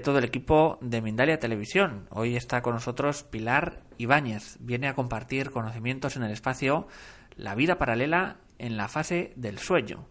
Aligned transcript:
todo 0.00 0.18
el 0.18 0.24
equipo 0.24 0.78
de 0.80 1.02
Mindalia 1.02 1.38
Televisión. 1.38 2.06
Hoy 2.10 2.36
está 2.36 2.62
con 2.62 2.74
nosotros 2.74 3.22
Pilar 3.22 3.82
Ibáñez. 3.98 4.56
Viene 4.60 4.88
a 4.88 4.94
compartir 4.94 5.50
conocimientos 5.50 6.16
en 6.16 6.22
el 6.22 6.32
espacio, 6.32 6.88
la 7.36 7.54
vida 7.54 7.78
paralela 7.78 8.38
en 8.58 8.76
la 8.76 8.88
fase 8.88 9.32
del 9.36 9.58
sueño. 9.58 10.08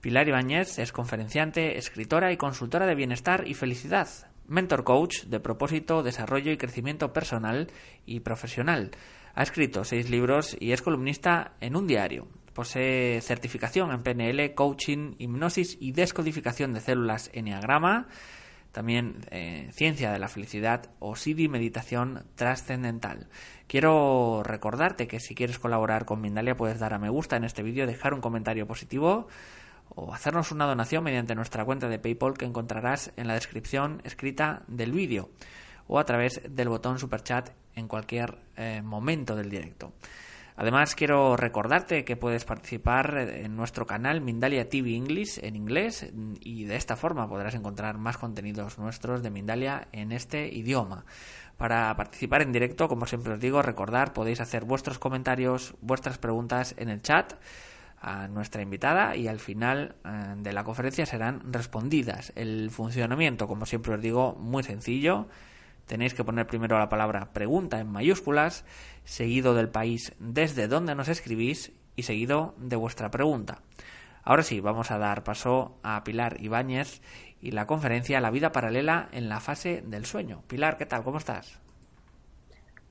Pilar 0.00 0.28
Ibáñez 0.28 0.78
es 0.78 0.92
conferenciante, 0.92 1.78
escritora 1.78 2.32
y 2.32 2.36
consultora 2.36 2.86
de 2.86 2.94
bienestar 2.94 3.48
y 3.48 3.54
felicidad, 3.54 4.08
mentor 4.46 4.84
coach 4.84 5.24
de 5.24 5.40
propósito, 5.40 6.02
desarrollo 6.02 6.52
y 6.52 6.56
crecimiento 6.56 7.12
personal 7.12 7.68
y 8.06 8.20
profesional. 8.20 8.92
Ha 9.34 9.42
escrito 9.42 9.84
seis 9.84 10.10
libros 10.10 10.56
y 10.58 10.72
es 10.72 10.82
columnista 10.82 11.52
en 11.60 11.76
un 11.76 11.86
diario. 11.86 12.28
Posee 12.54 13.20
certificación 13.20 13.92
en 13.92 14.02
PNL, 14.02 14.54
coaching, 14.54 15.14
hipnosis 15.18 15.76
y 15.80 15.92
descodificación 15.92 16.72
de 16.72 16.80
células 16.80 17.30
Enneagrama. 17.32 18.08
También 18.72 19.26
eh, 19.30 19.70
ciencia 19.72 20.12
de 20.12 20.18
la 20.18 20.28
felicidad 20.28 20.90
o 20.98 21.16
SIDI 21.16 21.48
meditación 21.48 22.24
trascendental. 22.34 23.28
Quiero 23.66 24.42
recordarte 24.44 25.08
que 25.08 25.20
si 25.20 25.34
quieres 25.34 25.58
colaborar 25.58 26.04
con 26.04 26.20
Mindalia 26.20 26.56
puedes 26.56 26.78
dar 26.78 26.94
a 26.94 26.98
me 26.98 27.08
gusta 27.08 27.36
en 27.36 27.44
este 27.44 27.62
vídeo, 27.62 27.86
dejar 27.86 28.14
un 28.14 28.20
comentario 28.20 28.66
positivo 28.66 29.28
o 29.94 30.12
hacernos 30.12 30.52
una 30.52 30.66
donación 30.66 31.02
mediante 31.04 31.34
nuestra 31.34 31.64
cuenta 31.64 31.88
de 31.88 31.98
PayPal 31.98 32.36
que 32.36 32.44
encontrarás 32.44 33.12
en 33.16 33.26
la 33.26 33.34
descripción 33.34 34.00
escrita 34.04 34.62
del 34.68 34.92
vídeo 34.92 35.30
o 35.86 35.98
a 35.98 36.04
través 36.04 36.42
del 36.48 36.68
botón 36.68 36.98
super 36.98 37.22
chat 37.22 37.50
en 37.74 37.88
cualquier 37.88 38.38
eh, 38.56 38.82
momento 38.82 39.34
del 39.34 39.50
directo. 39.50 39.92
Además, 40.60 40.96
quiero 40.96 41.36
recordarte 41.36 42.04
que 42.04 42.16
puedes 42.16 42.44
participar 42.44 43.16
en 43.16 43.54
nuestro 43.54 43.86
canal 43.86 44.20
Mindalia 44.20 44.68
TV 44.68 44.96
English 44.96 45.38
en 45.40 45.54
inglés 45.54 46.10
y 46.40 46.64
de 46.64 46.74
esta 46.74 46.96
forma 46.96 47.28
podrás 47.28 47.54
encontrar 47.54 47.96
más 47.96 48.18
contenidos 48.18 48.76
nuestros 48.76 49.22
de 49.22 49.30
Mindalia 49.30 49.86
en 49.92 50.10
este 50.10 50.52
idioma. 50.52 51.04
Para 51.56 51.94
participar 51.94 52.42
en 52.42 52.50
directo, 52.50 52.88
como 52.88 53.06
siempre 53.06 53.34
os 53.34 53.40
digo, 53.40 53.62
recordar, 53.62 54.12
podéis 54.12 54.40
hacer 54.40 54.64
vuestros 54.64 54.98
comentarios, 54.98 55.76
vuestras 55.80 56.18
preguntas 56.18 56.74
en 56.76 56.88
el 56.88 57.02
chat 57.02 57.34
a 58.00 58.26
nuestra 58.26 58.60
invitada 58.60 59.14
y 59.14 59.28
al 59.28 59.38
final 59.38 59.94
eh, 60.04 60.34
de 60.38 60.52
la 60.52 60.64
conferencia 60.64 61.06
serán 61.06 61.52
respondidas. 61.52 62.32
El 62.34 62.70
funcionamiento, 62.70 63.46
como 63.46 63.64
siempre 63.64 63.94
os 63.94 64.00
digo, 64.00 64.34
muy 64.34 64.64
sencillo 64.64 65.28
tenéis 65.88 66.14
que 66.14 66.22
poner 66.22 66.46
primero 66.46 66.78
la 66.78 66.88
palabra 66.88 67.32
pregunta 67.32 67.80
en 67.80 67.90
mayúsculas, 67.90 68.64
seguido 69.04 69.54
del 69.54 69.68
país 69.68 70.14
desde 70.20 70.68
donde 70.68 70.94
nos 70.94 71.08
escribís 71.08 71.72
y 71.96 72.04
seguido 72.04 72.54
de 72.58 72.76
vuestra 72.76 73.10
pregunta. 73.10 73.62
Ahora 74.22 74.42
sí, 74.42 74.60
vamos 74.60 74.90
a 74.90 74.98
dar 74.98 75.24
paso 75.24 75.78
a 75.82 76.04
Pilar 76.04 76.36
Ibáñez 76.40 77.00
y 77.40 77.52
la 77.52 77.66
conferencia 77.66 78.20
La 78.20 78.30
vida 78.30 78.52
paralela 78.52 79.08
en 79.12 79.28
la 79.28 79.40
fase 79.40 79.82
del 79.84 80.04
sueño. 80.04 80.42
Pilar, 80.46 80.76
¿qué 80.76 80.86
tal? 80.86 81.02
¿Cómo 81.02 81.18
estás? 81.18 81.58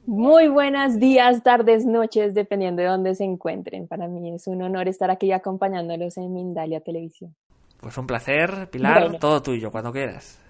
Muy 0.07 0.47
buenos 0.47 0.99
días, 0.99 1.43
tardes, 1.43 1.85
noches, 1.85 2.33
dependiendo 2.33 2.81
de 2.81 2.87
dónde 2.87 3.13
se 3.13 3.25
encuentren. 3.25 3.87
Para 3.87 4.07
mí 4.07 4.33
es 4.33 4.47
un 4.47 4.63
honor 4.63 4.87
estar 4.87 5.11
aquí 5.11 5.31
acompañándolos 5.31 6.17
en 6.17 6.33
Mindalia 6.33 6.79
Televisión. 6.79 7.35
Pues 7.81 7.97
un 7.97 8.07
placer, 8.07 8.69
Pilar, 8.71 9.19
todo 9.19 9.43
tuyo, 9.43 9.69
cuando 9.69 9.91
quieras. 9.91 10.41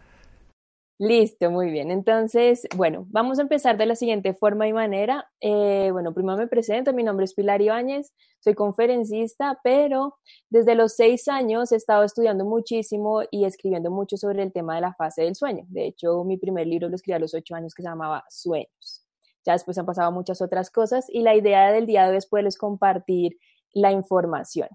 Listo, 0.99 1.51
muy 1.51 1.69
bien. 1.69 1.91
Entonces, 1.91 2.67
bueno, 2.75 3.05
vamos 3.09 3.37
a 3.37 3.43
empezar 3.43 3.77
de 3.77 3.85
la 3.85 3.95
siguiente 3.95 4.33
forma 4.33 4.67
y 4.67 4.73
manera. 4.73 5.29
Eh, 5.41 5.89
bueno, 5.91 6.11
primero 6.11 6.37
me 6.37 6.47
presento, 6.47 6.91
mi 6.91 7.03
nombre 7.03 7.25
es 7.25 7.35
Pilar 7.35 7.61
Ibáñez, 7.61 8.11
soy 8.39 8.55
conferencista, 8.55 9.59
pero 9.63 10.17
desde 10.49 10.73
los 10.73 10.95
seis 10.95 11.27
años 11.27 11.71
he 11.71 11.75
estado 11.75 12.03
estudiando 12.03 12.45
muchísimo 12.45 13.21
y 13.29 13.45
escribiendo 13.45 13.91
mucho 13.91 14.17
sobre 14.17 14.41
el 14.41 14.51
tema 14.51 14.73
de 14.73 14.81
la 14.81 14.93
fase 14.95 15.21
del 15.21 15.35
sueño. 15.35 15.65
De 15.69 15.85
hecho, 15.85 16.23
mi 16.23 16.37
primer 16.37 16.65
libro 16.65 16.89
lo 16.89 16.95
escribí 16.95 17.15
a 17.15 17.19
los 17.19 17.35
ocho 17.35 17.53
años 17.53 17.75
que 17.75 17.83
se 17.83 17.89
llamaba 17.89 18.23
Sueños. 18.29 19.05
Ya 19.45 19.53
después 19.53 19.77
han 19.77 19.85
pasado 19.85 20.11
muchas 20.11 20.41
otras 20.41 20.71
cosas 20.71 21.05
y 21.09 21.21
la 21.21 21.35
idea 21.35 21.71
del 21.71 21.85
día 21.85 22.05
de 22.05 22.17
hoy 22.31 22.47
es 22.47 22.57
compartir 22.57 23.37
la 23.71 23.91
información. 23.91 24.69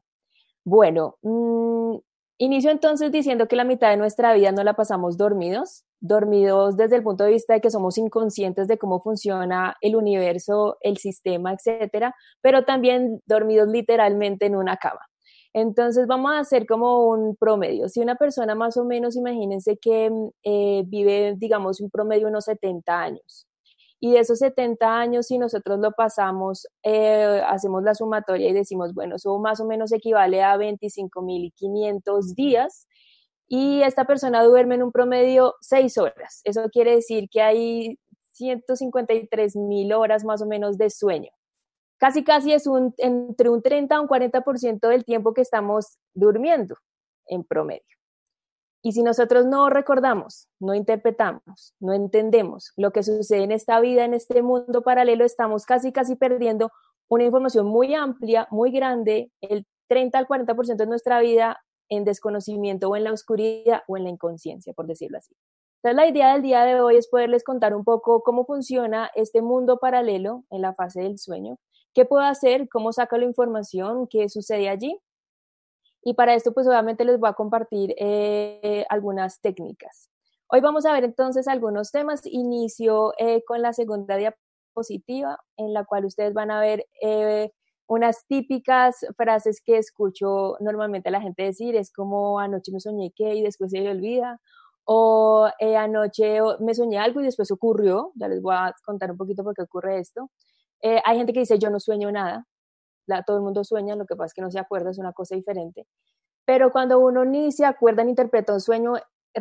Bueno, 0.64 1.18
mmm, 1.22 1.96
Inicio 2.42 2.72
entonces 2.72 3.12
diciendo 3.12 3.46
que 3.46 3.54
la 3.54 3.62
mitad 3.62 3.90
de 3.90 3.96
nuestra 3.96 4.34
vida 4.34 4.50
no 4.50 4.64
la 4.64 4.74
pasamos 4.74 5.16
dormidos, 5.16 5.84
dormidos 6.02 6.76
desde 6.76 6.96
el 6.96 7.02
punto 7.02 7.24
de 7.24 7.30
vista 7.30 7.54
de 7.54 7.60
que 7.60 7.70
somos 7.70 7.96
inconscientes 7.96 8.68
de 8.68 8.76
cómo 8.76 9.00
funciona 9.00 9.76
el 9.80 9.96
universo, 9.96 10.76
el 10.80 10.98
sistema, 10.98 11.54
etcétera, 11.54 12.14
pero 12.42 12.64
también 12.64 13.22
dormidos 13.24 13.68
literalmente 13.68 14.46
en 14.46 14.56
una 14.56 14.76
cama. 14.76 15.06
Entonces 15.54 16.06
vamos 16.06 16.32
a 16.32 16.40
hacer 16.40 16.66
como 16.66 17.06
un 17.08 17.36
promedio. 17.36 17.88
Si 17.88 18.00
una 18.00 18.16
persona 18.16 18.54
más 18.54 18.76
o 18.76 18.84
menos, 18.84 19.16
imagínense 19.16 19.76
que 19.76 20.10
eh, 20.44 20.82
vive, 20.86 21.34
digamos, 21.36 21.80
un 21.80 21.90
promedio 21.90 22.26
de 22.26 22.30
unos 22.30 22.44
70 22.46 23.00
años, 23.00 23.46
y 24.04 24.10
de 24.10 24.18
esos 24.18 24.40
70 24.40 24.98
años, 24.98 25.28
si 25.28 25.38
nosotros 25.38 25.78
lo 25.78 25.92
pasamos, 25.92 26.66
eh, 26.82 27.40
hacemos 27.46 27.84
la 27.84 27.94
sumatoria 27.94 28.48
y 28.48 28.52
decimos, 28.52 28.92
bueno, 28.94 29.14
eso 29.14 29.38
más 29.38 29.60
o 29.60 29.64
menos 29.64 29.92
equivale 29.92 30.42
a 30.42 30.56
25.500 30.56 32.34
días. 32.34 32.88
Y 33.54 33.82
esta 33.82 34.06
persona 34.06 34.42
duerme 34.42 34.76
en 34.76 34.82
un 34.82 34.92
promedio 34.92 35.56
6 35.60 35.98
horas. 35.98 36.40
Eso 36.42 36.70
quiere 36.70 36.94
decir 36.94 37.28
que 37.30 37.42
hay 37.42 37.98
153.000 38.40 39.94
horas 39.94 40.24
más 40.24 40.40
o 40.40 40.46
menos 40.46 40.78
de 40.78 40.88
sueño. 40.88 41.30
Casi, 41.98 42.24
casi 42.24 42.54
es 42.54 42.66
un, 42.66 42.94
entre 42.96 43.50
un 43.50 43.60
30 43.60 43.94
a 43.94 44.00
un 44.00 44.08
40% 44.08 44.88
del 44.88 45.04
tiempo 45.04 45.34
que 45.34 45.42
estamos 45.42 45.98
durmiendo 46.14 46.76
en 47.26 47.44
promedio. 47.44 47.84
Y 48.80 48.92
si 48.92 49.02
nosotros 49.02 49.44
no 49.44 49.68
recordamos, 49.68 50.48
no 50.58 50.74
interpretamos, 50.74 51.74
no 51.78 51.92
entendemos 51.92 52.72
lo 52.78 52.90
que 52.90 53.02
sucede 53.02 53.42
en 53.42 53.52
esta 53.52 53.80
vida, 53.80 54.06
en 54.06 54.14
este 54.14 54.40
mundo 54.40 54.80
paralelo, 54.80 55.26
estamos 55.26 55.66
casi, 55.66 55.92
casi 55.92 56.16
perdiendo 56.16 56.72
una 57.06 57.24
información 57.24 57.66
muy 57.66 57.94
amplia, 57.94 58.48
muy 58.50 58.70
grande, 58.70 59.30
el 59.42 59.66
30 59.88 60.20
al 60.20 60.26
40% 60.26 60.76
de 60.76 60.86
nuestra 60.86 61.20
vida 61.20 61.60
en 61.88 62.04
desconocimiento 62.04 62.88
o 62.88 62.96
en 62.96 63.04
la 63.04 63.12
oscuridad 63.12 63.82
o 63.88 63.96
en 63.96 64.04
la 64.04 64.10
inconsciencia, 64.10 64.72
por 64.72 64.86
decirlo 64.86 65.18
así. 65.18 65.34
Entonces, 65.82 65.96
la 65.96 66.06
idea 66.06 66.32
del 66.32 66.42
día 66.42 66.64
de 66.64 66.80
hoy 66.80 66.96
es 66.96 67.08
poderles 67.08 67.44
contar 67.44 67.74
un 67.74 67.84
poco 67.84 68.22
cómo 68.22 68.44
funciona 68.44 69.10
este 69.14 69.42
mundo 69.42 69.78
paralelo 69.78 70.44
en 70.50 70.62
la 70.62 70.74
fase 70.74 71.02
del 71.02 71.18
sueño, 71.18 71.58
qué 71.92 72.04
puedo 72.04 72.24
hacer, 72.24 72.68
cómo 72.68 72.92
saco 72.92 73.16
la 73.18 73.24
información, 73.24 74.06
qué 74.06 74.28
sucede 74.28 74.68
allí 74.68 75.00
y 76.02 76.14
para 76.14 76.34
esto, 76.34 76.52
pues 76.52 76.66
obviamente 76.66 77.04
les 77.04 77.18
voy 77.18 77.30
a 77.30 77.34
compartir 77.34 77.94
eh, 77.96 78.84
algunas 78.88 79.40
técnicas. 79.40 80.10
Hoy 80.48 80.60
vamos 80.60 80.84
a 80.84 80.92
ver 80.92 81.04
entonces 81.04 81.46
algunos 81.46 81.92
temas. 81.92 82.22
Inicio 82.26 83.14
eh, 83.18 83.42
con 83.44 83.62
la 83.62 83.72
segunda 83.72 84.16
diapositiva, 84.16 85.38
en 85.56 85.72
la 85.72 85.84
cual 85.84 86.04
ustedes 86.04 86.34
van 86.34 86.50
a 86.50 86.60
ver 86.60 86.86
eh, 87.00 87.52
unas 87.92 88.26
típicas 88.26 89.04
frases 89.18 89.60
que 89.60 89.76
escucho 89.76 90.56
normalmente 90.60 91.10
a 91.10 91.12
la 91.12 91.20
gente 91.20 91.42
decir 91.42 91.76
es 91.76 91.92
como 91.92 92.40
anoche 92.40 92.72
me 92.72 92.80
soñé 92.80 93.12
que 93.14 93.34
y 93.34 93.42
después 93.42 93.70
se 93.70 93.80
le 93.80 93.90
olvida, 93.90 94.40
o 94.84 95.48
eh, 95.58 95.76
anoche 95.76 96.38
me 96.60 96.74
soñé 96.74 96.98
algo 96.98 97.20
y 97.20 97.24
después 97.24 97.50
ocurrió, 97.50 98.12
ya 98.14 98.28
les 98.28 98.40
voy 98.40 98.54
a 98.54 98.74
contar 98.86 99.10
un 99.10 99.18
poquito 99.18 99.44
por 99.44 99.54
qué 99.54 99.62
ocurre 99.62 99.98
esto. 99.98 100.30
Eh, 100.80 101.02
hay 101.04 101.18
gente 101.18 101.34
que 101.34 101.40
dice 101.40 101.58
yo 101.58 101.68
no 101.68 101.78
sueño 101.80 102.10
nada, 102.10 102.46
todo 103.26 103.36
el 103.36 103.42
mundo 103.42 103.62
sueña, 103.62 103.94
lo 103.94 104.06
que 104.06 104.16
pasa 104.16 104.26
es 104.26 104.34
que 104.34 104.42
no 104.42 104.50
se 104.50 104.58
acuerda, 104.58 104.90
es 104.90 104.98
una 104.98 105.12
cosa 105.12 105.34
diferente. 105.36 105.86
Pero 106.46 106.72
cuando 106.72 106.98
uno 106.98 107.26
ni 107.26 107.52
se 107.52 107.66
acuerda 107.66 108.04
ni 108.04 108.10
interpreta 108.10 108.54
un 108.54 108.60
sueño, 108.60 108.94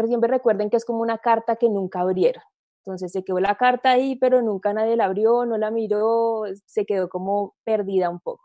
siempre 0.05 0.29
recuerden 0.29 0.69
que 0.69 0.75
es 0.77 0.83
como 0.83 1.01
una 1.01 1.19
carta 1.19 1.55
que 1.55 1.69
nunca 1.69 2.01
abrieron. 2.01 2.43
Entonces 2.85 3.11
se 3.11 3.23
quedó 3.23 3.39
la 3.39 3.55
carta 3.55 3.91
ahí, 3.91 4.15
pero 4.15 4.41
nunca 4.41 4.73
nadie 4.73 4.95
la 4.95 5.05
abrió, 5.05 5.45
no 5.45 5.57
la 5.57 5.69
miró, 5.69 6.43
se 6.65 6.85
quedó 6.85 7.09
como 7.09 7.53
perdida 7.63 8.09
un 8.09 8.19
poco. 8.19 8.43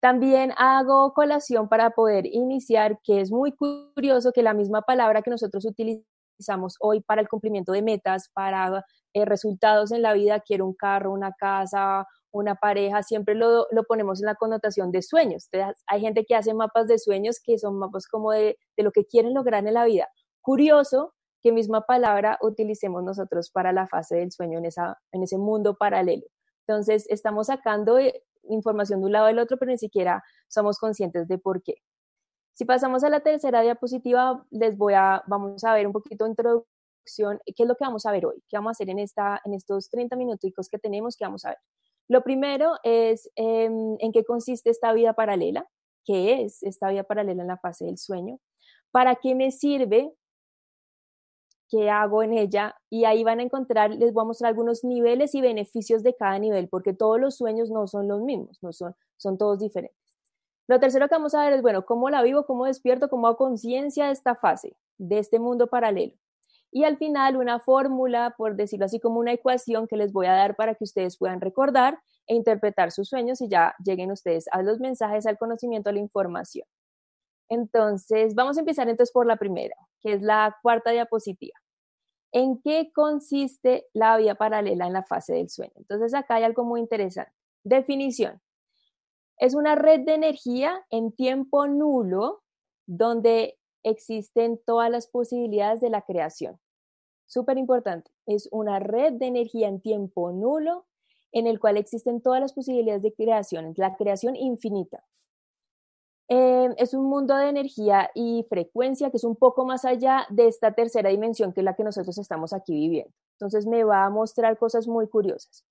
También 0.00 0.52
hago 0.56 1.12
colación 1.12 1.68
para 1.68 1.90
poder 1.90 2.26
iniciar, 2.26 3.00
que 3.02 3.20
es 3.20 3.32
muy 3.32 3.52
curioso 3.52 4.30
que 4.32 4.44
la 4.44 4.54
misma 4.54 4.82
palabra 4.82 5.22
que 5.22 5.30
nosotros 5.30 5.64
utilizamos 5.66 6.76
hoy 6.80 7.00
para 7.00 7.20
el 7.20 7.28
cumplimiento 7.28 7.72
de 7.72 7.82
metas, 7.82 8.30
para 8.32 8.84
eh, 9.12 9.24
resultados 9.24 9.90
en 9.90 10.02
la 10.02 10.12
vida, 10.12 10.38
quiero 10.38 10.66
un 10.66 10.74
carro, 10.74 11.12
una 11.12 11.32
casa, 11.32 12.06
una 12.30 12.54
pareja, 12.54 13.02
siempre 13.02 13.34
lo, 13.34 13.66
lo, 13.72 13.82
ponemos 13.84 14.20
en 14.20 14.26
la 14.26 14.36
connotación 14.36 14.92
de 14.92 15.02
sueños. 15.02 15.48
hay 15.88 16.00
gente 16.00 16.24
que 16.24 16.36
hace 16.36 16.54
mapas 16.54 16.86
de 16.86 16.98
sueños 16.98 17.40
que 17.42 17.58
son 17.58 17.76
mapas 17.78 18.06
como 18.06 18.30
de, 18.30 18.56
de 18.76 18.82
lo 18.84 18.92
que 18.92 19.04
quieren 19.04 19.34
lograr 19.34 19.66
en 19.66 19.74
la 19.74 19.84
vida. 19.84 20.06
Curioso 20.42 21.14
que 21.48 21.52
misma 21.52 21.80
palabra 21.86 22.38
utilicemos 22.42 23.02
nosotros 23.02 23.50
para 23.50 23.72
la 23.72 23.86
fase 23.86 24.16
del 24.16 24.30
sueño 24.30 24.58
en, 24.58 24.66
esa, 24.66 24.98
en 25.12 25.22
ese 25.22 25.38
mundo 25.38 25.76
paralelo. 25.78 26.26
Entonces, 26.66 27.06
estamos 27.08 27.46
sacando 27.46 27.98
eh, 27.98 28.22
información 28.50 29.00
de 29.00 29.06
un 29.06 29.12
lado 29.12 29.26
del 29.28 29.38
otro, 29.38 29.56
pero 29.56 29.70
ni 29.70 29.78
siquiera 29.78 30.22
somos 30.46 30.78
conscientes 30.78 31.26
de 31.26 31.38
por 31.38 31.62
qué. 31.62 31.76
Si 32.52 32.66
pasamos 32.66 33.02
a 33.02 33.08
la 33.08 33.20
tercera 33.20 33.62
diapositiva, 33.62 34.44
les 34.50 34.76
voy 34.76 34.92
a, 34.92 35.22
vamos 35.26 35.64
a 35.64 35.72
ver 35.72 35.86
un 35.86 35.92
poquito 35.94 36.24
de 36.24 36.30
introducción, 36.30 37.40
qué 37.46 37.62
es 37.62 37.66
lo 37.66 37.76
que 37.76 37.84
vamos 37.84 38.04
a 38.04 38.12
ver 38.12 38.26
hoy, 38.26 38.42
qué 38.48 38.58
vamos 38.58 38.70
a 38.70 38.72
hacer 38.72 38.90
en, 38.90 38.98
esta, 38.98 39.40
en 39.44 39.54
estos 39.54 39.88
30 39.88 40.16
minutos 40.16 40.68
que 40.68 40.78
tenemos, 40.78 41.16
qué 41.16 41.24
vamos 41.24 41.46
a 41.46 41.50
ver. 41.50 41.58
Lo 42.08 42.22
primero 42.22 42.74
es 42.82 43.30
em, 43.36 43.96
en 44.00 44.12
qué 44.12 44.22
consiste 44.22 44.68
esta 44.68 44.92
vida 44.92 45.14
paralela, 45.14 45.66
qué 46.04 46.42
es 46.42 46.62
esta 46.62 46.90
vida 46.90 47.04
paralela 47.04 47.40
en 47.40 47.48
la 47.48 47.56
fase 47.56 47.86
del 47.86 47.96
sueño, 47.96 48.38
para 48.90 49.14
qué 49.14 49.34
me 49.34 49.50
sirve 49.50 50.12
qué 51.68 51.90
hago 51.90 52.22
en 52.22 52.32
ella 52.32 52.76
y 52.90 53.04
ahí 53.04 53.24
van 53.24 53.40
a 53.40 53.42
encontrar, 53.42 53.90
les 53.90 54.12
voy 54.12 54.22
a 54.22 54.26
mostrar 54.26 54.48
algunos 54.48 54.84
niveles 54.84 55.34
y 55.34 55.40
beneficios 55.40 56.02
de 56.02 56.14
cada 56.14 56.38
nivel, 56.38 56.68
porque 56.68 56.94
todos 56.94 57.20
los 57.20 57.36
sueños 57.36 57.70
no 57.70 57.86
son 57.86 58.08
los 58.08 58.22
mismos, 58.22 58.58
no 58.62 58.72
son, 58.72 58.94
son 59.16 59.38
todos 59.38 59.58
diferentes. 59.58 59.98
Lo 60.66 60.78
tercero 60.80 61.08
que 61.08 61.14
vamos 61.14 61.34
a 61.34 61.44
ver 61.44 61.54
es, 61.54 61.62
bueno, 61.62 61.86
cómo 61.86 62.10
la 62.10 62.22
vivo, 62.22 62.44
cómo 62.44 62.66
despierto, 62.66 63.08
cómo 63.08 63.26
hago 63.26 63.36
conciencia 63.36 64.06
de 64.06 64.12
esta 64.12 64.34
fase, 64.34 64.76
de 64.98 65.18
este 65.18 65.38
mundo 65.38 65.66
paralelo. 65.68 66.12
Y 66.70 66.84
al 66.84 66.98
final 66.98 67.36
una 67.36 67.58
fórmula, 67.58 68.34
por 68.36 68.54
decirlo 68.54 68.84
así, 68.84 69.00
como 69.00 69.18
una 69.18 69.32
ecuación 69.32 69.86
que 69.88 69.96
les 69.96 70.12
voy 70.12 70.26
a 70.26 70.32
dar 70.32 70.56
para 70.56 70.74
que 70.74 70.84
ustedes 70.84 71.16
puedan 71.16 71.40
recordar 71.40 71.98
e 72.26 72.34
interpretar 72.34 72.92
sus 72.92 73.08
sueños 73.08 73.40
y 73.40 73.48
ya 73.48 73.74
lleguen 73.82 74.12
ustedes 74.12 74.46
a 74.52 74.62
los 74.62 74.78
mensajes, 74.78 75.26
al 75.26 75.38
conocimiento, 75.38 75.88
a 75.88 75.94
la 75.94 76.00
información. 76.00 76.66
Entonces, 77.48 78.34
vamos 78.34 78.56
a 78.56 78.60
empezar 78.60 78.88
entonces 78.88 79.12
por 79.12 79.26
la 79.26 79.36
primera, 79.36 79.74
que 80.00 80.12
es 80.12 80.22
la 80.22 80.56
cuarta 80.62 80.90
diapositiva. 80.90 81.58
¿En 82.32 82.60
qué 82.60 82.90
consiste 82.94 83.86
la 83.94 84.16
vía 84.18 84.34
paralela 84.34 84.86
en 84.86 84.92
la 84.92 85.02
fase 85.02 85.34
del 85.34 85.48
sueño? 85.48 85.72
Entonces, 85.76 86.14
acá 86.14 86.36
hay 86.36 86.44
algo 86.44 86.64
muy 86.64 86.80
interesante. 86.80 87.32
Definición. 87.64 88.40
Es 89.38 89.54
una 89.54 89.76
red 89.76 90.00
de 90.00 90.14
energía 90.14 90.84
en 90.90 91.12
tiempo 91.12 91.66
nulo 91.66 92.42
donde 92.86 93.58
existen 93.82 94.60
todas 94.66 94.90
las 94.90 95.06
posibilidades 95.08 95.80
de 95.80 95.90
la 95.90 96.02
creación. 96.02 96.58
Súper 97.26 97.56
importante. 97.58 98.10
Es 98.26 98.48
una 98.50 98.80
red 98.80 99.12
de 99.14 99.26
energía 99.26 99.68
en 99.68 99.80
tiempo 99.80 100.32
nulo 100.32 100.86
en 101.32 101.46
el 101.46 101.60
cual 101.60 101.76
existen 101.76 102.20
todas 102.22 102.40
las 102.40 102.52
posibilidades 102.52 103.02
de 103.02 103.12
creación, 103.12 103.74
la 103.76 103.96
creación 103.96 104.34
infinita. 104.34 105.04
Em, 106.30 106.74
es 106.76 106.92
un 106.92 107.06
mundo 107.06 107.34
de 107.36 107.48
energía 107.48 108.10
y 108.14 108.44
frecuencia 108.50 109.10
que 109.10 109.16
es 109.16 109.24
un 109.24 109.36
poco 109.36 109.64
más 109.64 109.86
allá 109.86 110.26
de 110.28 110.46
esta 110.46 110.72
tercera 110.72 111.08
dimensión 111.08 111.54
que 111.54 111.60
es 111.62 111.64
la 111.64 111.74
que 111.74 111.84
nosotros 111.84 112.18
estamos 112.18 112.52
aquí 112.52 112.74
viviendo. 112.74 113.14
Entonces 113.38 113.66
me 113.66 113.82
va 113.84 114.04
a 114.04 114.10
mostrar 114.10 114.58
cosas 114.58 114.86
muy 114.86 115.08
curiosas. 115.08 115.64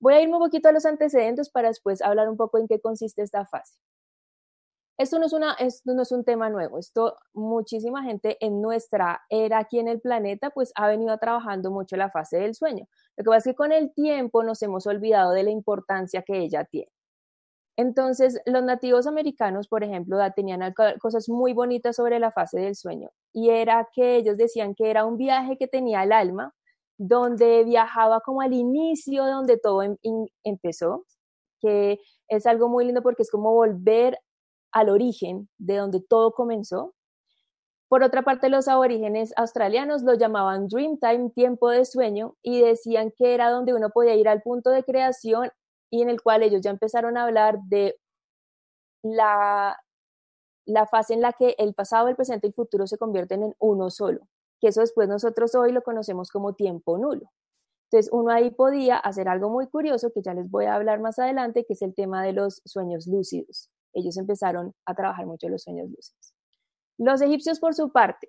Voy 0.00 0.14
a 0.14 0.22
irme 0.22 0.36
un 0.36 0.42
poquito 0.42 0.68
a 0.70 0.72
los 0.72 0.86
antecedentes 0.86 1.50
para 1.50 1.68
después 1.68 2.00
hablar 2.00 2.30
un 2.30 2.38
poco 2.38 2.58
en 2.58 2.66
qué 2.66 2.80
consiste 2.80 3.22
esta 3.22 3.44
fase. 3.44 3.76
Esto 4.96 5.18
no 5.18 5.26
es, 5.26 5.32
una, 5.34 5.54
esto 5.54 5.94
no 5.94 6.02
es 6.02 6.12
un 6.12 6.24
tema 6.24 6.50
nuevo, 6.50 6.78
esto 6.78 7.16
muchísima 7.32 8.02
gente 8.02 8.36
en 8.44 8.60
nuestra 8.60 9.22
era 9.30 9.58
aquí 9.58 9.78
en 9.78 9.88
el 9.88 10.00
planeta 10.00 10.50
pues 10.50 10.72
ha 10.74 10.88
venido 10.88 11.16
trabajando 11.18 11.70
mucho 11.70 11.96
la 11.96 12.10
fase 12.10 12.38
del 12.38 12.54
sueño. 12.54 12.86
Lo 13.16 13.24
que 13.24 13.28
pasa 13.30 13.38
es 13.38 13.54
que 13.54 13.54
con 13.54 13.72
el 13.72 13.92
tiempo 13.94 14.42
nos 14.44 14.62
hemos 14.62 14.86
olvidado 14.86 15.32
de 15.32 15.42
la 15.42 15.50
importancia 15.50 16.22
que 16.22 16.38
ella 16.38 16.64
tiene. 16.64 16.92
Entonces, 17.80 18.38
los 18.44 18.62
nativos 18.62 19.06
americanos, 19.06 19.66
por 19.66 19.82
ejemplo, 19.82 20.18
tenían 20.36 20.74
cosas 21.00 21.30
muy 21.30 21.54
bonitas 21.54 21.96
sobre 21.96 22.18
la 22.18 22.30
fase 22.30 22.60
del 22.60 22.76
sueño 22.76 23.08
y 23.32 23.48
era 23.48 23.88
que 23.94 24.16
ellos 24.16 24.36
decían 24.36 24.74
que 24.74 24.90
era 24.90 25.06
un 25.06 25.16
viaje 25.16 25.56
que 25.56 25.66
tenía 25.66 26.02
el 26.02 26.12
alma, 26.12 26.54
donde 26.98 27.64
viajaba 27.64 28.20
como 28.20 28.42
al 28.42 28.52
inicio 28.52 29.24
donde 29.24 29.56
todo 29.56 29.82
em, 29.82 29.96
empezó, 30.44 31.06
que 31.62 31.98
es 32.28 32.44
algo 32.44 32.68
muy 32.68 32.84
lindo 32.84 33.00
porque 33.00 33.22
es 33.22 33.30
como 33.30 33.54
volver 33.54 34.18
al 34.72 34.90
origen 34.90 35.48
de 35.56 35.76
donde 35.76 36.02
todo 36.02 36.32
comenzó. 36.32 36.92
Por 37.88 38.02
otra 38.02 38.20
parte, 38.22 38.50
los 38.50 38.68
aborígenes 38.68 39.32
australianos 39.38 40.02
lo 40.02 40.12
llamaban 40.12 40.68
Dreamtime, 40.68 41.30
tiempo 41.30 41.70
de 41.70 41.86
sueño, 41.86 42.36
y 42.42 42.60
decían 42.60 43.10
que 43.16 43.32
era 43.32 43.48
donde 43.48 43.72
uno 43.72 43.88
podía 43.88 44.16
ir 44.16 44.28
al 44.28 44.42
punto 44.42 44.68
de 44.68 44.84
creación 44.84 45.50
y 45.90 46.02
en 46.02 46.08
el 46.08 46.22
cual 46.22 46.42
ellos 46.42 46.60
ya 46.62 46.70
empezaron 46.70 47.16
a 47.16 47.24
hablar 47.24 47.60
de 47.64 47.98
la, 49.02 49.76
la 50.66 50.86
fase 50.86 51.14
en 51.14 51.20
la 51.20 51.32
que 51.32 51.54
el 51.58 51.74
pasado, 51.74 52.08
el 52.08 52.16
presente 52.16 52.46
y 52.46 52.50
el 52.50 52.54
futuro 52.54 52.86
se 52.86 52.98
convierten 52.98 53.42
en 53.42 53.54
uno 53.58 53.90
solo, 53.90 54.28
que 54.60 54.68
eso 54.68 54.80
después 54.80 55.08
nosotros 55.08 55.54
hoy 55.54 55.72
lo 55.72 55.82
conocemos 55.82 56.30
como 56.30 56.54
tiempo 56.54 56.96
nulo. 56.98 57.30
Entonces, 57.90 58.12
uno 58.12 58.30
ahí 58.30 58.52
podía 58.52 58.98
hacer 58.98 59.28
algo 59.28 59.50
muy 59.50 59.66
curioso 59.66 60.12
que 60.12 60.22
ya 60.22 60.32
les 60.32 60.48
voy 60.48 60.66
a 60.66 60.76
hablar 60.76 61.00
más 61.00 61.18
adelante, 61.18 61.64
que 61.64 61.72
es 61.72 61.82
el 61.82 61.92
tema 61.92 62.22
de 62.22 62.32
los 62.32 62.62
sueños 62.64 63.08
lúcidos. 63.08 63.68
Ellos 63.92 64.16
empezaron 64.16 64.74
a 64.86 64.94
trabajar 64.94 65.26
mucho 65.26 65.48
los 65.48 65.64
sueños 65.64 65.90
lúcidos. 65.90 66.34
Los 66.98 67.20
egipcios, 67.20 67.58
por 67.58 67.74
su 67.74 67.90
parte, 67.90 68.28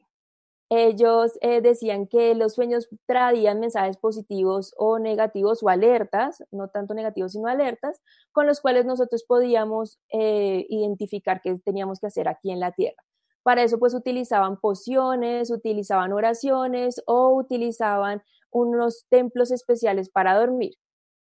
ellos 0.73 1.33
eh, 1.41 1.59
decían 1.59 2.07
que 2.07 2.33
los 2.33 2.53
sueños 2.53 2.87
traían 3.05 3.59
mensajes 3.59 3.97
positivos 3.97 4.73
o 4.77 4.99
negativos 4.99 5.61
o 5.63 5.67
alertas, 5.67 6.45
no 6.49 6.69
tanto 6.69 6.93
negativos 6.93 7.33
sino 7.33 7.47
alertas, 7.49 8.01
con 8.31 8.47
los 8.47 8.61
cuales 8.61 8.85
nosotros 8.85 9.25
podíamos 9.27 9.99
eh, 10.13 10.65
identificar 10.69 11.41
qué 11.43 11.59
teníamos 11.65 11.99
que 11.99 12.07
hacer 12.07 12.29
aquí 12.29 12.51
en 12.51 12.61
la 12.61 12.71
tierra. 12.71 13.03
Para 13.43 13.63
eso 13.63 13.79
pues 13.79 13.93
utilizaban 13.93 14.61
pociones, 14.61 15.51
utilizaban 15.51 16.13
oraciones 16.13 17.03
o 17.05 17.35
utilizaban 17.35 18.21
unos 18.49 19.05
templos 19.09 19.51
especiales 19.51 20.09
para 20.09 20.39
dormir. 20.39 20.75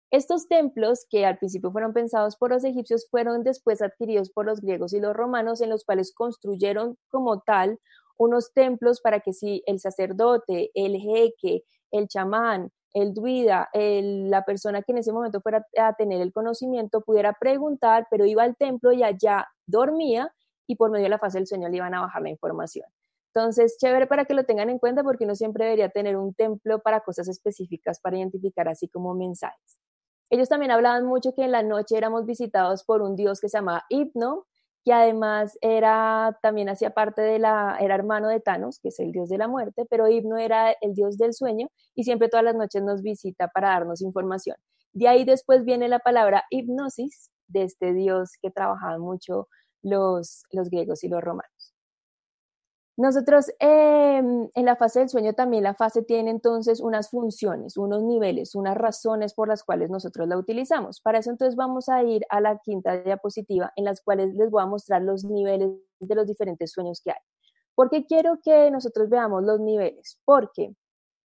Estos 0.10 0.48
templos, 0.48 1.06
que 1.12 1.27
al 1.27 1.38
principio 1.38 1.72
fueron 1.72 1.94
pensados 1.94 2.38
por 2.38 2.50
los 2.50 2.63
egipcios, 2.63 3.08
fueron 3.12 3.44
después 3.44 3.84
adquiridos 3.84 4.32
por 4.32 4.48
los 4.48 4.62
griegos 4.62 4.94
y 4.94 5.00
los 5.00 5.15
romanos, 5.15 5.62
en 5.62 5.70
los 5.70 5.86
cuales 5.86 6.12
construyeron 6.12 6.98
como 7.10 7.41
tal 7.41 7.77
unos 8.17 8.53
templos 8.53 9.01
para 9.01 9.19
que 9.19 9.33
si 9.33 9.63
el 9.65 9.79
sacerdote, 9.79 10.71
el 10.74 10.97
jeque, 10.97 11.63
el 11.91 12.07
chamán, 12.07 12.71
el 12.93 13.13
druida, 13.13 13.69
la 13.74 14.43
persona 14.43 14.81
que 14.81 14.91
en 14.91 15.00
ese 15.00 15.12
momento 15.12 15.41
fuera 15.41 15.65
a 15.77 15.93
tener 15.93 16.21
el 16.21 16.33
conocimiento 16.33 17.01
pudiera 17.01 17.33
preguntar, 17.33 18.07
pero 18.09 18.25
iba 18.25 18.43
al 18.43 18.55
templo 18.55 18.91
y 18.91 19.03
allá 19.03 19.47
dormía 19.65 20.33
y 20.65 20.75
por 20.75 20.89
medio 20.89 21.03
de 21.03 21.09
la 21.09 21.19
fase 21.19 21.38
del 21.38 21.47
sueño 21.47 21.69
le 21.69 21.77
iban 21.77 21.93
a 21.93 22.01
bajar 22.01 22.21
la 22.21 22.29
información. 22.29 22.88
Entonces, 23.33 23.77
chévere 23.77 24.07
para 24.07 24.25
que 24.25 24.33
lo 24.33 24.45
tengan 24.45 24.69
en 24.69 24.79
cuenta 24.79 25.03
porque 25.03 25.25
uno 25.25 25.36
siempre 25.36 25.65
debería 25.65 25.89
tener 25.89 26.17
un 26.17 26.33
templo 26.33 26.79
para 26.79 27.01
cosas 27.01 27.27
específicas 27.27 28.00
para 28.00 28.17
identificar 28.17 28.67
así 28.67 28.88
como 28.88 29.13
mensajes. 29.13 29.77
Ellos 30.29 30.50
también 30.50 30.71
hablaban 30.71 31.05
mucho 31.05 31.33
que 31.36 31.43
en 31.43 31.51
la 31.51 31.62
noche 31.62 31.97
éramos 31.97 32.25
visitados 32.25 32.83
por 32.83 33.01
un 33.01 33.15
dios 33.15 33.39
que 33.39 33.47
se 33.47 33.57
llama 33.57 33.86
Hipno, 33.89 34.47
que 34.88 34.94
además 34.94 35.58
era, 35.60 36.39
también 36.41 36.70
hacía 36.70 36.91
parte 36.91 37.22
de 37.22 37.39
la, 37.39 37.75
era 37.82 37.94
hermano 37.94 38.29
de 38.29 38.39
Thanos, 38.39 38.79
que 38.79 38.88
es 38.88 39.00
el 39.01 39.12
dios 39.12 39.27
de 39.27 39.38
la 39.38 39.50
muerte, 39.50 39.86
pero 39.89 40.08
Hipno 40.08 40.38
era 40.38 40.72
el 40.79 40.94
dios 40.94 41.17
del 41.17 41.34
sueño 41.34 41.67
y 41.94 42.06
siempre 42.06 42.29
todas 42.29 42.46
las 42.46 42.56
noches 42.56 42.82
nos 42.84 43.01
visita 43.01 43.50
para 43.50 43.72
darnos 43.72 44.01
información. 44.01 44.56
De 44.94 45.10
ahí 45.10 45.25
después 45.25 45.65
viene 45.65 45.89
la 45.89 46.00
palabra 46.00 46.46
hipnosis, 46.51 47.32
de 47.50 47.63
este 47.63 47.91
dios 47.91 48.32
que 48.41 48.50
trabajaban 48.50 49.01
mucho 49.01 49.50
los, 49.82 50.44
los 50.51 50.70
griegos 50.70 51.03
y 51.03 51.10
los 51.10 51.22
romanos. 51.22 51.56
Nosotros 52.98 53.51
em, 53.60 54.50
en 54.56 54.66
la 54.66 54.75
fase 54.75 55.00
del 55.00 55.10
sueño 55.10 55.34
también 55.34 55.62
la 55.62 55.75
fase 55.75 56.01
tiene 56.01 56.32
entonces 56.32 56.82
unas 56.82 57.12
funciones, 57.12 57.77
unos 57.77 58.01
niveles, 58.01 58.56
unas 58.56 58.75
razones 58.75 59.36
por 59.36 59.48
las 59.50 59.63
cuales 59.63 59.92
nosotros 59.92 60.27
la 60.27 60.36
utilizamos. 60.36 61.00
Para 61.01 61.20
eso 61.20 61.30
entonces 61.30 61.56
vamos 61.56 61.89
a 61.89 62.01
ir 62.04 62.25
a 62.30 62.42
la 62.42 62.58
quinta 62.58 62.98
diapositiva 62.98 63.72
en 63.75 63.86
las 63.86 64.01
cuales 64.01 64.34
les 64.34 64.50
voy 64.50 64.63
a 64.63 64.66
mostrar 64.66 65.04
los 65.04 65.24
niveles 65.25 65.70
de 66.00 66.16
los 66.16 66.25
diferentes 66.25 66.72
sueños 66.72 67.00
que 67.04 67.12
hay. 67.12 67.20
¿Por 67.75 67.92
qué 67.92 68.08
quiero 68.08 68.39
que 68.44 68.72
nosotros 68.72 69.10
veamos 69.10 69.44
los 69.44 69.60
niveles? 69.60 70.20
Porque 70.25 70.75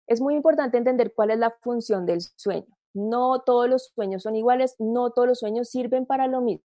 es 0.07 0.23
muy 0.23 0.37
importante 0.37 0.79
entender 0.79 1.13
cuál 1.15 1.33
es 1.33 1.39
la 1.39 1.51
función 1.51 2.07
del 2.07 2.23
sueño. 2.23 2.79
No 2.95 3.41
todos 3.41 3.69
los 3.69 3.93
sueños 3.95 4.23
son 4.23 4.37
iguales, 4.37 4.75
no 4.79 5.11
todos 5.11 5.29
los 5.29 5.39
sueños 5.41 5.69
sirven 5.69 6.07
para 6.07 6.29
lo 6.29 6.41
mismo. 6.41 6.65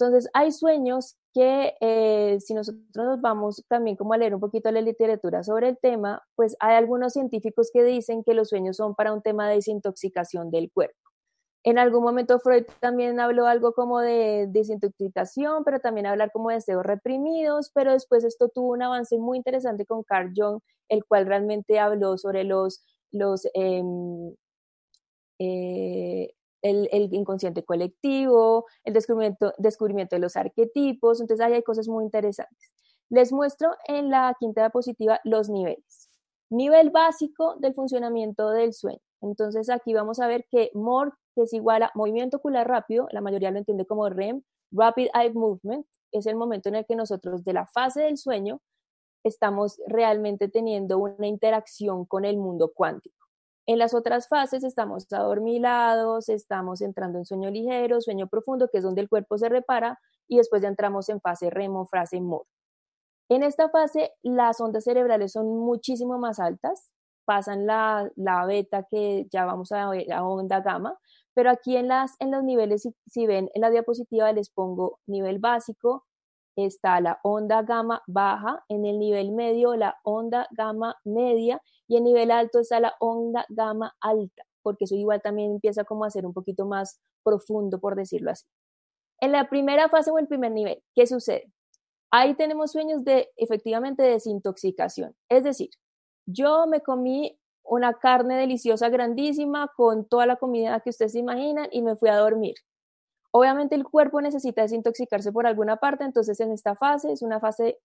Entonces, 0.00 0.30
hay 0.32 0.50
sueños 0.50 1.16
que 1.34 1.74
eh, 1.80 2.38
si 2.40 2.54
nosotros 2.54 2.82
nos 2.94 3.20
vamos 3.20 3.62
también 3.68 3.96
como 3.96 4.14
a 4.14 4.18
leer 4.18 4.34
un 4.34 4.40
poquito 4.40 4.70
la 4.72 4.80
literatura 4.80 5.42
sobre 5.42 5.68
el 5.68 5.78
tema, 5.78 6.22
pues 6.36 6.56
hay 6.58 6.76
algunos 6.76 7.12
científicos 7.12 7.70
que 7.72 7.84
dicen 7.84 8.24
que 8.24 8.32
los 8.32 8.48
sueños 8.48 8.78
son 8.78 8.94
para 8.94 9.12
un 9.12 9.20
tema 9.20 9.48
de 9.48 9.56
desintoxicación 9.56 10.50
del 10.50 10.70
cuerpo. 10.72 10.96
En 11.64 11.78
algún 11.78 12.02
momento 12.02 12.40
Freud 12.40 12.64
también 12.80 13.20
habló 13.20 13.46
algo 13.46 13.74
como 13.74 14.00
de 14.00 14.46
desintoxicación, 14.48 15.64
pero 15.64 15.80
también 15.80 16.06
hablar 16.06 16.30
como 16.32 16.48
de 16.48 16.54
deseos 16.56 16.82
reprimidos, 16.84 17.70
pero 17.74 17.92
después 17.92 18.24
esto 18.24 18.48
tuvo 18.48 18.72
un 18.72 18.82
avance 18.82 19.18
muy 19.18 19.36
interesante 19.36 19.84
con 19.84 20.02
Carl 20.02 20.32
Jung, 20.34 20.60
el 20.88 21.04
cual 21.04 21.26
realmente 21.26 21.78
habló 21.78 22.16
sobre 22.16 22.44
los, 22.44 22.82
los 23.12 23.46
em, 23.52 24.34
eh, 25.38 26.32
el, 26.62 26.88
inconsciente 27.12 27.64
colectivo, 27.64 28.66
el 28.84 28.92
descubrimiento, 28.92 29.52
descubrimiento 29.58 30.16
de 30.16 30.20
los 30.20 30.36
arquetipos, 30.36 31.20
entonces 31.20 31.44
ahí 31.44 31.54
hay 31.54 31.62
cosas 31.62 31.88
muy 31.88 32.04
interesantes. 32.04 32.72
Les 33.08 33.32
muestro 33.32 33.70
en 33.88 34.10
la 34.10 34.36
quinta 34.38 34.62
diapositiva 34.62 35.20
los 35.24 35.48
niveles. 35.48 36.10
Nivel 36.50 36.90
básico 36.90 37.56
del 37.58 37.74
funcionamiento 37.74 38.50
del 38.50 38.72
sueño. 38.72 39.00
Entonces 39.20 39.68
aquí 39.70 39.94
vamos 39.94 40.20
a 40.20 40.26
ver 40.26 40.46
que 40.50 40.70
MOR, 40.74 41.14
que 41.34 41.42
es 41.42 41.52
igual 41.52 41.82
a 41.82 41.92
movimiento 41.94 42.38
ocular 42.38 42.68
rápido, 42.68 43.06
la 43.10 43.20
mayoría 43.20 43.50
lo 43.50 43.58
entiende 43.58 43.86
como 43.86 44.08
REM, 44.08 44.42
Rapid 44.72 45.08
Eye 45.14 45.32
Movement, 45.32 45.86
es 46.12 46.26
el 46.26 46.36
momento 46.36 46.68
en 46.68 46.76
el 46.76 46.86
que 46.86 46.96
nosotros 46.96 47.44
de 47.44 47.52
la 47.52 47.66
fase 47.66 48.02
del 48.02 48.16
sueño 48.16 48.60
estamos 49.24 49.80
realmente 49.86 50.48
teniendo 50.48 50.98
una 50.98 51.26
interacción 51.26 52.04
con 52.04 52.24
el 52.24 52.36
mundo 52.36 52.72
cuántico. 52.74 53.19
En 53.66 53.78
las 53.78 53.94
otras 53.94 54.28
fases 54.28 54.64
estamos 54.64 55.12
adormilados, 55.12 56.28
estamos 56.28 56.80
entrando 56.80 57.18
en 57.18 57.24
sueño 57.24 57.50
ligero, 57.50 58.00
sueño 58.00 58.26
profundo, 58.26 58.68
que 58.68 58.78
es 58.78 58.84
donde 58.84 59.02
el 59.02 59.08
cuerpo 59.08 59.38
se 59.38 59.48
repara, 59.48 59.98
y 60.26 60.38
después 60.38 60.62
ya 60.62 60.68
entramos 60.68 61.08
en 61.08 61.20
fase 61.20 61.50
remo, 61.50 61.86
fase 61.86 62.20
MOR. 62.20 62.46
En 63.28 63.42
esta 63.42 63.68
fase, 63.68 64.12
las 64.22 64.60
ondas 64.60 64.84
cerebrales 64.84 65.32
son 65.32 65.46
muchísimo 65.58 66.18
más 66.18 66.40
altas, 66.40 66.90
pasan 67.24 67.66
la, 67.66 68.10
beta 68.46 68.86
que 68.90 69.28
ya 69.30 69.44
vamos 69.44 69.70
a 69.72 69.88
ver, 69.90 70.12
a 70.12 70.24
onda 70.24 70.60
gamma, 70.60 70.98
pero 71.32 71.50
aquí 71.50 71.76
en, 71.76 71.86
las, 71.88 72.16
en 72.18 72.32
los 72.32 72.42
niveles, 72.42 72.82
si, 72.82 72.94
si 73.06 73.26
ven 73.26 73.50
en 73.54 73.60
la 73.60 73.70
diapositiva, 73.70 74.32
les 74.32 74.50
pongo 74.50 74.98
nivel 75.06 75.38
básico, 75.38 76.06
está 76.56 77.00
la 77.00 77.20
onda 77.22 77.62
gamma 77.62 78.02
baja, 78.06 78.64
en 78.68 78.84
el 78.84 78.98
nivel 78.98 79.30
medio 79.32 79.76
la 79.76 79.96
onda 80.02 80.48
gamma 80.50 80.96
media 81.04 81.62
y 81.90 81.96
en 81.96 82.04
nivel 82.04 82.30
alto 82.30 82.60
está 82.60 82.78
la 82.78 82.94
onda 83.00 83.44
gamma 83.48 83.96
alta, 84.00 84.44
porque 84.62 84.84
eso 84.84 84.94
igual 84.94 85.20
también 85.20 85.50
empieza 85.50 85.82
como 85.82 86.04
a 86.04 86.10
ser 86.10 86.24
un 86.24 86.32
poquito 86.32 86.64
más 86.64 87.00
profundo, 87.24 87.80
por 87.80 87.96
decirlo 87.96 88.30
así. 88.30 88.46
En 89.20 89.32
la 89.32 89.48
primera 89.48 89.88
fase 89.88 90.12
o 90.12 90.18
el 90.18 90.28
primer 90.28 90.52
nivel, 90.52 90.80
¿qué 90.94 91.08
sucede? 91.08 91.52
Ahí 92.12 92.36
tenemos 92.36 92.70
sueños 92.70 93.02
de 93.04 93.30
efectivamente 93.36 94.04
desintoxicación, 94.04 95.16
es 95.28 95.42
decir, 95.42 95.70
yo 96.26 96.68
me 96.68 96.80
comí 96.80 97.36
una 97.64 97.94
carne 97.94 98.36
deliciosa 98.36 98.88
grandísima 98.88 99.72
con 99.76 100.06
toda 100.06 100.26
la 100.26 100.36
comida 100.36 100.78
que 100.80 100.90
ustedes 100.90 101.12
se 101.12 101.18
imaginan 101.18 101.68
y 101.72 101.82
me 101.82 101.96
fui 101.96 102.08
a 102.08 102.18
dormir. 102.18 102.54
Obviamente 103.32 103.74
el 103.74 103.82
cuerpo 103.82 104.20
necesita 104.20 104.62
desintoxicarse 104.62 105.32
por 105.32 105.44
alguna 105.44 105.78
parte, 105.78 106.04
entonces 106.04 106.38
en 106.38 106.52
esta 106.52 106.76
fase 106.76 107.10
es 107.10 107.22
una 107.22 107.40
fase 107.40 107.80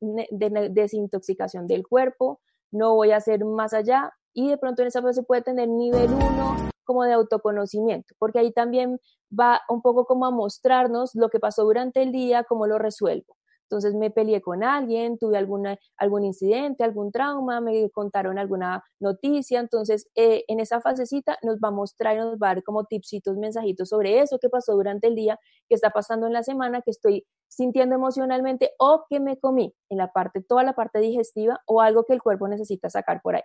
de 0.00 0.70
desintoxicación 0.72 1.68
del 1.68 1.86
cuerpo, 1.86 2.40
no 2.74 2.94
voy 2.94 3.12
a 3.12 3.16
hacer 3.16 3.44
más 3.44 3.72
allá 3.72 4.12
y 4.34 4.48
de 4.48 4.58
pronto 4.58 4.82
en 4.82 4.88
esa 4.88 5.00
fase 5.00 5.22
puede 5.22 5.42
tener 5.42 5.68
nivel 5.68 6.10
1 6.12 6.70
como 6.84 7.04
de 7.04 7.14
autoconocimiento, 7.14 8.14
porque 8.18 8.40
ahí 8.40 8.52
también 8.52 8.98
va 9.30 9.60
un 9.68 9.80
poco 9.80 10.04
como 10.04 10.26
a 10.26 10.30
mostrarnos 10.30 11.14
lo 11.14 11.28
que 11.30 11.40
pasó 11.40 11.64
durante 11.64 12.02
el 12.02 12.12
día, 12.12 12.44
cómo 12.44 12.66
lo 12.66 12.78
resuelvo. 12.78 13.36
Entonces 13.64 13.94
me 13.94 14.10
peleé 14.10 14.40
con 14.40 14.62
alguien, 14.62 15.18
tuve 15.18 15.38
alguna, 15.38 15.78
algún 15.96 16.24
incidente, 16.24 16.84
algún 16.84 17.10
trauma, 17.10 17.60
me 17.60 17.90
contaron 17.90 18.38
alguna 18.38 18.84
noticia. 19.00 19.60
Entonces 19.60 20.08
eh, 20.14 20.44
en 20.48 20.60
esa 20.60 20.80
fasecita 20.80 21.38
nos 21.42 21.56
va 21.56 21.68
a 21.68 21.70
mostrar 21.70 22.16
nos 22.16 22.38
va 22.38 22.50
a 22.50 22.54
dar 22.54 22.64
como 22.64 22.84
tipsitos, 22.84 23.36
mensajitos 23.36 23.88
sobre 23.88 24.20
eso 24.20 24.38
que 24.38 24.48
pasó 24.48 24.74
durante 24.74 25.08
el 25.08 25.14
día, 25.14 25.38
que 25.68 25.74
está 25.74 25.90
pasando 25.90 26.26
en 26.26 26.32
la 26.32 26.42
semana, 26.42 26.82
que 26.82 26.90
estoy 26.90 27.26
sintiendo 27.48 27.94
emocionalmente 27.94 28.72
o 28.78 29.04
que 29.08 29.20
me 29.20 29.38
comí 29.38 29.74
en 29.88 29.98
la 29.98 30.12
parte, 30.12 30.42
toda 30.42 30.62
la 30.64 30.74
parte 30.74 30.98
digestiva 30.98 31.60
o 31.66 31.80
algo 31.80 32.04
que 32.04 32.12
el 32.14 32.22
cuerpo 32.22 32.48
necesita 32.48 32.90
sacar 32.90 33.20
por 33.22 33.36
ahí. 33.36 33.42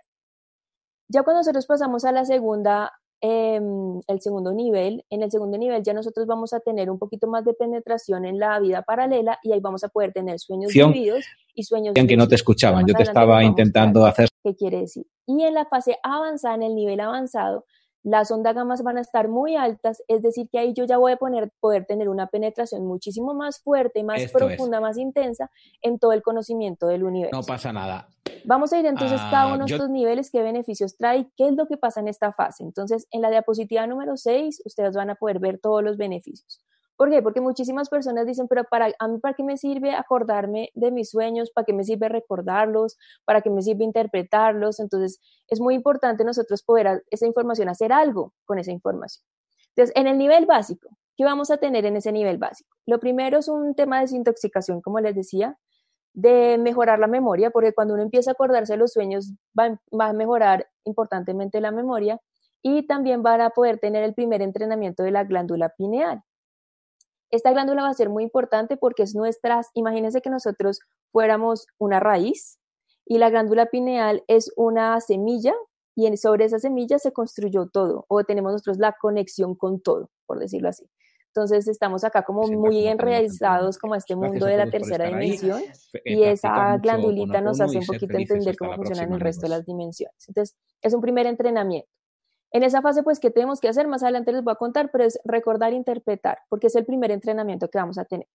Ya 1.08 1.22
cuando 1.22 1.40
nosotros 1.40 1.66
pasamos 1.66 2.04
a 2.04 2.12
la 2.12 2.24
segunda 2.24 2.92
Em, 3.22 4.00
el 4.06 4.20
segundo 4.22 4.52
nivel. 4.52 5.04
En 5.10 5.22
el 5.22 5.30
segundo 5.30 5.58
nivel 5.58 5.82
ya 5.82 5.92
nosotros 5.92 6.26
vamos 6.26 6.54
a 6.54 6.60
tener 6.60 6.90
un 6.90 6.98
poquito 6.98 7.26
más 7.26 7.44
de 7.44 7.52
penetración 7.52 8.24
en 8.24 8.38
la 8.38 8.58
vida 8.60 8.80
paralela 8.80 9.38
y 9.42 9.52
ahí 9.52 9.60
vamos 9.60 9.84
a 9.84 9.88
poder 9.88 10.12
tener 10.12 10.38
sueños 10.38 10.72
vividos 10.72 11.26
y 11.54 11.64
sueños 11.64 11.92
que 11.94 12.16
no 12.16 12.28
te 12.28 12.36
escuchaban. 12.36 12.86
Yo 12.86 12.94
te 12.94 13.02
estaba 13.02 13.44
intentando 13.44 14.06
hacer. 14.06 14.28
¿Qué 14.42 14.56
quiere 14.56 14.80
decir? 14.80 15.06
Y 15.26 15.42
en 15.42 15.52
la 15.52 15.66
fase 15.66 15.98
avanzada, 16.02 16.54
en 16.54 16.62
el 16.62 16.74
nivel 16.74 16.98
avanzado, 17.00 17.66
las 18.02 18.30
ondas 18.30 18.54
gamas 18.54 18.82
van 18.82 18.96
a 18.96 19.02
estar 19.02 19.28
muy 19.28 19.54
altas, 19.56 20.02
es 20.08 20.22
decir, 20.22 20.48
que 20.50 20.58
ahí 20.58 20.72
yo 20.72 20.86
ya 20.86 20.96
voy 20.96 21.12
a 21.12 21.16
poner, 21.16 21.52
poder 21.60 21.84
tener 21.84 22.08
una 22.08 22.28
penetración 22.28 22.86
muchísimo 22.86 23.34
más 23.34 23.60
fuerte, 23.60 24.02
más 24.02 24.30
profunda, 24.32 24.80
más 24.80 24.96
intensa 24.96 25.50
en 25.82 25.98
todo 25.98 26.12
el 26.12 26.22
conocimiento 26.22 26.86
del 26.86 27.04
universo. 27.04 27.36
No 27.36 27.42
pasa 27.42 27.70
nada. 27.70 28.08
Vamos 28.44 28.72
a 28.72 28.78
ir 28.78 28.86
entonces 28.86 29.20
cada 29.30 29.42
ah, 29.42 29.54
uno 29.54 29.64
de 29.66 29.72
estos 29.72 29.90
niveles, 29.90 30.30
qué 30.30 30.42
beneficios 30.42 30.96
trae, 30.96 31.30
qué 31.36 31.48
es 31.48 31.54
lo 31.54 31.66
que 31.66 31.76
pasa 31.76 32.00
en 32.00 32.08
esta 32.08 32.32
fase. 32.32 32.64
Entonces, 32.64 33.06
en 33.10 33.22
la 33.22 33.30
diapositiva 33.30 33.86
número 33.86 34.16
6, 34.16 34.62
ustedes 34.64 34.94
van 34.94 35.10
a 35.10 35.14
poder 35.14 35.38
ver 35.38 35.58
todos 35.58 35.82
los 35.82 35.96
beneficios. 35.96 36.64
¿Por 37.00 37.08
qué? 37.08 37.22
Porque 37.22 37.40
muchísimas 37.40 37.88
personas 37.88 38.26
dicen, 38.26 38.46
pero 38.46 38.64
para 38.64 38.92
a 38.98 39.08
mí, 39.08 39.18
¿para 39.20 39.32
qué 39.34 39.42
me 39.42 39.56
sirve 39.56 39.94
acordarme 39.94 40.68
de 40.74 40.90
mis 40.90 41.08
sueños? 41.08 41.50
¿Para 41.50 41.64
qué 41.64 41.72
me 41.72 41.82
sirve 41.82 42.10
recordarlos? 42.10 42.98
¿Para 43.24 43.40
qué 43.40 43.48
me 43.48 43.62
sirve 43.62 43.84
interpretarlos? 43.84 44.80
Entonces, 44.80 45.18
es 45.48 45.60
muy 45.60 45.74
importante 45.74 46.24
nosotros 46.24 46.62
poder 46.62 47.02
esa 47.10 47.26
información, 47.26 47.70
hacer 47.70 47.90
algo 47.90 48.34
con 48.44 48.58
esa 48.58 48.70
información. 48.70 49.24
Entonces, 49.74 49.96
en 49.96 50.08
el 50.08 50.18
nivel 50.18 50.44
básico, 50.44 50.90
¿qué 51.16 51.24
vamos 51.24 51.50
a 51.50 51.56
tener 51.56 51.86
en 51.86 51.96
ese 51.96 52.12
nivel 52.12 52.36
básico? 52.36 52.76
Lo 52.84 53.00
primero 53.00 53.38
es 53.38 53.48
un 53.48 53.74
tema 53.74 53.96
de 53.96 54.02
desintoxicación, 54.02 54.82
como 54.82 55.00
les 55.00 55.14
decía, 55.14 55.56
de 56.12 56.58
mejorar 56.58 56.98
la 56.98 57.06
memoria, 57.06 57.50
porque 57.50 57.72
cuando 57.72 57.94
uno 57.94 58.02
empieza 58.02 58.30
a 58.30 58.32
acordarse 58.32 58.74
de 58.74 58.78
los 58.78 58.92
sueños, 58.92 59.32
va, 59.58 59.80
va 59.98 60.08
a 60.08 60.12
mejorar 60.12 60.68
importantemente 60.84 61.60
la 61.60 61.70
memoria 61.70 62.20
y 62.62 62.86
también 62.86 63.22
van 63.22 63.40
a 63.40 63.50
poder 63.50 63.78
tener 63.78 64.02
el 64.02 64.14
primer 64.14 64.42
entrenamiento 64.42 65.02
de 65.02 65.12
la 65.12 65.24
glándula 65.24 65.70
pineal. 65.70 66.22
Esta 67.30 67.52
glándula 67.52 67.82
va 67.82 67.88
a 67.88 67.94
ser 67.94 68.10
muy 68.10 68.24
importante 68.24 68.76
porque 68.76 69.04
es 69.04 69.14
nuestra, 69.14 69.62
imagínense 69.74 70.20
que 70.20 70.30
nosotros 70.30 70.80
fuéramos 71.12 71.66
una 71.78 72.00
raíz 72.00 72.58
y 73.06 73.18
la 73.18 73.30
glándula 73.30 73.66
pineal 73.66 74.24
es 74.26 74.52
una 74.56 75.00
semilla 75.00 75.54
y 75.94 76.16
sobre 76.16 76.44
esa 76.44 76.58
semilla 76.58 76.98
se 76.98 77.12
construyó 77.12 77.68
todo 77.68 78.04
o 78.08 78.24
tenemos 78.24 78.52
nosotros 78.52 78.78
la 78.78 78.96
conexión 79.00 79.54
con 79.54 79.80
todo, 79.80 80.10
por 80.26 80.38
decirlo 80.38 80.68
así. 80.68 80.88
Entonces 81.32 81.68
estamos 81.68 82.02
acá 82.02 82.22
como 82.22 82.42
muy 82.48 82.88
enraizados 82.88 83.78
como 83.78 83.94
a 83.94 83.98
este 83.98 84.16
mundo 84.16 84.46
de 84.46 84.56
la 84.56 84.68
tercera 84.68 85.06
dimensión 85.06 85.62
y 86.04 86.24
esa 86.24 86.76
glandulita 86.78 87.40
nos 87.40 87.60
hace 87.60 87.78
un 87.78 87.86
poquito 87.86 88.18
entender 88.18 88.56
cómo 88.56 88.74
funcionan 88.74 89.12
el 89.12 89.20
resto 89.20 89.42
de 89.42 89.50
las 89.50 89.64
dimensiones. 89.64 90.28
Entonces 90.28 90.56
es 90.82 90.92
un 90.92 91.00
primer 91.00 91.26
entrenamiento. 91.26 91.88
En 92.52 92.64
esa 92.64 92.82
fase, 92.82 93.04
pues, 93.04 93.20
¿qué 93.20 93.30
tenemos 93.30 93.60
que 93.60 93.68
hacer? 93.68 93.86
Más 93.86 94.02
adelante 94.02 94.32
les 94.32 94.42
voy 94.42 94.50
a 94.52 94.56
contar, 94.56 94.90
pero 94.90 95.04
es 95.04 95.20
recordar 95.24 95.72
e 95.72 95.76
interpretar, 95.76 96.38
porque 96.48 96.66
es 96.66 96.74
el 96.74 96.84
primer 96.84 97.12
entrenamiento 97.12 97.68
que 97.68 97.78
vamos 97.78 97.96
a 97.96 98.04
tener. 98.04 98.26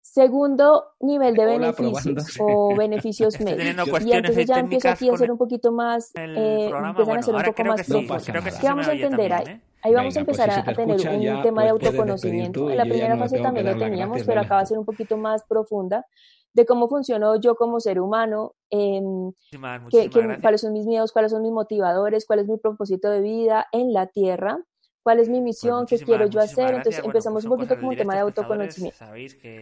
Segundo 0.00 0.84
nivel 0.98 1.34
de 1.34 1.44
beneficios 1.44 2.36
o 2.40 2.74
beneficios 2.76 3.40
médicos. 3.40 4.04
Y 4.04 4.12
entonces 4.12 4.46
ya 4.46 4.58
empiezo 4.58 4.88
aquí 4.88 5.08
a 5.08 5.14
hacer 5.14 5.30
un 5.30 5.38
poquito 5.38 5.70
más, 5.70 6.10
eh, 6.16 6.70
empiezan 6.72 7.18
a 7.18 7.22
ser 7.22 7.34
un 7.34 7.44
poco 7.44 7.64
más 7.64 7.86
profundos. 7.86 8.26
¿Qué 8.60 8.66
vamos 8.66 8.88
a 8.88 8.92
entender 8.92 9.32
ahí? 9.32 9.44
¿eh? 9.46 9.60
Ahí 9.84 9.92
vamos 9.92 10.16
a 10.16 10.20
empezar 10.20 10.50
a, 10.50 10.74
tener 10.74 10.96
un 10.96 11.42
tema 11.42 11.62
de 11.62 11.68
autoconocimiento. 11.68 12.70
En 12.70 12.78
la 12.78 12.84
primera 12.84 13.18
fase 13.18 13.38
también 13.38 13.66
lo 13.66 13.76
teníamos, 13.76 14.22
pero 14.24 14.40
acaba 14.40 14.60
de 14.62 14.66
ser 14.66 14.78
un 14.78 14.86
poquito 14.86 15.18
más 15.18 15.44
profunda 15.46 16.06
de 16.54 16.64
cómo 16.64 16.88
funciono 16.88 17.38
yo 17.40 17.56
como 17.56 17.80
ser 17.80 18.00
humano, 18.00 18.54
eh, 18.70 19.02
cuáles 20.40 20.60
son 20.60 20.72
mis 20.72 20.86
miedos, 20.86 21.12
cuáles 21.12 21.32
son 21.32 21.42
mis 21.42 21.50
motivadores, 21.50 22.26
cuál 22.26 22.38
es 22.38 22.46
mi 22.46 22.56
propósito 22.58 23.10
de 23.10 23.20
vida 23.20 23.66
en 23.72 23.92
la 23.92 24.06
tierra. 24.06 24.58
Cuál 25.04 25.20
es 25.20 25.28
mi 25.28 25.34
pues 25.34 25.44
misión, 25.44 25.86
qué 25.86 25.98
quiero 25.98 26.26
yo 26.26 26.40
hacer. 26.40 26.74
Entonces 26.74 27.04
empezamos 27.04 27.42
pues 27.42 27.44
un 27.44 27.50
poquito 27.50 27.76
como 27.76 27.90
un 27.90 27.96
tema 27.96 28.14
de 28.14 28.20
autoconocimiento. 28.20 29.04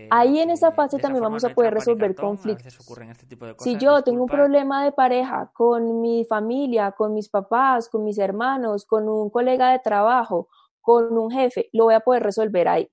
Ahí 0.08 0.38
en 0.38 0.50
esa 0.50 0.70
fase 0.70 0.98
también 0.98 1.22
vamos 1.22 1.44
a 1.44 1.50
poder 1.50 1.74
resolver 1.74 2.14
conflictos. 2.14 2.78
Este 2.78 3.54
si 3.58 3.76
yo 3.76 4.02
tengo 4.02 4.22
un 4.22 4.28
problema 4.28 4.84
de 4.84 4.92
pareja 4.92 5.50
con 5.52 6.00
mi 6.00 6.24
familia, 6.24 6.92
con 6.92 7.12
mis 7.12 7.28
papás, 7.28 7.88
con 7.88 8.04
mis 8.04 8.18
hermanos, 8.18 8.86
con 8.86 9.08
un 9.08 9.28
colega 9.30 9.72
de 9.72 9.80
trabajo, 9.80 10.48
con 10.80 11.18
un 11.18 11.30
jefe, 11.30 11.68
lo 11.72 11.84
voy 11.84 11.94
a 11.94 12.00
poder 12.00 12.22
resolver 12.22 12.68
ahí. 12.68 12.88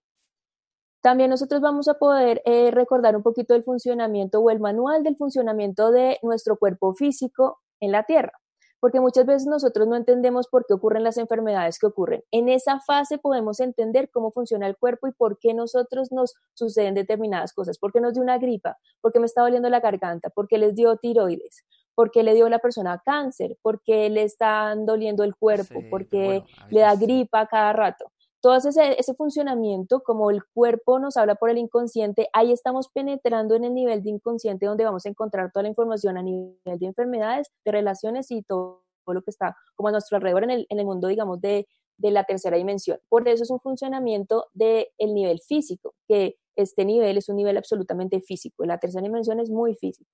También 1.01 1.29
nosotros 1.29 1.61
vamos 1.61 1.87
a 1.87 1.93
poder 1.93 2.41
eh, 2.45 2.71
recordar 2.71 3.15
un 3.15 3.23
poquito 3.23 3.53
el 3.55 3.63
funcionamiento 3.63 4.39
o 4.39 4.49
el 4.49 4.59
manual 4.59 5.03
del 5.03 5.15
funcionamiento 5.15 5.91
de 5.91 6.17
nuestro 6.23 6.57
cuerpo 6.57 6.93
físico 6.93 7.61
en 7.79 7.91
la 7.91 8.03
Tierra 8.03 8.33
porque 8.79 8.99
muchas 8.99 9.25
veces 9.25 9.47
nosotros 9.47 9.87
no 9.87 9.95
entendemos 9.95 10.47
por 10.47 10.65
qué 10.65 10.73
ocurren 10.73 11.03
las 11.03 11.17
enfermedades 11.17 11.79
que 11.79 11.87
ocurren. 11.87 12.23
En 12.31 12.49
esa 12.49 12.79
fase 12.79 13.17
podemos 13.17 13.59
entender 13.59 14.09
cómo 14.11 14.31
funciona 14.31 14.67
el 14.67 14.77
cuerpo 14.77 15.07
y 15.07 15.11
por 15.11 15.37
qué 15.39 15.53
nosotros 15.53 16.11
nos 16.11 16.35
suceden 16.53 16.95
determinadas 16.95 17.53
cosas, 17.53 17.77
por 17.77 17.91
qué 17.91 18.01
nos 18.01 18.13
dio 18.13 18.23
una 18.23 18.37
gripa, 18.37 18.77
por 19.01 19.11
qué 19.11 19.19
me 19.19 19.25
está 19.25 19.41
doliendo 19.41 19.69
la 19.69 19.79
garganta, 19.79 20.29
por 20.29 20.47
qué 20.47 20.57
les 20.57 20.75
dio 20.75 20.97
tiroides, 20.97 21.65
por 21.95 22.11
qué 22.11 22.23
le 22.23 22.33
dio 22.33 22.45
a 22.45 22.49
la 22.49 22.59
persona 22.59 23.01
cáncer, 23.05 23.57
por 23.61 23.81
qué 23.83 24.09
le 24.09 24.23
está 24.23 24.73
doliendo 24.75 25.23
el 25.23 25.35
cuerpo, 25.35 25.81
por 25.89 26.07
qué 26.07 26.43
le 26.69 26.81
da 26.81 26.95
gripa 26.95 27.47
cada 27.47 27.73
rato 27.73 28.05
todo 28.41 28.55
ese, 28.55 28.69
ese, 28.99 29.13
funcionamiento, 29.15 30.01
como 30.01 30.31
el 30.31 30.43
cuerpo 30.53 30.99
nos 30.99 31.17
habla 31.17 31.35
por 31.35 31.49
el 31.49 31.57
inconsciente, 31.57 32.29
ahí 32.33 32.51
estamos 32.51 32.89
penetrando 32.89 33.55
en 33.55 33.65
el 33.65 33.73
nivel 33.73 34.03
de 34.03 34.11
inconsciente 34.11 34.65
donde 34.65 34.85
vamos 34.85 35.05
a 35.05 35.09
encontrar 35.09 35.51
toda 35.51 35.63
la 35.63 35.69
información 35.69 36.17
a 36.17 36.21
nivel 36.21 36.79
de 36.79 36.85
enfermedades, 36.85 37.49
de 37.65 37.71
relaciones 37.71 38.31
y 38.31 38.41
todo, 38.43 38.83
lo 39.07 39.21
que 39.23 39.31
está 39.31 39.57
como 39.75 39.89
a 39.89 39.91
nuestro 39.91 40.17
alrededor 40.17 40.43
en 40.43 40.51
el, 40.51 40.67
en 40.69 40.79
el 40.79 40.85
mundo, 40.85 41.07
digamos, 41.07 41.41
de, 41.41 41.67
de, 41.97 42.11
la 42.11 42.25
tercera 42.25 42.57
dimensión. 42.57 42.99
Por 43.09 43.27
eso 43.27 43.43
es 43.43 43.49
un 43.49 43.59
funcionamiento 43.59 44.45
del 44.53 44.87
el 44.99 45.13
nivel 45.15 45.39
físico, 45.39 45.95
que 46.07 46.37
este 46.55 46.85
nivel 46.85 47.17
es 47.17 47.27
un 47.27 47.35
nivel 47.35 47.57
absolutamente 47.57 48.21
físico. 48.21 48.65
La 48.65 48.77
tercera 48.77 49.01
dimensión 49.01 49.39
es 49.39 49.49
muy 49.49 49.73
físico. 49.75 50.09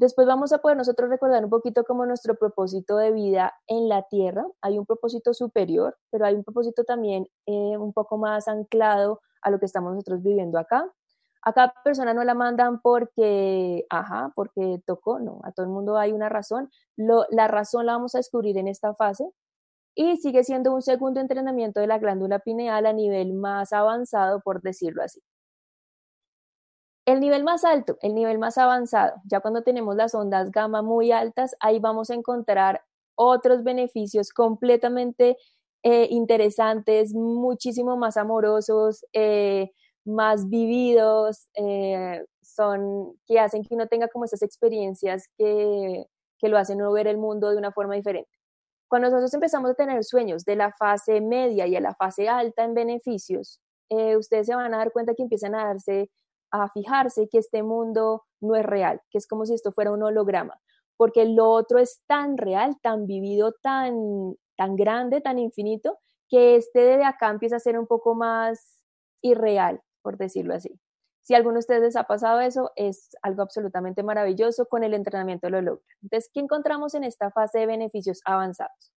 Después 0.00 0.26
vamos 0.26 0.50
a 0.54 0.60
poder 0.62 0.78
nosotros 0.78 1.10
recordar 1.10 1.44
un 1.44 1.50
poquito 1.50 1.84
como 1.84 2.06
nuestro 2.06 2.34
propósito 2.34 2.96
de 2.96 3.12
vida 3.12 3.52
en 3.66 3.86
la 3.86 4.04
Tierra. 4.04 4.46
Hay 4.62 4.78
un 4.78 4.86
propósito 4.86 5.34
superior, 5.34 5.98
pero 6.10 6.24
hay 6.24 6.36
un 6.36 6.42
propósito 6.42 6.84
también 6.84 7.28
eh, 7.44 7.76
un 7.76 7.92
poco 7.92 8.16
más 8.16 8.48
anclado 8.48 9.20
a 9.42 9.50
lo 9.50 9.58
que 9.58 9.66
estamos 9.66 9.92
nosotros 9.92 10.22
viviendo 10.22 10.58
acá. 10.58 10.90
A 11.42 11.52
cada 11.52 11.74
persona 11.84 12.14
no 12.14 12.24
la 12.24 12.32
mandan 12.32 12.80
porque, 12.80 13.84
ajá, 13.90 14.32
porque 14.34 14.82
tocó, 14.86 15.20
no, 15.20 15.40
a 15.44 15.52
todo 15.52 15.66
el 15.66 15.72
mundo 15.72 15.98
hay 15.98 16.12
una 16.12 16.30
razón. 16.30 16.70
la 16.96 17.48
razón 17.48 17.84
la 17.84 17.92
vamos 17.92 18.14
a 18.14 18.20
descubrir 18.20 18.56
en 18.56 18.68
esta 18.68 18.94
fase 18.94 19.30
y 19.94 20.16
sigue 20.16 20.44
siendo 20.44 20.74
un 20.74 20.80
segundo 20.80 21.20
entrenamiento 21.20 21.78
de 21.78 21.88
la 21.88 21.98
glándula 21.98 22.38
pineal 22.38 22.86
a 22.86 22.94
nivel 22.94 23.34
más 23.34 23.74
avanzado, 23.74 24.40
por 24.40 24.62
decirlo 24.62 25.02
así. 25.02 25.20
El 27.10 27.18
nivel 27.18 27.42
más 27.42 27.64
alto, 27.64 27.98
el 28.02 28.14
nivel 28.14 28.38
más 28.38 28.56
avanzado, 28.56 29.20
ya 29.24 29.40
cuando 29.40 29.62
tenemos 29.62 29.96
las 29.96 30.14
ondas 30.14 30.52
gamma 30.52 30.80
muy 30.80 31.10
altas, 31.10 31.56
ahí 31.58 31.80
vamos 31.80 32.08
a 32.08 32.14
encontrar 32.14 32.84
otros 33.16 33.64
beneficios 33.64 34.30
completamente 34.30 35.36
eh, 35.82 36.06
interesantes, 36.08 37.12
muchísimo 37.12 37.96
más 37.96 38.16
amorosos, 38.16 39.04
eh, 39.12 39.72
más 40.04 40.48
vividos, 40.48 41.48
eh, 41.54 42.24
son 42.42 43.18
que 43.26 43.40
hacen 43.40 43.64
que 43.64 43.74
uno 43.74 43.88
tenga 43.88 44.06
como 44.06 44.24
esas 44.24 44.42
experiencias 44.42 45.26
que, 45.36 46.06
que 46.38 46.48
lo 46.48 46.58
hacen 46.58 46.80
uno 46.80 46.92
ver 46.92 47.08
el 47.08 47.18
mundo 47.18 47.50
de 47.50 47.56
una 47.56 47.72
forma 47.72 47.96
diferente. 47.96 48.30
Cuando 48.86 49.08
nosotros 49.08 49.34
empezamos 49.34 49.72
a 49.72 49.74
tener 49.74 50.04
sueños 50.04 50.44
de 50.44 50.54
la 50.54 50.70
fase 50.70 51.20
media 51.20 51.66
y 51.66 51.74
a 51.74 51.80
la 51.80 51.92
fase 51.96 52.28
alta 52.28 52.62
en 52.62 52.74
beneficios, 52.74 53.60
ustedes 54.16 54.46
se 54.46 54.54
van 54.54 54.72
a 54.72 54.78
dar 54.78 54.92
cuenta 54.92 55.14
que 55.14 55.24
empiezan 55.24 55.56
a 55.56 55.64
darse 55.64 56.08
a 56.50 56.68
fijarse 56.70 57.28
que 57.28 57.38
este 57.38 57.62
mundo 57.62 58.24
no 58.40 58.56
es 58.56 58.64
real, 58.64 59.00
que 59.10 59.18
es 59.18 59.26
como 59.26 59.46
si 59.46 59.54
esto 59.54 59.72
fuera 59.72 59.92
un 59.92 60.02
holograma, 60.02 60.60
porque 60.96 61.24
lo 61.24 61.50
otro 61.50 61.78
es 61.78 62.02
tan 62.06 62.36
real, 62.36 62.76
tan 62.82 63.06
vivido, 63.06 63.54
tan, 63.62 64.34
tan 64.56 64.76
grande, 64.76 65.20
tan 65.20 65.38
infinito, 65.38 65.98
que 66.28 66.56
este 66.56 66.80
de 66.80 67.04
acá 67.04 67.30
empieza 67.30 67.56
a 67.56 67.60
ser 67.60 67.78
un 67.78 67.86
poco 67.86 68.14
más 68.14 68.84
irreal, 69.22 69.80
por 70.02 70.16
decirlo 70.16 70.54
así. 70.54 70.78
Si 71.22 71.34
alguno 71.34 71.54
de 71.54 71.60
ustedes 71.60 71.82
les 71.82 71.96
ha 71.96 72.04
pasado 72.04 72.40
eso, 72.40 72.72
es 72.76 73.10
algo 73.22 73.42
absolutamente 73.42 74.02
maravilloso, 74.02 74.66
con 74.66 74.82
el 74.84 74.94
entrenamiento 74.94 75.50
lo 75.50 75.60
logra. 75.60 75.84
Entonces, 76.02 76.30
¿qué 76.32 76.40
encontramos 76.40 76.94
en 76.94 77.04
esta 77.04 77.30
fase 77.30 77.60
de 77.60 77.66
beneficios 77.66 78.20
avanzados? 78.24 78.92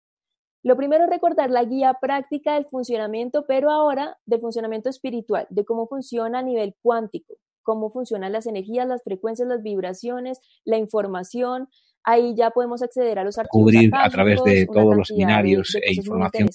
Lo 0.65 0.77
primero 0.77 1.05
es 1.05 1.11
recordar 1.11 1.51
la 1.51 1.65
guía 1.65 1.99
práctica 2.01 2.55
del 2.55 2.67
funcionamiento, 2.67 3.45
pero 3.47 3.71
ahora 3.71 4.17
del 4.27 4.41
funcionamiento 4.41 4.89
espiritual, 4.89 5.47
de 5.51 5.65
cómo 5.65 5.89
funciona 5.89 6.39
a 6.39 6.43
nivel 6.43 6.77
cuántico, 6.81 7.35
cómo 7.63 7.91
funcionan 7.91 8.33
las 8.33 8.47
energías, 8.47 8.87
las 8.87 9.03
frecuencias, 9.03 9.49
las 9.49 9.63
vibraciones, 9.63 10.41
la 10.65 10.79
información. 10.79 11.69
Ahí 12.05 12.35
ya 12.37 12.51
podemos 12.51 12.83
acceder 12.83 13.19
a 13.19 13.25
los 13.25 13.39
archivos. 13.39 13.65
Cubrir 13.65 13.91
a 13.95 14.11
través 14.11 14.43
de 14.43 14.67
todos 14.67 14.97
los 14.97 15.09
binarios 15.17 15.77
e 15.77 15.95
información. 15.95 16.49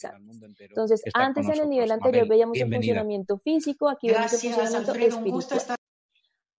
Entonces, 0.60 1.02
antes 1.14 1.48
en 1.48 1.62
el 1.62 1.70
nivel 1.70 1.92
anterior 1.92 2.28
veíamos 2.28 2.60
el 2.60 2.74
funcionamiento 2.74 3.38
físico, 3.40 3.90
aquí 3.90 4.10
vemos 4.10 4.34
el 4.34 4.54
funcionamiento 4.54 4.94
espiritual. 4.94 5.78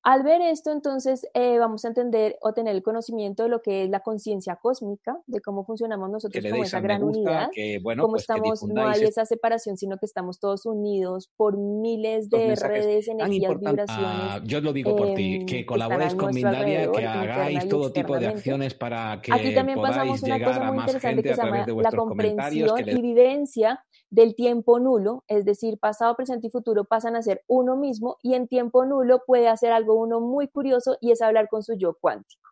Al 0.08 0.22
ver 0.22 0.40
esto, 0.40 0.72
entonces 0.72 1.26
eh, 1.34 1.58
vamos 1.58 1.84
a 1.84 1.88
entender 1.88 2.38
o 2.40 2.54
tener 2.54 2.74
el 2.74 2.82
conocimiento 2.82 3.42
de 3.42 3.50
lo 3.50 3.60
que 3.60 3.84
es 3.84 3.90
la 3.90 4.00
conciencia 4.00 4.56
cósmica, 4.56 5.18
de 5.26 5.42
cómo 5.42 5.66
funcionamos 5.66 6.08
nosotros 6.08 6.42
como 6.50 6.64
esa 6.64 6.80
gran 6.80 7.02
unidad, 7.02 7.50
que, 7.52 7.78
cómo 7.84 8.12
pues, 8.12 8.22
estamos, 8.22 8.62
no 8.62 8.88
hay 8.88 9.02
esa 9.02 9.26
separación, 9.26 9.76
sino 9.76 9.98
que 9.98 10.06
estamos 10.06 10.40
todos 10.40 10.64
unidos 10.64 11.30
por 11.36 11.58
miles 11.58 12.30
de 12.30 12.56
redes, 12.56 13.08
energías, 13.08 13.58
vibraciones. 13.58 13.86
Ah, 13.90 14.40
yo 14.44 14.62
lo 14.62 14.72
digo 14.72 14.96
por 14.96 15.12
ti, 15.12 15.44
que 15.44 15.66
colaboréis 15.66 16.14
con 16.14 16.34
Mindalia, 16.34 16.90
que 16.90 17.06
hagáis 17.06 17.68
todo 17.68 17.92
tipo 17.92 18.18
de 18.18 18.28
acciones 18.28 18.72
para 18.72 19.20
que 19.20 19.30
Aquí 19.30 19.54
también 19.54 19.78
pasamos 19.78 20.22
una 20.22 20.42
cosa 20.42 20.72
muy 20.72 20.78
interesante 20.78 21.22
que 21.22 21.34
se 21.34 21.42
llama 21.42 21.66
la 21.66 21.92
comprensión 21.92 22.88
y 22.88 23.02
vivencia 23.02 23.84
del 24.10 24.34
tiempo 24.34 24.78
nulo, 24.78 25.24
es 25.28 25.44
decir, 25.44 25.78
pasado, 25.78 26.16
presente 26.16 26.46
y 26.46 26.50
futuro 26.50 26.84
pasan 26.84 27.16
a 27.16 27.22
ser 27.22 27.44
uno 27.46 27.76
mismo 27.76 28.16
y 28.22 28.34
en 28.34 28.48
tiempo 28.48 28.84
nulo 28.84 29.22
puede 29.26 29.48
hacer 29.48 29.72
algo 29.72 29.94
uno 29.94 30.20
muy 30.20 30.48
curioso 30.48 30.96
y 31.00 31.10
es 31.10 31.20
hablar 31.20 31.48
con 31.48 31.62
su 31.62 31.74
yo 31.74 31.96
cuántico. 32.00 32.48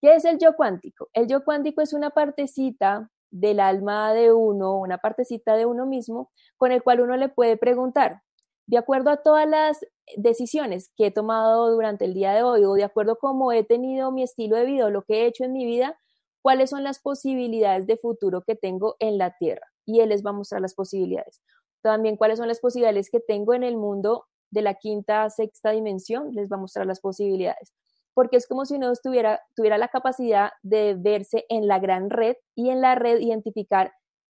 ¿Qué 0.00 0.14
es 0.14 0.24
el 0.24 0.38
yo 0.38 0.54
cuántico? 0.54 1.08
El 1.12 1.26
yo 1.26 1.44
cuántico 1.44 1.80
es 1.80 1.92
una 1.92 2.10
partecita 2.10 3.10
del 3.30 3.60
alma 3.60 4.12
de 4.14 4.32
uno, 4.32 4.78
una 4.78 4.98
partecita 4.98 5.56
de 5.56 5.66
uno 5.66 5.86
mismo, 5.86 6.30
con 6.56 6.70
el 6.70 6.82
cual 6.82 7.00
uno 7.00 7.16
le 7.16 7.28
puede 7.28 7.56
preguntar, 7.56 8.22
de 8.66 8.78
acuerdo 8.78 9.10
a 9.10 9.16
todas 9.18 9.48
las 9.48 9.84
decisiones 10.16 10.92
que 10.96 11.06
he 11.06 11.10
tomado 11.10 11.70
durante 11.72 12.04
el 12.04 12.14
día 12.14 12.32
de 12.32 12.42
hoy 12.42 12.64
o 12.64 12.74
de 12.74 12.84
acuerdo 12.84 13.12
a 13.12 13.18
cómo 13.18 13.50
he 13.50 13.64
tenido 13.64 14.12
mi 14.12 14.22
estilo 14.22 14.56
de 14.56 14.66
vida 14.66 14.86
o 14.86 14.90
lo 14.90 15.02
que 15.02 15.22
he 15.22 15.26
hecho 15.26 15.44
en 15.44 15.52
mi 15.52 15.64
vida, 15.66 15.98
cuáles 16.42 16.70
son 16.70 16.84
las 16.84 17.00
posibilidades 17.00 17.86
de 17.86 17.96
futuro 17.96 18.42
que 18.42 18.54
tengo 18.54 18.96
en 19.00 19.18
la 19.18 19.36
Tierra. 19.38 19.66
Y 19.88 20.00
Él 20.00 20.10
les 20.10 20.22
va 20.24 20.30
a 20.30 20.34
mostrar 20.34 20.60
las 20.60 20.74
posibilidades. 20.74 21.40
También 21.82 22.16
cuáles 22.16 22.38
son 22.38 22.46
las 22.46 22.60
posibilidades 22.60 23.08
que 23.10 23.20
tengo 23.20 23.54
en 23.54 23.62
el 23.62 23.78
mundo 23.78 24.26
de 24.50 24.60
la 24.60 24.74
quinta, 24.74 25.30
sexta 25.30 25.70
dimensión, 25.70 26.30
les 26.32 26.50
va 26.50 26.56
a 26.56 26.60
mostrar 26.60 26.86
las 26.86 27.00
posibilidades. 27.00 27.72
Porque 28.12 28.36
es 28.36 28.46
como 28.46 28.66
si 28.66 28.74
uno 28.74 28.92
tuviera, 29.02 29.40
tuviera 29.56 29.78
la 29.78 29.88
capacidad 29.88 30.50
de 30.62 30.94
verse 30.98 31.46
en 31.48 31.68
la 31.68 31.78
gran 31.78 32.10
red 32.10 32.36
y 32.54 32.68
en 32.68 32.82
la 32.82 32.96
red 32.96 33.20
identificar 33.20 33.92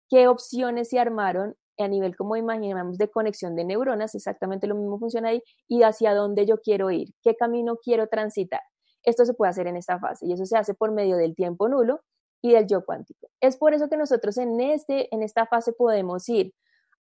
qué 0.07 0.27
opciones 0.27 0.89
se 0.89 0.99
armaron 0.99 1.55
a 1.79 1.88
nivel, 1.88 2.15
como 2.15 2.35
imaginamos, 2.35 2.97
de 2.97 3.09
conexión 3.09 3.55
de 3.55 3.63
neuronas, 3.63 4.13
exactamente 4.13 4.67
lo 4.67 4.75
mismo 4.75 4.99
funciona 4.99 5.29
ahí, 5.29 5.41
y 5.67 5.83
hacia 5.83 6.13
dónde 6.13 6.45
yo 6.45 6.59
quiero 6.59 6.91
ir, 6.91 7.13
qué 7.23 7.35
camino 7.35 7.77
quiero 7.81 8.07
transitar. 8.07 8.62
Esto 9.03 9.25
se 9.25 9.33
puede 9.33 9.51
hacer 9.51 9.67
en 9.67 9.77
esta 9.77 9.97
fase 9.97 10.27
y 10.27 10.33
eso 10.33 10.45
se 10.45 10.57
hace 10.57 10.73
por 10.73 10.91
medio 10.91 11.15
del 11.15 11.35
tiempo 11.35 11.69
nulo 11.69 12.01
y 12.41 12.54
del 12.54 12.67
yo 12.67 12.86
cuántico. 12.86 13.30
Es 13.41 13.58
por 13.58 13.73
eso 13.73 13.89
que 13.89 13.97
nosotros 13.97 14.38
en, 14.38 14.60
este, 14.60 15.13
en 15.13 15.23
esta 15.23 15.45
fase 15.45 15.73
podemos 15.73 16.28
ir 16.30 16.54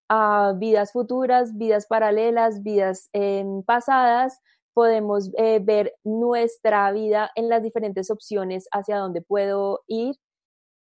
a 0.09 0.55
vidas 0.57 0.93
futuras, 0.93 1.57
vidas 1.57 1.87
paralelas, 1.87 2.63
vidas 2.63 3.11
pasadas, 3.67 4.41
podemos 4.73 5.31
eh, 5.37 5.61
ver 5.63 5.95
nuestra 6.05 6.91
vida 6.93 7.31
en 7.35 7.49
las 7.49 7.63
diferentes 7.63 8.11
opciones 8.11 8.69
hacia 8.73 8.99
dónde 8.99 9.23
puedo 9.23 9.83
ir. 9.87 10.17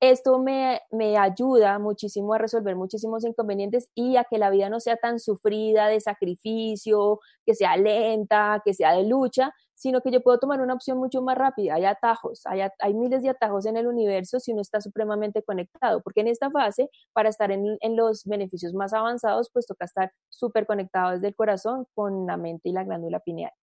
Esto 0.03 0.37
me, 0.37 0.81
me 0.91 1.17
ayuda 1.17 1.79
muchísimo 1.79 2.33
a 2.33 2.37
resolver 2.37 2.75
muchísimos 2.75 3.23
inconvenientes 3.23 3.87
y 3.95 4.17
a 4.17 4.25
que 4.25 4.37
la 4.37 4.49
vida 4.49 4.67
no 4.69 4.81
sea 4.81 4.97
tan 4.97 5.17
sufrida 5.17 5.87
de 5.87 6.01
sacrificio, 6.01 7.21
que 7.45 7.55
sea 7.55 7.77
lenta, 7.77 8.61
que 8.65 8.73
sea 8.73 8.91
de 8.93 9.05
lucha, 9.07 9.53
sino 9.75 10.01
que 10.01 10.11
yo 10.11 10.21
puedo 10.21 10.39
tomar 10.39 10.59
una 10.59 10.73
opción 10.73 10.97
mucho 10.97 11.21
más 11.21 11.37
rápida. 11.37 11.75
Hay 11.75 11.85
atajos, 11.85 12.41
hay, 12.47 12.61
hay 12.79 12.93
miles 12.93 13.23
de 13.23 13.29
atajos 13.29 13.65
en 13.65 13.77
el 13.77 13.87
universo 13.87 14.41
si 14.41 14.51
uno 14.51 14.61
está 14.61 14.81
supremamente 14.81 15.41
conectado, 15.41 16.01
porque 16.01 16.19
en 16.19 16.27
esta 16.27 16.51
fase, 16.51 16.89
para 17.13 17.29
estar 17.29 17.51
en, 17.51 17.77
en 17.79 17.95
los 17.95 18.25
beneficios 18.25 18.73
más 18.73 18.91
avanzados, 18.93 19.49
pues 19.53 19.65
toca 19.67 19.85
estar 19.85 20.11
súper 20.27 20.65
conectado 20.65 21.11
desde 21.11 21.29
el 21.29 21.35
corazón 21.35 21.87
con 21.95 22.25
la 22.27 22.35
mente 22.35 22.67
y 22.67 22.73
la 22.73 22.83
glándula 22.83 23.21
pineal. 23.21 23.53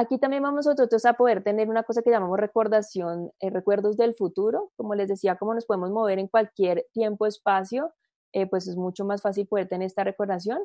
Aquí 0.00 0.18
también 0.18 0.44
vamos 0.44 0.64
nosotros 0.64 1.04
a 1.04 1.14
poder 1.14 1.42
tener 1.42 1.68
una 1.68 1.82
cosa 1.82 2.02
que 2.02 2.10
llamamos 2.10 2.38
recordación, 2.38 3.32
eh, 3.40 3.50
recuerdos 3.50 3.96
del 3.96 4.14
futuro. 4.14 4.70
Como 4.76 4.94
les 4.94 5.08
decía, 5.08 5.36
cómo 5.36 5.54
nos 5.54 5.66
podemos 5.66 5.90
mover 5.90 6.20
en 6.20 6.28
cualquier 6.28 6.86
tiempo-espacio 6.92 7.92
eh, 8.32 8.46
pues 8.46 8.68
es 8.68 8.76
mucho 8.76 9.04
más 9.04 9.22
fácil 9.22 9.46
poder 9.46 9.68
tener 9.68 9.86
esta 9.86 10.04
recordación. 10.04 10.58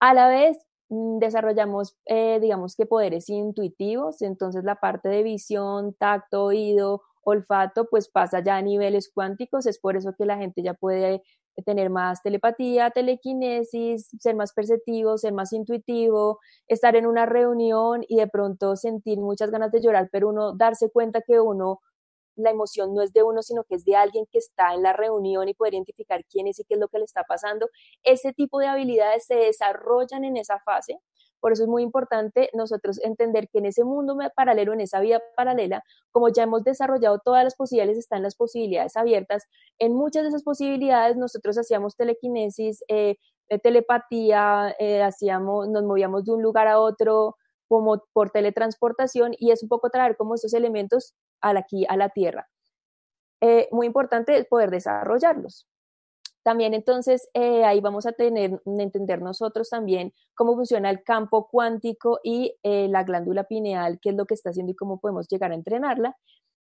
A 0.00 0.14
la 0.14 0.28
vez, 0.28 0.58
mm, 0.88 1.18
desarrollamos, 1.18 1.96
eh, 2.06 2.38
digamos 2.40 2.76
que 2.76 2.86
poderes 2.86 3.28
intuitivos, 3.28 4.22
entonces 4.22 4.64
la 4.64 4.76
parte 4.76 5.08
de 5.08 5.22
visión, 5.22 5.94
tacto, 5.94 6.44
oído, 6.44 7.02
olfato, 7.24 7.86
pues 7.90 8.08
pasa 8.08 8.40
ya 8.42 8.56
a 8.56 8.62
niveles 8.62 9.10
cuánticos, 9.12 9.66
es 9.66 9.78
por 9.78 9.96
eso 9.96 10.14
que 10.16 10.26
la 10.26 10.38
gente 10.38 10.62
ya 10.62 10.74
puede 10.74 11.22
tener 11.64 11.90
más 11.90 12.22
telepatía, 12.22 12.90
telequinesis, 12.90 14.08
ser 14.18 14.34
más 14.34 14.52
perceptivo, 14.52 15.18
ser 15.18 15.32
más 15.32 15.52
intuitivo, 15.52 16.38
estar 16.66 16.96
en 16.96 17.06
una 17.06 17.26
reunión 17.26 18.02
y 18.08 18.16
de 18.16 18.28
pronto 18.28 18.76
sentir 18.76 19.18
muchas 19.18 19.50
ganas 19.50 19.70
de 19.70 19.80
llorar, 19.82 20.08
pero 20.10 20.28
uno 20.30 20.52
darse 20.54 20.90
cuenta 20.90 21.20
que 21.20 21.40
uno, 21.40 21.80
la 22.36 22.50
emoción 22.50 22.94
no 22.94 23.02
es 23.02 23.12
de 23.12 23.22
uno, 23.22 23.42
sino 23.42 23.64
que 23.64 23.74
es 23.74 23.84
de 23.84 23.96
alguien 23.96 24.24
que 24.30 24.38
está 24.38 24.74
en 24.74 24.82
la 24.82 24.92
reunión 24.94 25.48
y 25.48 25.54
poder 25.54 25.74
identificar 25.74 26.24
quién 26.24 26.46
es 26.46 26.58
y 26.58 26.64
qué 26.64 26.74
es 26.74 26.80
lo 26.80 26.88
que 26.88 26.98
le 26.98 27.04
está 27.04 27.24
pasando. 27.24 27.68
Ese 28.02 28.32
tipo 28.32 28.58
de 28.58 28.68
habilidades 28.68 29.26
se 29.26 29.34
desarrollan 29.34 30.24
en 30.24 30.38
esa 30.38 30.58
fase 30.60 30.98
por 31.42 31.52
eso 31.52 31.64
es 31.64 31.68
muy 31.68 31.82
importante 31.82 32.50
nosotros 32.54 33.00
entender 33.02 33.48
que 33.48 33.58
en 33.58 33.66
ese 33.66 33.82
mundo 33.82 34.16
paralelo, 34.36 34.72
en 34.72 34.80
esa 34.80 35.00
vida 35.00 35.20
paralela, 35.36 35.82
como 36.12 36.28
ya 36.28 36.44
hemos 36.44 36.62
desarrollado 36.62 37.18
todas 37.18 37.42
las 37.42 37.56
posibilidades, 37.56 37.98
están 37.98 38.22
las 38.22 38.36
posibilidades 38.36 38.96
abiertas. 38.96 39.48
En 39.80 39.92
muchas 39.92 40.22
de 40.22 40.28
esas 40.28 40.44
posibilidades 40.44 41.16
nosotros 41.16 41.58
hacíamos 41.58 41.96
telequinesis, 41.96 42.84
eh, 42.86 43.16
eh, 43.48 43.58
telepatía, 43.58 44.72
eh, 44.78 45.02
hacíamos, 45.02 45.68
nos 45.68 45.82
movíamos 45.82 46.24
de 46.24 46.32
un 46.32 46.42
lugar 46.42 46.68
a 46.68 46.78
otro 46.78 47.36
como 47.66 48.04
por 48.12 48.30
teletransportación 48.30 49.32
y 49.36 49.50
es 49.50 49.64
un 49.64 49.68
poco 49.68 49.90
traer 49.90 50.16
como 50.16 50.36
esos 50.36 50.54
elementos 50.54 51.16
aquí 51.40 51.84
a 51.88 51.96
la 51.96 52.10
Tierra. 52.10 52.48
muy 53.72 53.88
importante 53.88 54.44
poder 54.44 54.70
desarrollarlos. 54.70 55.66
También 56.42 56.74
entonces 56.74 57.28
eh, 57.34 57.64
ahí 57.64 57.80
vamos 57.80 58.06
a 58.06 58.12
tener, 58.12 58.60
entender 58.66 59.22
nosotros 59.22 59.70
también 59.70 60.12
cómo 60.34 60.54
funciona 60.54 60.90
el 60.90 61.02
campo 61.04 61.48
cuántico 61.48 62.18
y 62.22 62.56
eh, 62.62 62.88
la 62.88 63.04
glándula 63.04 63.44
pineal, 63.44 63.98
qué 64.00 64.10
es 64.10 64.16
lo 64.16 64.26
que 64.26 64.34
está 64.34 64.50
haciendo 64.50 64.72
y 64.72 64.76
cómo 64.76 64.98
podemos 64.98 65.28
llegar 65.28 65.52
a 65.52 65.54
entrenarla. 65.54 66.16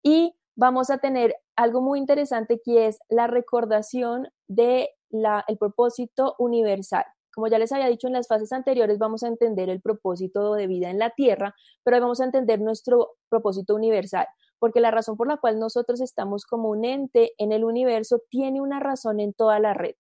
Y 0.03 0.35
vamos 0.57 0.91
a 0.91 0.99
tener 0.99 1.37
algo 1.57 1.81
muy 1.81 1.99
interesante 1.99 2.61
que 2.63 2.87
es 2.87 2.99
la 3.09 3.27
recordación 3.27 4.29
del 4.49 4.89
el 5.11 5.59
propósito 5.59 6.35
universal. 6.39 7.05
Como 7.35 7.49
ya 7.49 7.59
les 7.59 7.73
había 7.73 7.87
dicho 7.87 8.09
en 8.09 8.13
las 8.13 8.29
fases 8.29 8.53
anteriores, 8.53 8.99
vamos 8.99 9.23
a 9.23 9.29
entender 9.29 9.71
el 9.71 9.81
propósito 9.81 10.53
de 10.55 10.67
vida 10.67 10.91
en 10.91 10.99
la 10.99 11.11
Tierra, 11.11 11.55
pero 11.83 11.99
vamos 11.99 12.21
a 12.21 12.25
entender 12.25 12.61
nuestro 12.61 13.13
propósito 13.31 13.75
universal 13.75 14.27
porque 14.63 14.79
la 14.79 14.93
razón 14.93 15.17
por 15.17 15.27
la 15.27 15.39
cual 15.39 15.59
nosotros 15.59 16.01
estamos 16.01 16.47
como 16.47 16.69
un 16.69 16.85
ente 16.85 17.33
en 17.37 17.51
el 17.51 17.65
universo 17.65 18.21
tiene 18.31 18.61
una 18.61 18.79
razón 18.79 19.19
en 19.19 19.35
toda 19.35 19.59
la 19.59 19.75
red. 19.75 19.97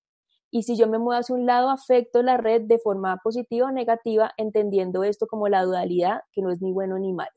Y 0.52 0.62
si 0.62 0.76
yo 0.76 0.86
me 0.86 0.98
muevo 0.98 1.18
hacia 1.18 1.34
un 1.34 1.46
lado, 1.46 1.68
afecto 1.68 2.22
la 2.22 2.36
red 2.36 2.62
de 2.62 2.78
forma 2.78 3.16
positiva 3.24 3.66
o 3.66 3.72
negativa, 3.72 4.30
entendiendo 4.36 5.02
esto 5.02 5.26
como 5.26 5.48
la 5.48 5.64
dualidad, 5.64 6.20
que 6.30 6.42
no 6.42 6.52
es 6.52 6.62
ni 6.62 6.70
bueno 6.72 6.96
ni 6.96 7.12
malo. 7.12 7.32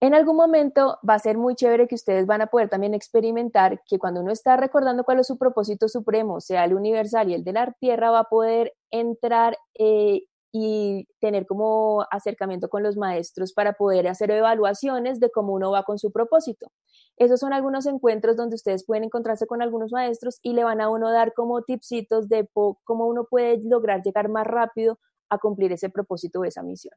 En 0.00 0.14
algún 0.14 0.36
momento 0.36 0.98
va 1.06 1.14
a 1.14 1.18
ser 1.18 1.36
muy 1.36 1.54
chévere 1.54 1.86
que 1.86 1.96
ustedes 1.96 2.24
van 2.24 2.40
a 2.40 2.46
poder 2.46 2.70
también 2.70 2.94
experimentar 2.94 3.82
que 3.86 3.98
cuando 3.98 4.22
uno 4.22 4.32
está 4.32 4.56
recordando 4.56 5.04
cuál 5.04 5.20
es 5.20 5.26
su 5.26 5.36
propósito 5.36 5.86
supremo, 5.86 6.40
sea 6.40 6.64
el 6.64 6.72
universal 6.72 7.28
y 7.28 7.34
el 7.34 7.44
de 7.44 7.52
la 7.52 7.74
tierra, 7.78 8.10
va 8.10 8.20
a 8.20 8.30
poder 8.30 8.72
entrar 8.90 9.58
eh, 9.78 10.22
y 10.52 11.06
tener 11.20 11.46
como 11.46 12.06
acercamiento 12.10 12.68
con 12.68 12.82
los 12.82 12.96
maestros 12.96 13.52
para 13.52 13.74
poder 13.74 14.08
hacer 14.08 14.30
evaluaciones 14.30 15.20
de 15.20 15.30
cómo 15.30 15.52
uno 15.52 15.70
va 15.70 15.82
con 15.82 15.98
su 15.98 16.10
propósito. 16.10 16.70
Esos 17.16 17.40
son 17.40 17.52
algunos 17.52 17.86
encuentros 17.86 18.36
donde 18.36 18.56
ustedes 18.56 18.86
pueden 18.86 19.04
encontrarse 19.04 19.46
con 19.46 19.60
algunos 19.60 19.92
maestros 19.92 20.38
y 20.42 20.54
le 20.54 20.64
van 20.64 20.80
a 20.80 20.88
uno 20.88 21.10
dar 21.10 21.34
como 21.34 21.62
tipsitos 21.62 22.28
de 22.28 22.48
cómo 22.84 23.06
uno 23.06 23.26
puede 23.28 23.60
lograr 23.62 24.02
llegar 24.02 24.28
más 24.28 24.46
rápido 24.46 24.98
a 25.28 25.38
cumplir 25.38 25.72
ese 25.72 25.90
propósito 25.90 26.40
o 26.40 26.44
esa 26.44 26.62
misión. 26.62 26.94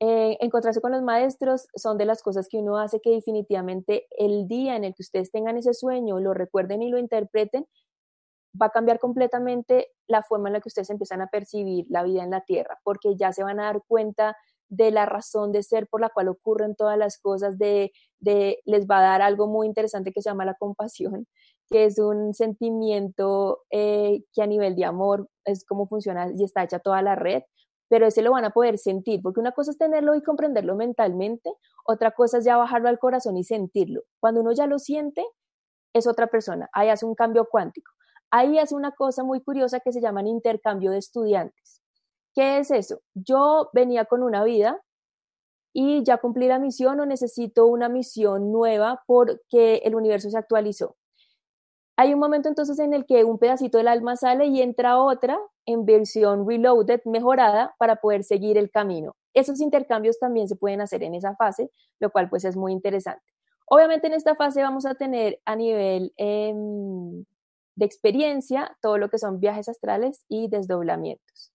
Eh, 0.00 0.36
encontrarse 0.40 0.80
con 0.80 0.90
los 0.90 1.02
maestros 1.02 1.68
son 1.76 1.96
de 1.98 2.04
las 2.04 2.22
cosas 2.22 2.48
que 2.48 2.58
uno 2.58 2.78
hace 2.78 3.00
que 3.00 3.10
definitivamente 3.10 4.06
el 4.18 4.48
día 4.48 4.76
en 4.76 4.84
el 4.84 4.94
que 4.94 5.02
ustedes 5.02 5.30
tengan 5.30 5.56
ese 5.56 5.72
sueño, 5.72 6.18
lo 6.18 6.34
recuerden 6.34 6.82
y 6.82 6.90
lo 6.90 6.98
interpreten, 6.98 7.66
va 8.60 8.66
a 8.66 8.70
cambiar 8.70 8.98
completamente 8.98 9.88
la 10.06 10.22
forma 10.22 10.48
en 10.48 10.54
la 10.54 10.60
que 10.60 10.68
ustedes 10.68 10.90
empiezan 10.90 11.20
a 11.20 11.26
percibir 11.26 11.86
la 11.88 12.02
vida 12.02 12.22
en 12.22 12.30
la 12.30 12.42
Tierra, 12.42 12.78
porque 12.84 13.16
ya 13.16 13.32
se 13.32 13.42
van 13.42 13.60
a 13.60 13.64
dar 13.64 13.82
cuenta 13.86 14.36
de 14.68 14.90
la 14.90 15.06
razón 15.06 15.52
de 15.52 15.62
ser 15.62 15.86
por 15.88 16.00
la 16.00 16.08
cual 16.08 16.28
ocurren 16.28 16.74
todas 16.74 16.98
las 16.98 17.18
cosas, 17.18 17.58
de, 17.58 17.92
de, 18.20 18.60
les 18.64 18.86
va 18.86 18.98
a 18.98 19.02
dar 19.02 19.22
algo 19.22 19.46
muy 19.46 19.66
interesante 19.66 20.12
que 20.12 20.22
se 20.22 20.30
llama 20.30 20.44
la 20.44 20.54
compasión, 20.54 21.26
que 21.68 21.84
es 21.84 21.98
un 21.98 22.34
sentimiento 22.34 23.62
eh, 23.70 24.22
que 24.32 24.42
a 24.42 24.46
nivel 24.46 24.76
de 24.76 24.84
amor 24.84 25.28
es 25.44 25.64
como 25.64 25.86
funciona 25.86 26.30
y 26.36 26.44
está 26.44 26.62
hecha 26.62 26.78
toda 26.78 27.02
la 27.02 27.14
red, 27.14 27.42
pero 27.88 28.06
ese 28.06 28.22
lo 28.22 28.32
van 28.32 28.44
a 28.44 28.50
poder 28.50 28.78
sentir, 28.78 29.20
porque 29.22 29.40
una 29.40 29.52
cosa 29.52 29.70
es 29.70 29.78
tenerlo 29.78 30.14
y 30.14 30.22
comprenderlo 30.22 30.74
mentalmente, 30.74 31.52
otra 31.86 32.12
cosa 32.12 32.38
es 32.38 32.44
ya 32.44 32.56
bajarlo 32.56 32.88
al 32.88 32.98
corazón 32.98 33.36
y 33.36 33.44
sentirlo. 33.44 34.02
Cuando 34.20 34.40
uno 34.40 34.52
ya 34.52 34.66
lo 34.66 34.78
siente, 34.78 35.24
es 35.94 36.06
otra 36.06 36.26
persona, 36.26 36.68
ahí 36.72 36.88
hace 36.88 37.06
un 37.06 37.14
cambio 37.14 37.46
cuántico. 37.50 37.92
Ahí 38.36 38.58
hace 38.58 38.74
una 38.74 38.90
cosa 38.90 39.22
muy 39.22 39.40
curiosa 39.40 39.78
que 39.78 39.92
se 39.92 40.00
llama 40.00 40.20
intercambio 40.22 40.90
de 40.90 40.98
estudiantes. 40.98 41.80
¿Qué 42.34 42.58
es 42.58 42.72
eso? 42.72 43.00
Yo 43.14 43.70
venía 43.72 44.06
con 44.06 44.24
una 44.24 44.42
vida 44.42 44.82
y 45.72 46.02
ya 46.02 46.16
cumplí 46.16 46.48
la 46.48 46.58
misión 46.58 46.98
o 46.98 47.06
necesito 47.06 47.66
una 47.66 47.88
misión 47.88 48.50
nueva 48.50 49.04
porque 49.06 49.82
el 49.84 49.94
universo 49.94 50.30
se 50.30 50.36
actualizó. 50.36 50.96
Hay 51.94 52.12
un 52.12 52.18
momento 52.18 52.48
entonces 52.48 52.80
en 52.80 52.92
el 52.92 53.06
que 53.06 53.22
un 53.22 53.38
pedacito 53.38 53.78
del 53.78 53.86
alma 53.86 54.16
sale 54.16 54.46
y 54.46 54.62
entra 54.62 55.00
otra 55.00 55.38
en 55.64 55.86
versión 55.86 56.44
reloaded, 56.44 57.02
mejorada, 57.04 57.76
para 57.78 58.00
poder 58.00 58.24
seguir 58.24 58.58
el 58.58 58.68
camino. 58.68 59.14
Esos 59.32 59.60
intercambios 59.60 60.18
también 60.18 60.48
se 60.48 60.56
pueden 60.56 60.80
hacer 60.80 61.04
en 61.04 61.14
esa 61.14 61.36
fase, 61.36 61.70
lo 62.00 62.10
cual 62.10 62.28
pues 62.28 62.44
es 62.44 62.56
muy 62.56 62.72
interesante. 62.72 63.22
Obviamente 63.66 64.08
en 64.08 64.14
esta 64.14 64.34
fase 64.34 64.60
vamos 64.60 64.86
a 64.86 64.96
tener 64.96 65.40
a 65.44 65.54
nivel 65.54 66.12
em, 66.16 67.24
de 67.76 67.84
experiencia, 67.84 68.76
todo 68.80 68.98
lo 68.98 69.08
que 69.08 69.18
son 69.18 69.40
viajes 69.40 69.68
astrales 69.68 70.24
y 70.28 70.48
desdoblamientos. 70.48 71.52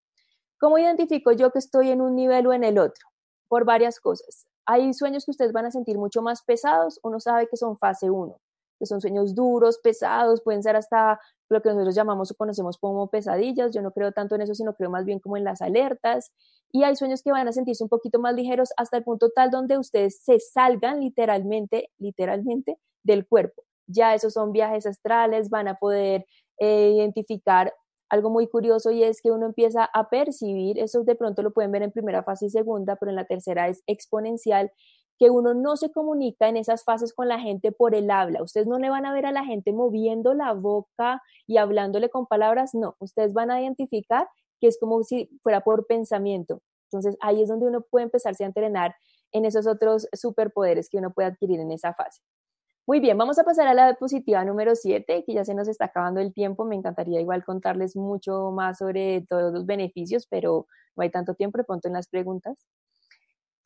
¿Cómo 0.59 0.77
identifico 0.77 1.31
yo 1.31 1.51
que 1.51 1.59
estoy 1.59 1.89
en 1.89 2.01
un 2.01 2.15
nivel 2.15 2.47
o 2.47 2.53
en 2.53 2.63
el 2.63 2.77
otro? 2.77 3.07
Por 3.47 3.65
varias 3.65 3.99
cosas. 3.99 4.45
Hay 4.65 4.93
sueños 4.93 5.25
que 5.25 5.31
ustedes 5.31 5.53
van 5.53 5.65
a 5.65 5.71
sentir 5.71 5.97
mucho 5.97 6.21
más 6.21 6.43
pesados, 6.43 6.99
uno 7.03 7.19
sabe 7.19 7.47
que 7.47 7.57
son 7.57 7.77
fase 7.77 8.09
1, 8.09 8.37
que 8.77 8.85
son 8.85 9.01
sueños 9.01 9.33
duros, 9.33 9.79
pesados, 9.81 10.41
pueden 10.41 10.61
ser 10.61 10.75
hasta 10.75 11.19
lo 11.49 11.61
que 11.61 11.69
nosotros 11.69 11.95
llamamos 11.95 12.31
o 12.31 12.35
conocemos 12.35 12.77
como 12.77 13.09
pesadillas, 13.09 13.73
yo 13.73 13.81
no 13.81 13.91
creo 13.91 14.11
tanto 14.11 14.35
en 14.35 14.41
eso, 14.41 14.53
sino 14.53 14.73
creo 14.75 14.89
más 14.89 15.05
bien 15.05 15.19
como 15.19 15.37
en 15.37 15.45
las 15.45 15.61
alertas, 15.61 16.31
y 16.71 16.83
hay 16.83 16.95
sueños 16.95 17.23
que 17.23 17.31
van 17.31 17.47
a 17.47 17.51
sentirse 17.51 17.83
un 17.83 17.89
poquito 17.89 18.19
más 18.19 18.35
ligeros 18.35 18.69
hasta 18.77 18.97
el 18.97 19.03
punto 19.03 19.31
tal 19.31 19.49
donde 19.49 19.77
ustedes 19.77 20.21
se 20.21 20.39
salgan 20.39 20.99
literalmente, 20.99 21.89
literalmente 21.97 22.77
del 23.01 23.25
cuerpo 23.25 23.63
ya 23.89 24.13
esos 24.13 24.33
son 24.33 24.51
viajes 24.51 24.85
astrales, 24.85 25.49
van 25.49 25.67
a 25.67 25.75
poder 25.75 26.25
eh, 26.59 26.91
identificar 26.95 27.73
algo 28.09 28.29
muy 28.29 28.47
curioso 28.47 28.91
y 28.91 29.03
es 29.03 29.21
que 29.21 29.31
uno 29.31 29.45
empieza 29.45 29.85
a 29.85 30.09
percibir, 30.09 30.79
eso 30.79 31.03
de 31.03 31.15
pronto 31.15 31.43
lo 31.43 31.51
pueden 31.51 31.71
ver 31.71 31.83
en 31.83 31.91
primera 31.91 32.23
fase 32.23 32.47
y 32.47 32.49
segunda, 32.49 32.95
pero 32.95 33.11
en 33.11 33.15
la 33.15 33.25
tercera 33.25 33.67
es 33.67 33.83
exponencial, 33.85 34.71
que 35.19 35.29
uno 35.29 35.53
no 35.53 35.75
se 35.75 35.91
comunica 35.91 36.47
en 36.47 36.57
esas 36.57 36.83
fases 36.83 37.13
con 37.13 37.27
la 37.27 37.39
gente 37.39 37.71
por 37.73 37.93
el 37.93 38.09
habla. 38.09 38.41
Ustedes 38.41 38.67
no 38.67 38.79
le 38.79 38.89
van 38.89 39.05
a 39.05 39.13
ver 39.13 39.25
a 39.25 39.33
la 39.33 39.43
gente 39.43 39.73
moviendo 39.73 40.33
la 40.33 40.53
boca 40.53 41.21
y 41.45 41.57
hablándole 41.57 42.09
con 42.09 42.25
palabras, 42.25 42.73
no, 42.73 42.95
ustedes 42.99 43.33
van 43.33 43.51
a 43.51 43.61
identificar 43.61 44.27
que 44.61 44.67
es 44.67 44.79
como 44.79 45.03
si 45.03 45.29
fuera 45.43 45.61
por 45.61 45.85
pensamiento. 45.87 46.61
Entonces 46.85 47.17
ahí 47.21 47.41
es 47.41 47.49
donde 47.49 47.67
uno 47.67 47.81
puede 47.81 48.05
empezarse 48.05 48.43
a 48.43 48.47
entrenar 48.47 48.95
en 49.31 49.45
esos 49.45 49.67
otros 49.67 50.07
superpoderes 50.13 50.89
que 50.89 50.97
uno 50.97 51.11
puede 51.13 51.27
adquirir 51.27 51.59
en 51.59 51.71
esa 51.71 51.93
fase. 51.93 52.21
Muy 52.89 53.01
bien, 53.01 53.19
vamos 53.19 53.37
a 53.37 53.43
pasar 53.43 53.67
a 53.67 53.75
la 53.75 53.85
diapositiva 53.85 54.43
número 54.43 54.73
7, 54.73 55.23
que 55.23 55.33
ya 55.35 55.45
se 55.45 55.53
nos 55.53 55.67
está 55.67 55.85
acabando 55.85 56.21
el 56.21 56.33
tiempo. 56.33 56.65
Me 56.65 56.75
encantaría 56.75 57.21
igual 57.21 57.45
contarles 57.45 57.95
mucho 57.95 58.49
más 58.49 58.79
sobre 58.79 59.27
todos 59.29 59.53
los 59.53 59.67
beneficios, 59.67 60.25
pero 60.27 60.65
no 60.95 61.03
hay 61.03 61.11
tanto 61.11 61.35
tiempo, 61.35 61.59
de 61.59 61.65
pronto 61.65 61.87
en 61.87 61.93
las 61.93 62.07
preguntas. 62.07 62.65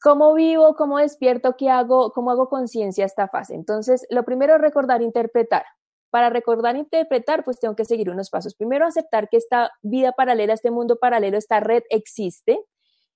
¿Cómo 0.02 0.34
vivo? 0.34 0.76
¿Cómo 0.76 0.98
despierto? 0.98 1.56
¿Qué 1.56 1.70
hago? 1.70 2.12
¿Cómo 2.12 2.32
hago 2.32 2.50
conciencia 2.50 3.06
esta 3.06 3.30
fase? 3.30 3.56
Entonces, 3.56 4.06
lo 4.10 4.26
primero 4.26 4.56
es 4.56 4.60
recordar 4.60 5.02
interpretar. 5.02 5.64
Para 6.10 6.30
recordar 6.30 6.76
e 6.76 6.80
interpretar, 6.80 7.46
pues 7.46 7.62
tengo 7.62 7.78
que 7.78 7.86
seguir 7.86 8.10
unos 8.10 8.30
pasos. 8.30 8.56
Primero, 8.56 8.86
aceptar 8.86 9.30
que 9.30 9.38
esta 9.38 9.72
vida 9.82 10.12
paralela, 10.12 10.52
este 10.52 10.70
mundo 10.70 10.98
paralelo, 11.00 11.38
esta 11.38 11.62
red 11.62 11.84
existe 11.90 12.60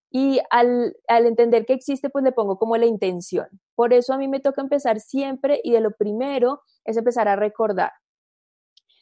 y 0.10 0.40
al, 0.50 0.96
entender 1.08 1.66
que 1.66 1.74
existe, 1.74 2.10
pues 2.10 2.24
le 2.24 2.32
pongo 2.32 2.58
como 2.58 2.78
la 2.78 2.86
intención. 2.86 3.48
Por 3.76 3.94
eso 3.94 4.14
a 4.14 4.18
mí 4.18 4.28
me 4.28 4.40
toca 4.40 4.62
empezar 4.62 5.00
siempre 5.00 5.60
y 5.64 5.72
de 5.72 5.82
lo 5.82 5.92
primero 5.92 6.62
es 6.86 6.98
empezar 6.98 7.28
a 7.28 7.36
recordar. 7.36 7.92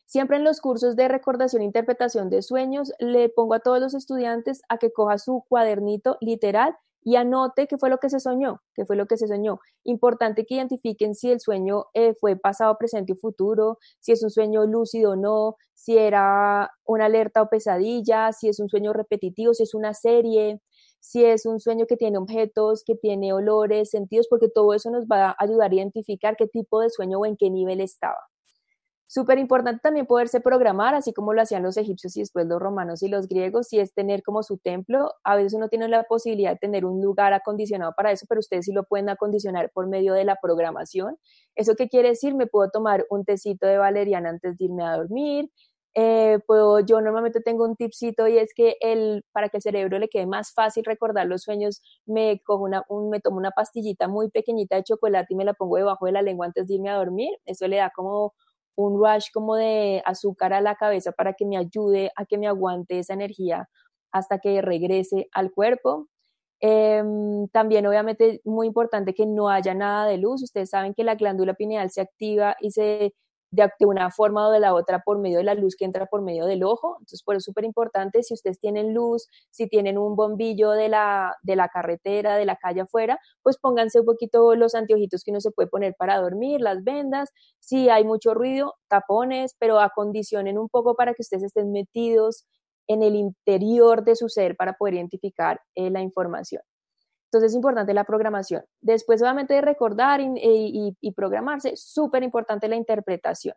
Siempre 0.08 0.38
en 0.38 0.44
los 0.44 0.62
cursos 0.62 0.96
de 0.96 1.08
recordación 1.08 1.62
e 1.62 1.66
interpretación 1.66 2.30
de 2.30 2.42
sueños 2.42 2.92
le 3.00 3.30
pongo 3.30 3.56
a 3.56 3.60
todos 3.60 3.80
los 3.80 3.96
estudiantes 3.96 4.62
a 4.70 4.78
que 4.78 4.92
coja 4.92 5.18
su 5.18 5.44
cuadernito 5.48 6.18
literal 6.22 6.76
y 7.06 7.18
anote 7.18 7.68
qué 7.68 7.78
fue 7.78 7.90
lo 7.90 8.00
que 8.00 8.10
se 8.10 8.20
soñó, 8.20 8.64
qué 8.74 8.84
fue 8.86 8.96
lo 8.96 9.06
que 9.06 9.16
se 9.16 9.28
soñó. 9.28 9.60
Importante 9.84 10.46
que 10.46 10.56
identifiquen 10.56 11.14
si 11.14 11.32
el 11.32 11.40
sueño 11.40 11.86
eh, 11.94 12.16
fue 12.16 12.36
pasado, 12.36 12.78
presente 12.80 13.14
o 13.14 13.16
futuro, 13.16 13.78
si 14.00 14.12
es 14.12 14.24
un 14.24 14.32
sueño 14.32 14.66
lúcido 14.66 15.12
o 15.12 15.16
no, 15.16 15.56
si 15.76 15.98
era 16.00 16.72
una 16.84 17.06
alerta 17.06 17.44
o 17.44 17.50
pesadilla, 17.50 18.32
si 18.32 18.50
es 18.50 18.60
un 18.60 18.70
sueño 18.70 18.92
repetitivo, 18.92 19.54
si 19.54 19.64
es 19.64 19.76
una 19.76 19.94
serie, 19.94 20.62
si 21.06 21.24
es 21.24 21.46
un 21.46 21.60
sueño 21.60 21.86
que 21.86 21.98
tiene 21.98 22.18
objetos, 22.18 22.84
que 22.84 22.96
tiene 22.96 23.32
olores, 23.32 23.92
sentidos, 23.92 24.28
porque 24.28 24.50
todo 24.50 24.74
eso 24.74 24.90
nos 24.90 25.06
va 25.06 25.30
a 25.30 25.36
ayudar 25.38 25.72
a 25.72 25.76
identificar 25.76 26.36
qué 26.36 26.48
tipo 26.48 26.82
de 26.82 26.90
sueño 26.90 27.20
o 27.20 27.28
en 27.28 27.38
qué 27.38 27.52
nivel 27.52 27.80
estaba. 27.80 28.18
Súper 29.06 29.38
importante 29.38 29.82
también 29.84 30.08
poderse 30.08 30.42
programar, 30.42 30.96
así 30.96 31.14
como 31.14 31.34
lo 31.34 31.44
hacían 31.44 31.62
los 31.62 31.78
egipcios 31.78 32.18
y 32.18 32.22
después 32.22 32.48
los 32.48 32.60
romanos 32.60 33.04
y 33.04 33.08
los 33.08 33.28
griegos, 33.28 33.68
si 33.68 33.80
es 33.80 33.94
tener 33.94 34.24
como 34.24 34.42
su 34.42 34.58
templo. 34.58 35.12
A 35.24 35.36
veces 35.36 35.54
uno 35.54 35.70
tiene 35.70 35.88
la 35.90 36.06
posibilidad 36.06 36.54
de 36.54 36.58
tener 36.58 36.86
un 36.86 37.00
lugar 37.04 37.34
acondicionado 37.34 37.94
para 37.96 38.12
eso, 38.12 38.26
pero 38.28 38.40
ustedes 38.40 38.66
sí 38.66 38.74
lo 38.74 38.86
pueden 38.86 39.08
acondicionar 39.10 39.70
por 39.72 39.88
medio 39.88 40.16
de 40.16 40.26
la 40.26 40.38
programación. 40.42 41.18
¿Eso 41.54 41.76
qué 41.76 41.88
quiere 41.88 42.10
decir? 42.10 42.34
Me 42.34 42.48
puedo 42.48 42.72
tomar 42.72 43.06
un 43.12 43.26
tecito 43.26 43.68
de 43.68 43.78
valeriana 43.78 44.30
antes 44.30 44.58
de 44.58 44.66
irme 44.66 44.84
a 44.84 44.98
dormir. 44.98 45.52
Eh, 45.98 46.40
yo 46.86 47.00
normalmente 47.02 47.40
tengo 47.40 47.64
un 47.64 47.76
tipcito 47.78 48.28
y 48.28 48.38
es 48.38 48.54
que 48.54 48.76
el, 48.82 49.24
para 49.32 49.48
que 49.50 49.58
el 49.58 49.64
cerebro 49.64 49.98
le 49.98 50.10
quede 50.10 50.26
más 50.28 50.54
fácil 50.54 50.84
recordar 50.84 51.26
los 51.28 51.44
sueños, 51.44 51.82
me, 52.06 52.42
una, 52.50 52.84
me 53.10 53.22
tomo 53.22 53.38
una 53.38 53.52
pastillita 53.52 54.08
muy 54.10 54.30
pequeñita 54.30 54.76
de 54.76 54.84
chocolate 54.84 55.34
y 55.34 55.38
me 55.38 55.46
la 55.46 55.54
pongo 55.54 55.78
debajo 55.78 56.06
de 56.06 56.12
la 56.12 56.22
lengua 56.22 56.48
antes 56.48 56.68
de 56.68 56.76
irme 56.76 56.90
a 56.90 56.96
dormir. 56.98 57.32
Eso 57.46 57.68
le 57.68 57.78
da 57.78 57.92
como 57.96 58.34
un 58.76 59.00
rush 59.00 59.28
como 59.34 59.56
de 59.56 60.02
azúcar 60.06 60.52
a 60.54 60.60
la 60.62 60.76
cabeza 60.76 61.14
para 61.14 61.34
que 61.34 61.46
me 61.46 61.58
ayude 61.58 62.12
a 62.18 62.26
que 62.26 62.38
me 62.38 62.48
aguante 62.48 63.00
esa 63.00 63.14
energía 63.14 63.70
hasta 64.12 64.40
que 64.40 64.62
regrese 64.62 65.30
al 65.32 65.52
cuerpo. 65.52 66.08
Em, 66.62 67.48
también 67.50 67.86
obviamente 67.88 68.42
muy 68.46 68.68
importante 68.68 69.14
que 69.14 69.26
no 69.26 69.50
haya 69.50 69.74
nada 69.74 70.08
de 70.08 70.18
luz. 70.18 70.44
Ustedes 70.44 70.70
saben 70.72 70.94
que 70.94 71.04
la 71.06 71.16
glándula 71.16 71.54
pineal 71.54 71.90
se 71.92 72.02
activa 72.02 72.56
y 72.60 72.72
se 72.72 73.14
de, 73.56 73.86
una 73.86 74.12
forma 74.12 74.48
o 74.48 74.52
de 74.52 74.60
la 74.60 74.74
otra 74.74 75.02
por 75.02 75.20
medio 75.20 75.38
de 75.38 75.44
la 75.44 75.54
luz 75.54 75.76
que 75.76 75.86
entra 75.86 76.06
por 76.06 76.22
medio 76.22 76.46
del 76.46 76.64
ojo. 76.64 76.96
Entonces, 77.00 77.24
por 77.24 77.36
eso 77.36 77.40
es 77.40 77.46
súper 77.46 77.64
importante, 77.64 78.24
si 78.24 78.34
ustedes 78.34 78.60
tienen 78.60 78.94
luz, 78.94 79.28
si 79.50 79.68
tienen 79.68 79.98
un 79.98 80.16
bombillo 80.16 80.72
de 80.72 80.90
la, 80.90 81.36
de 81.44 81.56
la 81.56 81.70
carretera, 81.70 82.38
de 82.38 82.46
la 82.46 82.58
calle 82.58 82.82
afuera, 82.82 83.20
pues 83.42 83.58
pónganse 83.58 84.00
un 84.00 84.06
poquito 84.06 84.56
los 84.56 84.76
anteojitos 84.76 85.24
que 85.24 85.32
uno 85.32 85.42
se 85.42 85.52
puede 85.52 85.70
poner 85.70 85.96
para 85.98 86.20
dormir, 86.20 86.62
las 86.62 86.84
vendas. 86.84 87.30
Si 87.60 87.90
hay 87.90 88.04
mucho 88.04 88.34
ruido, 88.34 88.76
tapones, 88.88 89.56
pero 89.60 89.80
acondicionen 89.80 90.58
un 90.58 90.70
poco 90.70 90.96
para 90.96 91.14
que 91.14 91.22
ustedes 91.22 91.44
estén 91.44 91.72
metidos 91.72 92.46
en 92.88 93.02
el 93.04 93.16
interior 93.16 94.04
de 94.04 94.16
su 94.16 94.30
ser 94.30 94.56
para 94.56 94.74
poder 94.74 94.96
identificar 94.96 95.62
eh, 95.76 95.90
la 95.90 96.02
información. 96.02 96.62
Entonces 97.26 97.52
es 97.52 97.56
importante 97.56 97.94
la 97.94 98.04
programación. 98.04 98.64
Después, 98.82 99.22
obviamente, 99.22 99.54
de 99.54 99.62
recordar 99.62 100.22
y, 100.22 100.96
y, 101.00 101.12
programarse, 101.12 101.74
súper 101.76 102.24
importante 102.24 102.68
la 102.68 102.76
interpretación. 102.76 103.56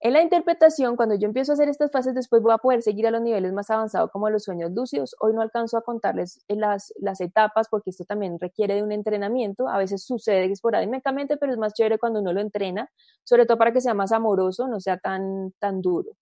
En 0.00 0.12
la 0.12 0.22
interpretación, 0.22 0.94
cuando 0.94 1.14
yo 1.14 1.26
empiezo 1.26 1.52
a 1.52 1.54
hacer 1.54 1.68
estas 1.68 1.90
fases, 1.90 2.14
después 2.14 2.42
voy 2.42 2.52
a 2.52 2.58
poder 2.58 2.82
seguir 2.82 3.06
a 3.06 3.10
los 3.10 3.22
niveles 3.22 3.52
más 3.52 3.70
avanzados 3.70 4.10
como 4.10 4.28
los 4.28 4.44
sueños 4.44 4.70
lúcidos. 4.72 5.16
Hoy 5.20 5.32
no 5.32 5.40
alcanzo 5.40 5.78
a 5.78 5.82
contarles 5.82 6.44
las, 6.48 6.92
las 6.96 7.20
etapas 7.20 7.68
porque 7.70 7.90
esto 7.90 8.04
también 8.04 8.38
requiere 8.38 8.74
de 8.74 8.82
un 8.82 8.92
entrenamiento. 8.92 9.68
A 9.68 9.78
veces 9.78 10.04
sucede 10.04 10.52
esporádicamente, 10.52 11.38
pero 11.38 11.52
es 11.52 11.58
más 11.58 11.72
chévere 11.72 11.98
cuando 11.98 12.20
uno 12.20 12.32
lo 12.32 12.40
entrena, 12.40 12.90
sobre 13.24 13.46
todo 13.46 13.56
para 13.56 13.72
que 13.72 13.80
sea 13.80 13.94
más 13.94 14.12
amoroso, 14.12 14.68
no 14.68 14.80
sea 14.80 14.98
tan, 14.98 15.52
tan 15.58 15.80
duro. 15.80 16.12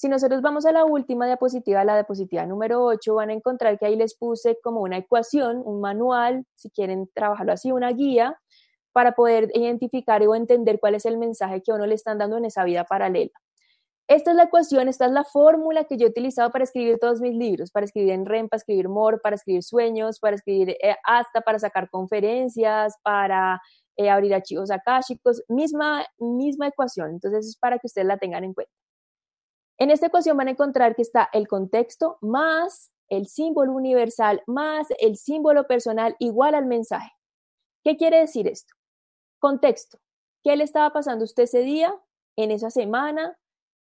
Si 0.00 0.08
nosotros 0.08 0.40
vamos 0.40 0.64
a 0.64 0.72
la 0.72 0.86
última 0.86 1.26
diapositiva, 1.26 1.84
la 1.84 1.92
diapositiva 1.92 2.46
número 2.46 2.82
8, 2.82 3.16
van 3.16 3.28
a 3.28 3.34
encontrar 3.34 3.78
que 3.78 3.84
ahí 3.84 3.96
les 3.96 4.16
puse 4.16 4.56
como 4.62 4.80
una 4.80 4.96
ecuación, 4.96 5.60
un 5.62 5.82
manual, 5.82 6.46
si 6.54 6.70
quieren 6.70 7.10
trabajarlo 7.12 7.52
así, 7.52 7.70
una 7.70 7.92
guía, 7.92 8.40
para 8.92 9.12
poder 9.12 9.50
identificar 9.52 10.26
o 10.26 10.34
entender 10.34 10.80
cuál 10.80 10.94
es 10.94 11.04
el 11.04 11.18
mensaje 11.18 11.60
que 11.60 11.72
uno 11.72 11.84
le 11.84 11.96
están 11.96 12.16
dando 12.16 12.38
en 12.38 12.46
esa 12.46 12.64
vida 12.64 12.84
paralela. 12.84 13.32
Esta 14.08 14.30
es 14.30 14.38
la 14.38 14.44
ecuación, 14.44 14.88
esta 14.88 15.04
es 15.04 15.12
la 15.12 15.24
fórmula 15.24 15.84
que 15.84 15.98
yo 15.98 16.06
he 16.06 16.08
utilizado 16.08 16.50
para 16.50 16.64
escribir 16.64 16.98
todos 16.98 17.20
mis 17.20 17.34
libros, 17.34 17.70
para 17.70 17.84
escribir 17.84 18.12
en 18.12 18.24
REM, 18.24 18.48
para 18.48 18.56
escribir 18.56 18.88
MOR, 18.88 19.20
para 19.20 19.36
escribir 19.36 19.62
sueños, 19.62 20.18
para 20.18 20.34
escribir 20.34 20.78
eh, 20.82 20.96
hasta 21.04 21.42
para 21.42 21.58
sacar 21.58 21.90
conferencias, 21.90 22.94
para 23.02 23.60
eh, 23.98 24.08
abrir 24.08 24.32
archivos 24.32 24.70
akáshicos, 24.70 25.42
misma, 25.48 26.06
misma 26.18 26.68
ecuación. 26.68 27.10
Entonces 27.10 27.48
es 27.48 27.58
para 27.58 27.78
que 27.78 27.86
ustedes 27.86 28.06
la 28.06 28.16
tengan 28.16 28.44
en 28.44 28.54
cuenta. 28.54 28.72
En 29.80 29.90
esta 29.90 30.08
ecuación 30.08 30.36
van 30.36 30.48
a 30.48 30.50
encontrar 30.50 30.94
que 30.94 31.00
está 31.00 31.30
el 31.32 31.48
contexto 31.48 32.18
más 32.20 32.92
el 33.08 33.26
símbolo 33.26 33.72
universal 33.72 34.42
más 34.46 34.88
el 35.00 35.16
símbolo 35.16 35.66
personal 35.66 36.16
igual 36.18 36.54
al 36.54 36.66
mensaje. 36.66 37.10
¿Qué 37.82 37.96
quiere 37.96 38.20
decir 38.20 38.46
esto? 38.46 38.74
Contexto. 39.38 39.98
¿Qué 40.44 40.54
le 40.54 40.64
estaba 40.64 40.92
pasando 40.92 41.22
a 41.22 41.24
usted 41.24 41.44
ese 41.44 41.60
día, 41.60 41.94
en 42.36 42.50
esa 42.50 42.70
semana? 42.70 43.38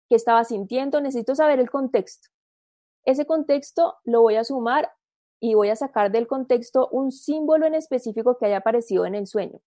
¿Qué 0.07 0.15
estaba 0.15 0.43
sintiendo? 0.43 1.01
Necesito 1.01 1.33
saber 1.33 1.59
el 1.59 1.71
contexto. 1.71 2.29
Ese 3.03 3.25
contexto 3.25 3.95
lo 4.03 4.21
voy 4.21 4.35
a 4.35 4.43
sumar 4.43 4.91
y 5.39 5.55
voy 5.55 5.69
a 5.69 5.75
sacar 5.75 6.11
del 6.11 6.27
contexto 6.27 6.89
un 6.91 7.11
símbolo 7.11 7.65
en 7.65 7.73
específico 7.73 8.37
que 8.37 8.45
haya 8.45 8.57
aparecido 8.57 9.07
en 9.07 9.15
el 9.15 9.25
sueño. 9.25 9.59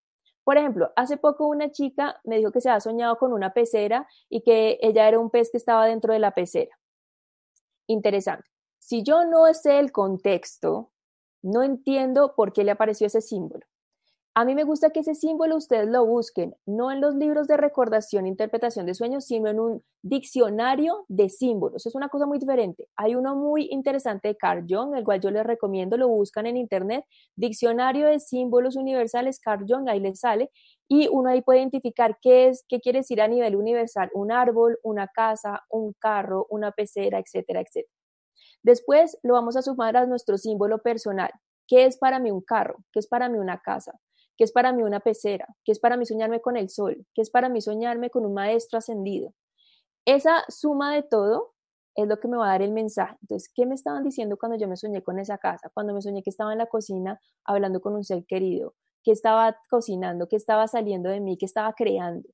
Por 0.45 0.59
ejemplo, 0.59 0.93
hace 0.95 1.17
poco 1.17 1.47
una 1.47 1.71
chica 1.71 2.21
me 2.25 2.37
dijo 2.37 2.53
que 2.53 2.61
se 2.61 2.69
había 2.69 2.81
soñado 2.81 3.17
con 3.17 3.33
una 3.33 3.55
pecera 3.55 4.07
y 4.29 4.43
que 4.43 4.79
ella 4.83 5.09
era 5.09 5.19
un 5.19 5.31
pez 5.31 5.51
que 5.51 5.57
estaba 5.57 5.87
dentro 5.87 6.13
de 6.13 6.19
la 6.19 6.33
pecera. 6.33 6.79
Interesante. 7.87 8.49
Si 8.79 9.03
yo 9.03 9.25
no 9.25 9.53
sé 9.55 9.79
el 9.79 9.91
contexto, 9.91 10.93
no 11.43 11.63
entiendo 11.63 12.35
por 12.37 12.53
qué 12.53 12.65
le 12.65 12.73
apareció 12.73 13.07
ese 13.07 13.23
símbolo. 13.23 13.67
A 14.37 14.45
mí 14.45 14.57
me 14.57 14.65
gusta 14.65 14.91
que 14.91 15.01
ese 15.01 15.15
símbolo 15.15 15.57
ustedes 15.57 15.87
lo 15.89 16.05
busquen, 16.05 16.57
no 16.67 16.91
en 16.91 17.01
los 17.01 17.15
libros 17.15 17.47
de 17.47 17.57
recordación 17.57 18.25
e 18.25 18.29
interpretación 18.29 18.85
de 18.85 18.95
sueños, 18.95 19.27
sino 19.27 19.49
en 19.49 19.61
un 19.61 19.85
diccionario 20.03 21.05
de 21.07 21.29
símbolos. 21.29 21.87
Es 21.87 21.95
una 21.95 22.09
cosa 22.09 22.27
muy 22.27 22.41
diferente. 22.41 22.89
Hay 22.97 23.15
uno 23.15 23.37
muy 23.37 23.69
interesante 23.71 24.27
de 24.27 24.37
Carl 24.37 24.67
Jung, 24.69 24.97
el 24.97 25.05
cual 25.05 25.21
yo 25.21 25.31
les 25.31 25.47
recomiendo, 25.47 25.97
lo 25.97 26.09
buscan 26.09 26.47
en 26.47 26.57
internet, 26.57 27.05
Diccionario 27.37 28.09
de 28.09 28.19
Símbolos 28.19 28.75
Universales, 28.75 29.39
Carl 29.39 29.67
Jung, 29.69 29.89
ahí 29.89 30.01
les 30.01 30.19
sale, 30.19 30.51
y 30.89 31.07
uno 31.07 31.31
ahí 31.31 31.41
puede 31.41 31.61
identificar 31.61 32.19
qué 32.21 32.49
es, 32.49 32.65
qué 32.69 32.81
quiere 32.81 33.01
decir 33.01 33.23
a 33.23 33.29
nivel 33.29 33.55
universal 33.55 34.11
un 34.15 34.33
árbol, 34.33 34.81
una 34.83 35.07
casa, 35.07 35.63
un 35.71 35.93
carro, 36.01 36.49
una 36.51 36.73
pecera, 36.73 37.21
etcétera, 37.21 37.61
etcétera. 37.61 37.93
Después 38.65 39.17
lo 39.23 39.35
vamos 39.35 39.57
a 39.57 39.63
sumar 39.63 39.97
a 39.97 40.07
nuestro 40.07 40.39
símbolo 40.39 40.79
personal. 40.79 41.31
¿Qué 41.69 41.87
es 41.87 41.99
para 41.99 42.19
mí 42.19 42.31
un 42.33 42.43
carro? 42.43 42.79
¿Qué 42.93 42.99
es 42.99 43.07
para 43.07 43.29
mí 43.29 43.39
una 43.39 43.61
casa? 43.61 43.99
¿Qué 44.37 44.45
es 44.45 44.53
para 44.53 44.73
mí 44.73 44.83
una 44.83 45.01
pecera? 45.01 45.47
¿Qué 45.65 45.73
es 45.73 45.81
para 45.81 45.97
mí 45.97 46.07
soñarme 46.07 46.41
con 46.41 46.57
el 46.57 46.69
sol? 46.71 47.07
¿Qué 47.15 47.23
es 47.23 47.31
para 47.31 47.49
mí 47.49 47.61
soñarme 47.61 48.11
con 48.11 48.25
un 48.27 48.35
maestro 48.35 48.79
ascendido? 48.79 49.33
Esa 50.07 50.45
suma 50.49 50.95
de 50.95 51.03
todo 51.03 51.55
es 51.97 52.09
lo 52.09 52.19
que 52.19 52.29
me 52.29 52.37
va 52.37 52.47
a 52.47 52.51
dar 52.51 52.63
el 52.63 52.73
mensaje. 52.73 53.17
Entonces, 53.23 53.51
¿qué 53.55 53.67
me 53.67 53.75
estaban 53.75 54.03
diciendo 54.05 54.37
cuando 54.39 54.59
yo 54.59 54.69
me 54.69 54.77
soñé 54.77 55.03
con 55.03 55.19
esa 55.19 55.39
casa? 55.39 55.71
Cuando 55.73 55.95
me 55.95 56.03
soñé 56.03 56.23
que 56.23 56.31
estaba 56.31 56.53
en 56.53 56.59
la 56.59 56.67
cocina 56.67 57.21
hablando 57.45 57.81
con 57.81 57.95
un 57.95 58.05
ser 58.05 58.25
querido, 58.27 58.75
que 59.05 59.13
estaba 59.13 59.57
cocinando, 59.71 60.29
que 60.29 60.37
estaba 60.37 60.67
saliendo 60.69 61.11
de 61.11 61.21
mí, 61.21 61.39
que 61.39 61.47
estaba 61.47 61.73
creando. 61.75 62.29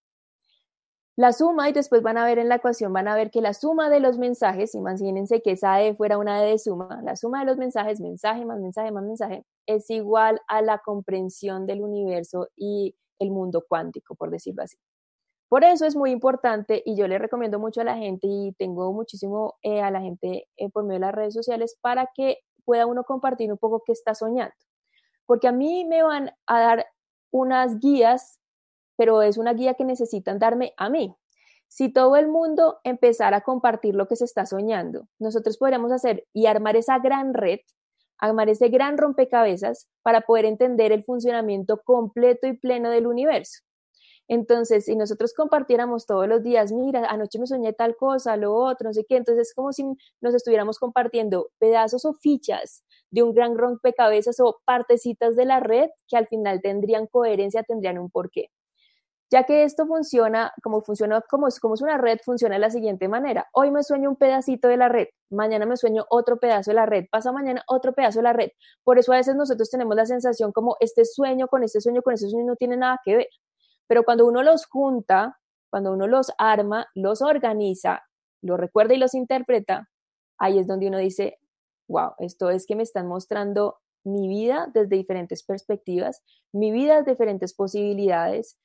La 1.21 1.35
suma, 1.35 1.69
y 1.69 1.75
después 1.75 2.01
van 2.01 2.17
a 2.17 2.25
ver 2.25 2.39
en 2.39 2.49
la 2.49 2.55
ecuación, 2.55 2.95
van 2.95 3.07
a 3.07 3.15
ver 3.15 3.31
que 3.31 3.43
la 3.43 3.53
suma 3.53 3.91
de 3.91 4.01
los 4.01 4.17
mensajes, 4.17 4.75
imagínense 4.75 5.43
que 5.43 5.51
esa 5.51 5.83
E 5.83 5.95
fuera 5.95 6.17
una 6.17 6.43
E 6.43 6.53
de 6.53 6.59
suma, 6.59 6.99
la 7.05 7.15
suma 7.15 7.41
de 7.41 7.45
los 7.45 7.59
mensajes, 7.59 8.01
mensaje 8.01 8.47
más 8.47 8.59
mensaje 8.59 8.91
más 8.91 9.05
mensaje, 9.05 9.45
es 9.67 9.91
igual 9.91 10.41
a 10.49 10.63
la 10.63 10.79
comprensión 10.79 11.67
del 11.67 11.83
universo 11.83 12.49
y 12.57 12.97
el 13.19 13.33
mundo 13.33 13.63
cuántico, 13.69 14.15
por 14.15 14.31
decirlo 14.31 14.63
así. 14.63 14.79
Por 15.51 15.63
eso 15.63 15.85
es 15.85 15.95
muy 15.95 16.11
importante 16.11 16.83
y 16.87 16.97
yo 16.97 17.07
le 17.07 17.19
recomiendo 17.19 17.59
mucho 17.59 17.83
a 17.83 17.85
la 17.85 17.99
gente 17.99 18.27
y 18.27 18.53
tengo 18.53 18.91
muchísimo 18.95 19.57
eh, 19.61 19.83
a 19.83 19.91
la 19.91 20.01
gente 20.01 20.49
eh, 20.57 20.71
por 20.71 20.85
medio 20.85 21.01
de 21.01 21.07
las 21.07 21.15
redes 21.15 21.35
sociales 21.35 21.77
para 21.83 22.09
que 22.15 22.39
pueda 22.65 22.87
uno 22.87 23.05
compartir 23.05 23.53
un 23.53 23.59
poco 23.59 23.83
qué 23.85 23.93
está 23.93 24.15
soñando. 24.15 24.55
Porque 25.27 25.49
a 25.49 25.53
mí 25.53 25.85
me 25.85 26.03
van 26.03 26.31
a 26.47 26.61
dar 26.61 26.87
unas 27.31 27.79
guías 27.79 28.40
pero 29.01 29.23
es 29.23 29.39
una 29.39 29.55
guía 29.55 29.73
que 29.73 29.87
necesitan 29.87 30.39
darme 30.39 30.75
a 30.77 30.91
mí. 30.91 31.17
Si 31.69 31.91
todo 31.91 32.17
el 32.17 32.29
mundo 32.29 32.81
empezara 32.85 33.39
a 33.39 33.41
compartir 33.41 33.95
lo 33.95 34.07
que 34.07 34.15
se 34.15 34.27
está 34.27 34.45
soñando, 34.45 35.09
nosotros 35.19 35.57
podríamos 35.57 35.91
hacer 35.91 36.27
y 36.35 36.45
armar 36.45 36.77
esa 36.77 36.99
gran 36.99 37.33
red, 37.33 37.61
armar 38.19 38.51
ese 38.51 38.69
gran 38.69 38.99
rompecabezas 38.99 39.89
para 40.03 40.21
poder 40.21 40.45
entender 40.45 40.93
el 40.93 41.03
funcionamiento 41.03 41.81
completo 41.83 42.47
y 42.47 42.59
pleno 42.59 42.91
del 42.91 43.07
universo. 43.07 43.63
Entonces, 44.29 44.85
si 44.85 44.97
nosotros 44.97 45.33
compartiéramos 45.33 46.05
todos 46.05 46.29
los 46.29 46.43
días, 46.43 46.71
mira, 46.71 47.07
anoche 47.09 47.39
me 47.39 47.47
soñé 47.47 47.73
tal 47.73 47.97
cosa, 47.97 48.37
lo 48.37 48.55
otro, 48.55 48.91
no 48.91 48.93
sé 48.93 49.07
qué, 49.09 49.17
entonces 49.17 49.49
es 49.49 49.55
como 49.55 49.73
si 49.73 49.83
nos 50.21 50.35
estuviéramos 50.35 50.79
compartiendo 50.79 51.49
pedazos 51.59 52.05
o 52.05 52.13
fichas 52.13 52.85
de 53.11 53.23
un 53.23 53.33
gran 53.33 53.57
rompecabezas 53.57 54.41
o 54.41 54.61
partecitas 54.67 55.37
de 55.37 55.47
la 55.47 55.61
red 55.61 55.89
que 56.07 56.19
al 56.19 56.27
final 56.27 56.61
tendrían 56.61 57.07
coherencia, 57.07 57.63
tendrían 57.63 57.99
un 57.99 58.11
porqué. 58.11 58.51
Ya 59.31 59.45
que 59.45 59.63
esto 59.63 59.87
funciona, 59.87 60.53
como 60.63 60.83
funciona, 60.83 61.21
como, 61.23 61.47
como 61.61 61.75
es 61.75 61.83
una 61.83 61.99
red, 61.99 62.19
funciona 62.25 62.57
de 62.57 62.61
la 62.61 62.71
siguiente 62.71 63.09
manera. 63.09 63.49
Hoy 63.53 63.71
me 63.71 63.85
sueño 63.85 64.11
un 64.11 64.17
pedacito 64.17 64.67
de 64.67 64.77
la 64.77 64.89
red, 64.89 65.07
mañana 65.31 65.67
me 65.67 65.77
sueño 65.77 66.05
otro 66.11 66.39
pedazo 66.41 66.73
de 66.73 66.75
la 66.75 66.87
red, 66.87 67.05
pasa 67.11 67.31
mañana 67.31 67.63
otro 67.69 67.93
pedazo 67.93 68.19
de 68.19 68.25
la 68.25 68.33
red. 68.33 68.51
Por 68.83 68.99
eso 68.99 69.13
a 69.13 69.17
veces 69.17 69.37
nosotros 69.37 69.71
tenemos 69.71 69.95
la 69.95 70.05
sensación 70.05 70.51
como 70.51 70.77
este 70.81 71.05
sueño 71.05 71.47
con 71.47 71.63
este 71.63 71.81
sueño 71.81 72.03
con 72.03 72.15
este 72.15 72.29
sueño 72.29 72.47
no 72.47 72.57
tiene 72.57 72.77
nada 72.77 72.99
que 73.05 73.17
ver. 73.17 73.29
Pero 73.87 74.03
cuando 74.03 74.27
uno 74.27 74.43
los 74.43 74.67
junta, 74.67 75.39
cuando 75.71 75.93
uno 75.93 76.09
los 76.09 76.33
arma, 76.37 76.87
los 76.95 77.23
organiza, 77.23 78.03
los 78.43 78.59
recuerda 78.59 78.95
y 78.95 78.99
los 78.99 79.15
interpreta, 79.15 79.89
ahí 80.39 80.59
es 80.59 80.67
donde 80.67 80.89
uno 80.89 80.99
dice, 80.99 81.39
wow, 81.89 82.13
esto 82.19 82.51
es 82.51 82.67
que 82.67 82.75
me 82.75 82.83
están 82.83 83.07
mostrando 83.07 83.79
mi 84.03 84.29
vida 84.29 84.69
desde 84.73 84.97
diferentes 84.97 85.45
perspectivas, 85.45 86.23
mi 86.53 86.73
vida 86.73 86.99
desde 86.99 87.13
diferentes 87.13 87.55
posibilidades, 87.55 88.59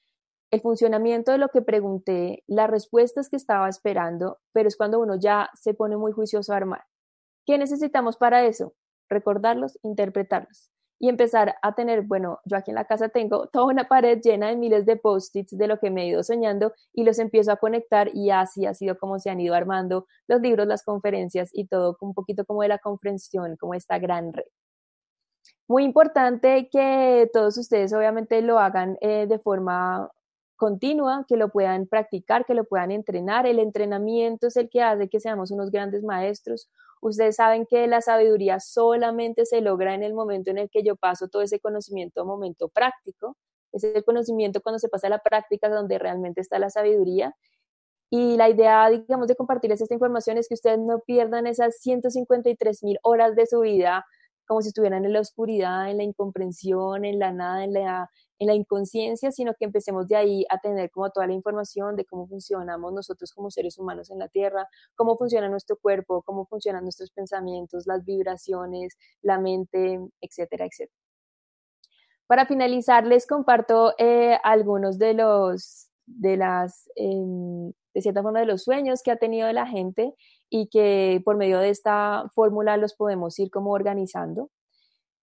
el 0.56 0.62
funcionamiento 0.62 1.32
de 1.32 1.38
lo 1.38 1.50
que 1.50 1.62
pregunté, 1.62 2.44
las 2.48 2.70
respuestas 2.70 3.30
que 3.30 3.36
estaba 3.36 3.70
esperando, 3.70 4.39
pero 4.54 4.68
es 4.68 4.78
cuando 4.78 5.00
uno 5.00 5.15
ya 5.15 5.50
se 5.54 5.74
pone 5.74 5.98
muy 5.98 6.13
juicioso 6.13 6.54
a 6.54 6.58
armar. 6.58 6.86
¿Qué 7.46 7.58
necesitamos 7.58 8.18
para 8.18 8.46
eso? 8.46 8.74
Recordarlos, 9.10 9.78
interpretarlos 9.84 10.72
y 10.98 11.10
empezar 11.10 11.56
a 11.62 11.76
tener, 11.76 12.04
bueno, 12.04 12.39
yo 12.46 12.56
aquí 12.56 12.72
en 12.72 12.76
la 12.76 12.86
casa 12.86 13.10
tengo 13.10 13.48
toda 13.54 13.65
una 13.65 13.88
pared 13.88 14.20
llena 14.24 14.48
de 14.48 14.56
miles 14.56 14.86
de 14.86 14.96
post-its 14.96 15.58
de 15.58 15.68
lo 15.68 15.78
que 15.78 15.91
me 15.91 16.04
he 16.04 16.08
ido 16.08 16.24
soñando 16.24 16.74
y 16.94 17.04
los 17.04 17.20
empiezo 17.20 17.52
a 17.52 17.58
conectar 17.58 18.10
y 18.13 18.30
así 18.30 18.65
ha 18.65 18.74
sido 18.74 18.98
como 18.98 19.20
se 19.20 19.30
han 19.30 19.41
ido 19.41 19.56
armando 19.56 20.08
los 20.28 20.41
libros, 20.41 20.68
las 20.68 20.84
conferencias 20.84 21.50
y 21.54 21.68
todo 21.68 21.98
un 22.00 22.13
poquito 22.13 22.46
como 22.46 22.62
de 22.62 22.70
la 22.70 22.80
comprensión, 22.80 23.58
como 23.58 23.74
esta 23.74 24.00
gran 24.00 24.34
red. 24.34 24.46
Muy 25.68 25.84
importante 25.84 26.70
que 26.72 27.30
todos 27.34 27.58
ustedes 27.58 27.91
obviamente 27.94 28.41
lo 28.41 28.60
hagan 28.60 28.98
eh, 29.02 29.26
de 29.28 29.39
forma 29.39 30.12
continua, 30.56 31.26
que 31.28 31.38
lo 31.38 31.50
puedan 31.50 31.88
practicar, 31.88 32.46
que 32.46 32.54
lo 32.54 32.65
puedan 32.65 32.91
entrenar. 32.91 33.46
El 33.46 33.60
entrenamiento 33.60 34.48
es 34.48 34.58
el 34.58 34.70
que 34.70 34.82
hace 34.82 35.10
que 35.10 35.20
seamos 35.20 35.52
unos 35.52 35.72
grandes 35.72 36.04
maestros. 36.04 36.70
Ustedes 37.02 37.36
saben 37.36 37.65
que 37.65 37.88
la 37.88 38.02
sabiduría 38.02 38.60
solamente 38.60 39.46
se 39.46 39.62
logra 39.62 39.94
en 39.94 40.04
el 40.04 40.13
momento 40.13 40.52
en 40.52 40.58
el 40.58 40.70
que 40.70 40.84
yo 40.84 40.96
paso 40.96 41.28
todo 41.28 41.41
ese 41.41 41.60
conocimiento 41.60 42.22
a 42.22 42.26
momento 42.26 42.70
práctico. 42.70 43.38
Es 43.72 43.84
el 43.84 44.04
conocimiento 44.04 44.62
cuando 44.62 44.80
se 44.80 44.89
pasa 44.89 45.08
a 45.08 45.10
la 45.10 45.20
práctica 45.20 45.70
donde 45.70 46.00
realmente 46.00 46.41
está 46.41 46.60
la 46.60 46.70
sabiduría. 46.70 47.36
Y 48.10 48.38
la 48.38 48.50
idea, 48.50 48.89
digamos, 48.89 49.28
de 49.28 49.36
compartirles 49.36 49.82
esta 49.82 49.94
información 49.94 50.38
es 50.38 50.48
que 50.48 50.54
ustedes 50.54 50.80
no 50.80 51.00
pierdan 51.00 51.48
esas 51.48 51.78
153 51.80 52.84
mil 52.84 52.98
horas 53.04 53.36
de 53.36 53.46
su 53.46 53.60
vida 53.62 54.06
como 54.47 54.62
si 54.62 54.69
estuvieran 54.69 55.05
en 55.05 55.13
la 55.13 55.21
oscuridad, 55.21 55.89
en 55.89 55.97
la 55.97 56.03
incomprensión, 56.03 57.05
en 57.05 57.19
la 57.19 57.31
nada, 57.31 57.63
en 57.63 57.73
la 57.73 58.10
en 58.39 58.47
la 58.47 58.53
inconsciencia, 58.53 59.31
sino 59.31 59.53
que 59.53 59.65
empecemos 59.65 60.08
de 60.08 60.15
ahí 60.15 60.45
a 60.49 60.60
tener 60.60 60.91
como 60.91 61.10
toda 61.10 61.27
la 61.27 61.34
información 61.34 61.95
de 61.95 62.05
cómo 62.05 62.27
funcionamos 62.27 62.93
nosotros 62.93 63.31
como 63.34 63.49
seres 63.49 63.77
humanos 63.77 64.12
en 64.12 64.19
la 64.19 64.27
Tierra, 64.27 64.67
cómo 64.95 65.17
funciona 65.17 65.47
nuestro 65.49 65.77
cuerpo, 65.77 66.21
cómo 66.23 66.45
funcionan 66.45 66.84
nuestros 66.84 67.12
pensamientos, 67.12 67.88
las 67.88 68.03
vibraciones, 68.03 68.97
la 69.21 69.39
mente, 69.39 69.99
etcétera, 70.21 70.65
etcétera. 70.65 70.99
Para 72.27 72.45
finalizar, 72.45 73.05
les 73.05 73.27
comparto 73.27 73.93
eh, 73.99 74.38
algunos 74.43 74.97
de 74.97 75.13
los, 75.13 75.89
de 76.08 76.38
las, 76.38 76.89
em, 76.95 77.71
de 77.95 78.01
cierta 78.01 78.21
forma, 78.21 78.41
de 78.41 78.45
los 78.45 78.63
sueños 78.63 79.01
que 79.01 79.10
ha 79.10 79.15
tenido 79.15 79.51
la 79.53 79.65
gente 79.65 80.13
y 80.49 80.67
que 80.67 81.21
por 81.25 81.38
medio 81.38 81.60
de 81.60 81.69
esta 81.69 82.29
fórmula 82.36 82.77
los 82.77 82.93
podemos 82.93 83.39
ir 83.39 83.49
como 83.49 83.71
organizando 83.71 84.51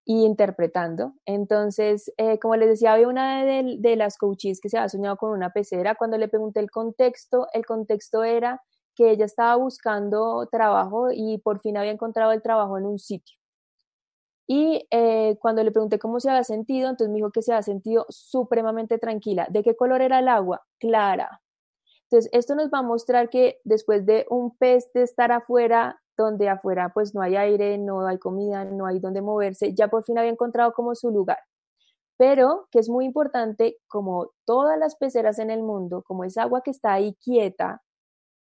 y 0.04 0.24
interpretando. 0.24 1.12
Entonces, 1.26 2.12
eh, 2.16 2.38
como 2.40 2.56
les 2.56 2.70
decía, 2.70 2.94
había 2.94 3.08
una 3.08 3.44
de, 3.44 3.96
las 3.96 4.16
coaches 4.16 4.58
que 4.61 4.70
se 4.70 4.78
había 4.78 4.88
soñado 4.88 5.16
con 5.16 5.30
una 5.32 5.50
pecera. 5.50 5.94
Cuando 5.94 6.16
le 6.18 6.28
pregunté 6.28 6.61
el 6.61 6.70
contexto, 6.70 7.46
el 7.52 7.66
contexto 7.66 8.24
era 8.24 8.62
que 8.96 9.11
ella 9.11 9.26
estaba 9.26 9.56
buscando 9.56 10.48
trabajo 10.50 11.08
y 11.12 11.38
por 11.38 11.61
fin 11.61 11.76
había 11.76 11.92
encontrado 11.92 12.32
el 12.32 12.42
trabajo 12.42 12.78
en 12.78 12.87
un 12.87 12.98
sitio. 12.98 13.37
Y 14.46 14.87
eh, 14.90 15.37
cuando 15.40 15.62
le 15.62 15.70
pregunté 15.70 15.98
cómo 15.98 16.20
se 16.20 16.30
había 16.30 16.44
sentido, 16.44 16.90
entonces 16.90 17.11
me 17.11 17.16
dijo 17.16 17.30
que 17.30 17.42
se 17.42 17.52
había 17.52 17.62
sentido 17.62 18.06
supremamente 18.08 18.98
tranquila. 18.98 19.46
¿De 19.50 19.62
qué 19.62 19.76
color 19.76 20.02
era 20.02 20.18
el 20.18 20.28
agua? 20.28 20.62
Clara. 20.78 21.40
Entonces, 22.12 22.31
esto 22.35 22.55
nos 22.55 22.68
va 22.68 22.81
a 22.81 22.83
mostrar 22.83 23.31
que 23.31 23.59
después 23.64 24.05
de 24.05 24.27
un 24.29 24.55
pez 24.59 24.92
de 24.92 25.01
estar 25.01 25.33
afuera 25.33 25.98
donde 26.18 26.51
afuera 26.51 26.90
pues 26.92 27.14
no 27.14 27.22
hay 27.22 27.37
aire, 27.37 27.79
no 27.79 28.07
hay 28.07 28.18
comida, 28.18 28.66
no 28.66 28.85
hay 28.85 29.01
donde 29.01 29.22
moverse, 29.22 29.72
ya 29.75 29.88
por 29.88 30.05
fin 30.05 30.18
había 30.18 30.31
encontrado 30.31 30.75
como 30.75 30.94
su 30.94 31.11
lugar. 31.11 31.38
Pero 32.18 32.68
que 32.70 32.81
es 32.81 32.90
muy 32.90 33.07
importante, 33.07 33.79
como 33.88 34.31
todas 34.44 34.79
las 34.79 34.96
peceras 34.96 35.38
en 35.38 35.51
el 35.51 35.62
mundo, 35.62 36.03
como 36.07 36.25
es 36.25 36.37
agua 36.37 36.61
que 36.62 36.70
está 36.70 36.92
ahí 36.92 37.14
quieta, 37.14 37.81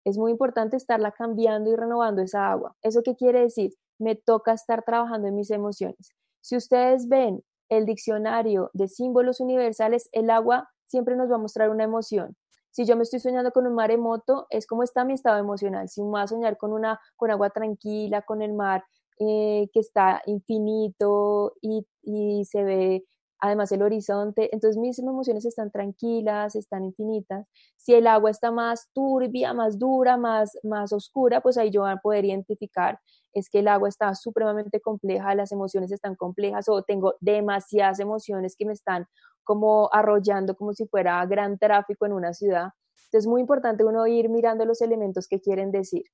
es 0.05 0.19
muy 0.19 0.31
importante 0.31 0.77
estarla 0.77 1.11
cambiando 1.11 1.71
y 1.71 1.75
renovando 1.75 2.21
esa 2.21 2.51
agua. 2.51 2.75
¿Eso 2.83 3.01
qué 3.03 3.15
quiere 3.15 3.41
decir? 3.41 3.73
Me 3.97 4.13
toca 4.13 4.53
estar 4.53 4.83
trabajando 4.83 5.27
en 5.27 5.35
mis 5.35 5.49
emociones. 5.49 6.11
Si 6.39 6.55
ustedes 6.55 7.09
ven 7.09 7.41
el 7.69 7.87
diccionario 7.87 8.69
de 8.73 8.87
símbolos 8.87 9.39
universales, 9.39 10.07
el 10.11 10.29
agua 10.29 10.69
siempre 10.85 11.15
nos 11.15 11.31
va 11.31 11.35
a 11.37 11.39
mostrar 11.39 11.71
una 11.71 11.83
emoción. 11.83 12.35
Si 12.75 12.85
yo 12.85 12.97
me 12.97 13.03
estoy 13.03 13.21
soñando 13.21 13.51
con 13.51 13.65
un 13.65 13.73
maremoto, 13.73 14.47
es 14.49 14.67
como 14.67 14.83
está 14.83 15.05
mi 15.05 15.13
estado 15.13 15.37
emocional. 15.37 15.87
Si 15.87 16.03
me 16.03 16.09
voy 16.09 16.19
a 16.19 16.27
soñar 16.27 16.57
con, 16.57 16.73
una, 16.73 16.99
con 17.15 17.31
agua 17.31 17.49
tranquila, 17.49 18.23
con 18.23 18.41
el 18.41 18.51
mar 18.51 18.83
eh, 19.17 19.69
que 19.71 19.79
está 19.79 20.21
infinito 20.25 21.53
y, 21.61 21.87
y 22.03 22.43
se 22.43 22.65
ve 22.65 23.05
además 23.39 23.71
el 23.71 23.81
horizonte, 23.81 24.49
entonces 24.53 24.75
mis 24.75 24.99
emociones 24.99 25.45
están 25.45 25.71
tranquilas, 25.71 26.57
están 26.57 26.83
infinitas. 26.83 27.47
Si 27.77 27.93
el 27.93 28.07
agua 28.07 28.29
está 28.29 28.51
más 28.51 28.89
turbia, 28.91 29.53
más 29.53 29.79
dura, 29.79 30.17
más, 30.17 30.57
más 30.63 30.91
oscura, 30.91 31.39
pues 31.39 31.57
ahí 31.57 31.71
yo 31.71 31.83
voy 31.83 31.91
a 31.91 31.97
poder 31.97 32.25
identificar 32.25 32.99
es 33.35 33.49
que 33.49 33.59
el 33.59 33.67
agua 33.67 33.89
está 33.89 34.15
supremamente 34.15 34.79
compleja, 34.79 35.35
las 35.35 35.51
emociones 35.51 35.91
están 35.91 36.15
complejas 36.15 36.67
o 36.69 36.81
tengo 36.81 37.15
demasiadas 37.19 37.99
emociones 37.99 38.55
que 38.57 38.65
me 38.65 38.73
están 38.73 39.05
como 39.43 39.89
arrollando 39.93 40.55
como 40.55 40.73
si 40.73 40.87
fuera 40.87 41.23
gran 41.25 41.59
tráfico 41.59 42.05
en 42.05 42.13
una 42.13 42.33
ciudad. 42.33 42.69
Entonces 43.05 43.25
es 43.25 43.27
muy 43.27 43.41
importante 43.41 43.83
uno 43.83 44.07
ir 44.07 44.29
mirando 44.29 44.65
los 44.65 44.81
elementos 44.81 45.27
que 45.27 45.41
quieren 45.41 45.71
decir. 45.71 46.05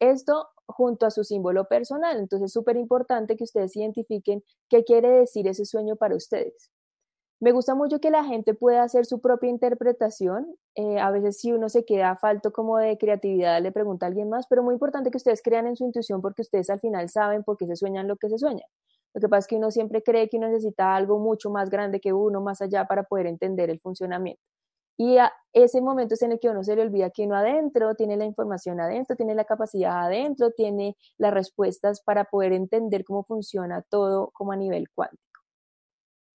Esto 0.00 0.48
junto 0.66 1.06
a 1.06 1.10
su 1.10 1.22
símbolo 1.22 1.66
personal. 1.66 2.18
Entonces 2.18 2.46
es 2.46 2.52
súper 2.52 2.76
importante 2.76 3.36
que 3.36 3.44
ustedes 3.44 3.76
identifiquen 3.76 4.42
qué 4.68 4.82
quiere 4.82 5.08
decir 5.08 5.46
ese 5.46 5.64
sueño 5.64 5.96
para 5.96 6.16
ustedes. 6.16 6.70
Me 7.40 7.52
gusta 7.52 7.74
mucho 7.74 8.00
que 8.00 8.10
la 8.10 8.22
gente 8.24 8.52
pueda 8.52 8.82
hacer 8.82 9.06
su 9.06 9.20
propia 9.20 9.48
interpretación. 9.48 10.46
Eh, 10.74 10.98
a 11.00 11.10
veces 11.10 11.40
si 11.40 11.52
uno 11.52 11.70
se 11.70 11.86
queda 11.86 12.14
falto 12.16 12.52
como 12.52 12.76
de 12.76 12.98
creatividad, 12.98 13.62
le 13.62 13.72
pregunta 13.72 14.04
a 14.04 14.08
alguien 14.08 14.28
más, 14.28 14.46
pero 14.46 14.62
muy 14.62 14.74
importante 14.74 15.10
que 15.10 15.16
ustedes 15.16 15.40
crean 15.42 15.66
en 15.66 15.74
su 15.74 15.84
intuición 15.84 16.20
porque 16.20 16.42
ustedes 16.42 16.68
al 16.68 16.80
final 16.80 17.08
saben 17.08 17.42
por 17.42 17.56
qué 17.56 17.66
se 17.66 17.76
sueñan 17.76 18.08
lo 18.08 18.16
que 18.16 18.28
se 18.28 18.36
sueña. 18.38 18.64
Lo 19.14 19.20
que 19.22 19.28
pasa 19.28 19.40
es 19.40 19.46
que 19.48 19.56
uno 19.56 19.70
siempre 19.70 20.02
cree 20.02 20.28
que 20.28 20.36
uno 20.36 20.48
necesita 20.48 20.94
algo 20.94 21.18
mucho 21.18 21.50
más 21.50 21.70
grande 21.70 21.98
que 21.98 22.12
uno, 22.12 22.42
más 22.42 22.60
allá, 22.60 22.84
para 22.86 23.04
poder 23.04 23.26
entender 23.26 23.70
el 23.70 23.80
funcionamiento. 23.80 24.42
Y 24.98 25.16
a 25.18 25.32
ese 25.54 25.80
momento 25.80 26.14
es 26.14 26.22
en 26.22 26.32
el 26.32 26.40
que 26.40 26.50
uno 26.50 26.62
se 26.62 26.76
le 26.76 26.82
olvida 26.82 27.10
que 27.10 27.24
uno 27.24 27.36
adentro 27.36 27.94
tiene 27.94 28.16
la 28.18 28.26
información 28.26 28.80
adentro, 28.80 29.16
tiene 29.16 29.34
la 29.34 29.44
capacidad 29.44 30.04
adentro, 30.06 30.50
tiene 30.52 30.96
las 31.18 31.32
respuestas 31.32 32.02
para 32.02 32.24
poder 32.24 32.52
entender 32.52 33.04
cómo 33.04 33.24
funciona 33.24 33.82
todo 33.82 34.30
como 34.34 34.52
a 34.52 34.56
nivel 34.56 34.90
cuántico. 34.94 35.29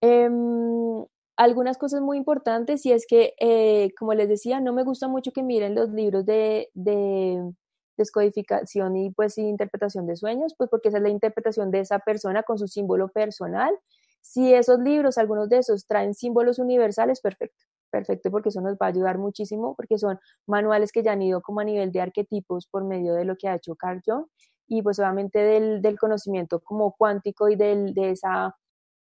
Em, 0.06 1.06
algunas 1.36 1.78
cosas 1.78 2.02
muy 2.02 2.18
importantes 2.18 2.84
y 2.84 2.92
es 2.92 3.06
que, 3.06 3.34
eh, 3.40 3.90
como 3.98 4.12
les 4.12 4.28
decía, 4.28 4.60
no 4.60 4.74
me 4.74 4.84
gusta 4.84 5.08
mucho 5.08 5.32
que 5.32 5.42
miren 5.42 5.74
los 5.74 5.90
libros 5.90 6.26
de, 6.26 6.68
de 6.74 7.54
descodificación 7.96 8.96
y 8.96 9.10
pues 9.12 9.38
interpretación 9.38 10.06
de 10.06 10.16
sueños, 10.16 10.54
pues 10.58 10.68
porque 10.68 10.88
esa 10.88 10.98
es 10.98 11.02
la 11.04 11.08
interpretación 11.08 11.70
de 11.70 11.80
esa 11.80 12.00
persona 12.00 12.42
con 12.42 12.58
su 12.58 12.68
símbolo 12.68 13.08
personal. 13.08 13.74
Si 14.20 14.52
esos 14.52 14.78
libros, 14.80 15.16
algunos 15.16 15.48
de 15.48 15.58
esos, 15.58 15.86
traen 15.86 16.12
símbolos 16.12 16.58
universales, 16.58 17.20
perfecto, 17.22 17.64
perfecto, 17.90 18.30
porque 18.30 18.50
eso 18.50 18.60
nos 18.60 18.74
va 18.74 18.86
a 18.86 18.88
ayudar 18.90 19.16
muchísimo, 19.16 19.74
porque 19.74 19.96
son 19.98 20.18
manuales 20.46 20.92
que 20.92 21.02
ya 21.02 21.12
han 21.12 21.22
ido 21.22 21.40
como 21.40 21.60
a 21.60 21.64
nivel 21.64 21.92
de 21.92 22.02
arquetipos 22.02 22.66
por 22.66 22.84
medio 22.84 23.14
de 23.14 23.24
lo 23.24 23.36
que 23.36 23.48
ha 23.48 23.54
hecho 23.54 23.74
Carl 23.74 24.02
Jung 24.04 24.26
y 24.66 24.82
pues 24.82 24.98
obviamente 24.98 25.38
del, 25.38 25.80
del 25.82 25.98
conocimiento 25.98 26.60
como 26.60 26.92
cuántico 26.92 27.48
y 27.48 27.56
del, 27.56 27.94
de, 27.94 28.10
esa, 28.10 28.54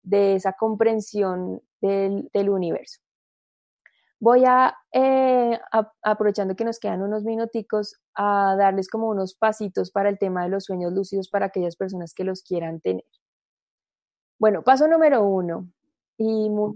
de 0.06 0.36
esa 0.36 0.54
comprensión 0.54 1.60
del, 1.80 2.30
del 2.32 2.48
universo. 2.48 3.00
Voy 4.18 4.44
eh, 4.92 5.60
a, 5.72 5.92
aprovechando 6.02 6.56
que 6.56 6.64
nos 6.64 6.78
quedan 6.78 7.02
unos 7.02 7.24
minuticos, 7.24 8.00
a 8.14 8.56
darles 8.56 8.88
como 8.88 9.08
unos 9.08 9.34
pasitos 9.34 9.90
para 9.90 10.08
el 10.08 10.18
tema 10.18 10.44
de 10.44 10.48
los 10.48 10.64
sueños 10.64 10.92
lúcidos 10.92 11.28
para 11.28 11.46
aquellas 11.46 11.76
personas 11.76 12.14
que 12.14 12.24
los 12.24 12.42
quieran 12.42 12.80
tener. 12.80 13.04
Bueno, 14.38 14.62
paso 14.62 14.88
número 14.88 15.22
uno, 15.24 15.68
y 16.16 16.48
muy 16.48 16.74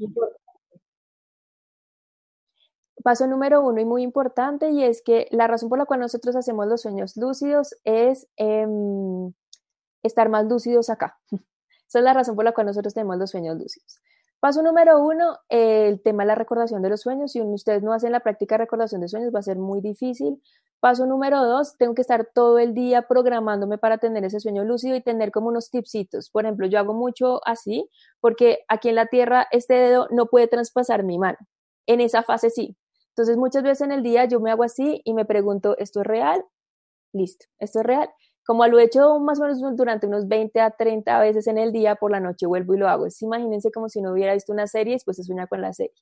Paso 3.03 3.27
número 3.27 3.63
uno 3.63 3.81
y 3.81 3.87
muy 3.87 4.03
importante, 4.03 4.69
y 4.71 4.85
es 4.85 5.01
que 5.03 5.27
la 5.31 5.47
razón 5.47 5.71
por 5.71 5.79
la 5.79 5.87
cual 5.87 6.01
nosotros 6.01 6.37
hacemos 6.37 6.67
los 6.67 6.83
sueños 6.83 7.17
lúcidos 7.17 7.75
es 7.85 8.29
em, 8.37 9.33
estar 10.03 10.29
más 10.29 10.45
lúcidos 10.45 10.91
acá. 10.91 11.19
Esa 11.91 11.99
es 11.99 12.05
la 12.05 12.15
razón 12.15 12.37
por 12.37 12.45
la 12.45 12.53
cual 12.53 12.69
nosotros 12.69 12.95
tenemos 12.95 13.19
los 13.19 13.31
sueños 13.31 13.59
lúcidos. 13.59 14.01
Paso 14.39 14.63
número 14.63 15.01
uno, 15.01 15.39
el 15.49 16.01
tema 16.01 16.23
de 16.23 16.29
la 16.29 16.35
recordación 16.37 16.83
de 16.83 16.89
los 16.89 17.01
sueños. 17.01 17.33
Si 17.33 17.43
ustedes 17.43 17.83
no 17.83 17.93
hacen 17.93 18.13
la 18.13 18.21
práctica 18.21 18.55
de 18.55 18.59
recordación 18.59 19.01
de 19.01 19.09
sueños, 19.09 19.35
va 19.35 19.41
a 19.41 19.43
ser 19.43 19.59
muy 19.59 19.81
difícil. 19.81 20.41
Paso 20.79 21.05
número 21.05 21.45
dos, 21.45 21.77
tengo 21.79 21.97
que 21.97 22.03
estar 22.03 22.29
todo 22.33 22.61
el 22.61 22.75
día 22.75 23.03
programándome 23.09 23.77
para 23.77 23.99
tener 23.99 24.25
ese 24.25 24.39
sueño 24.39 24.63
lúcido 24.65 24.95
y 24.95 25.03
tener 25.03 25.33
como 25.33 25.49
unos 25.49 25.69
tipsitos. 25.69 26.31
Por 26.31 26.45
ejemplo, 26.45 26.69
yo 26.69 26.79
hago 26.79 26.95
mucho 26.95 27.41
así, 27.45 27.91
porque 28.21 28.61
aquí 28.69 28.91
en 28.91 28.95
la 28.95 29.07
Tierra 29.07 29.49
este 29.51 29.75
dedo 29.75 30.07
no 30.13 30.27
puede 30.27 30.47
traspasar 30.47 31.03
mi 31.03 31.19
mano. 31.19 31.39
En 31.87 32.01
esa 32.01 32.23
fase 32.23 32.51
sí. 32.51 32.77
Entonces, 33.09 33.37
muchas 33.37 33.65
veces 33.65 33.81
en 33.81 33.91
el 33.91 34.05
día 34.05 34.27
yo 34.27 34.39
me 34.39 34.53
hago 34.53 34.63
así 34.63 35.03
y 35.05 35.13
me 35.13 35.25
pregunto, 35.25 35.77
¿esto 35.77 36.03
es 36.03 36.07
real? 36.07 36.45
Listo, 37.13 37.47
esto 37.59 37.81
es 37.81 37.85
real. 37.85 38.09
Como 38.47 38.67
lo 38.67 38.79
he 38.79 38.85
hecho 38.85 39.19
más 39.21 39.39
o 39.39 39.43
menos 39.43 39.61
durante 39.77 40.07
unos 40.07 40.27
20 40.27 40.61
a 40.61 40.71
30 40.71 41.21
veces 41.21 41.47
en 41.47 41.59
el 41.59 41.73
día, 41.73 41.97
por 41.97 42.11
la 42.11 42.21
noche 42.21 42.47
vuelvo 42.47 42.75
y 42.75 42.79
lo 42.79 42.89
hago. 42.89 43.07
Imagínense 43.21 43.71
como 43.71 43.89
si 43.89 44.01
no 44.01 44.13
hubiera 44.13 44.35
visto 44.35 44.53
una 44.53 44.67
serie 44.67 44.93
y 44.93 44.97
después 44.97 45.17
se 45.17 45.25
sueña 45.25 45.47
con 45.47 45.61
la 45.61 45.73
serie. 45.73 45.95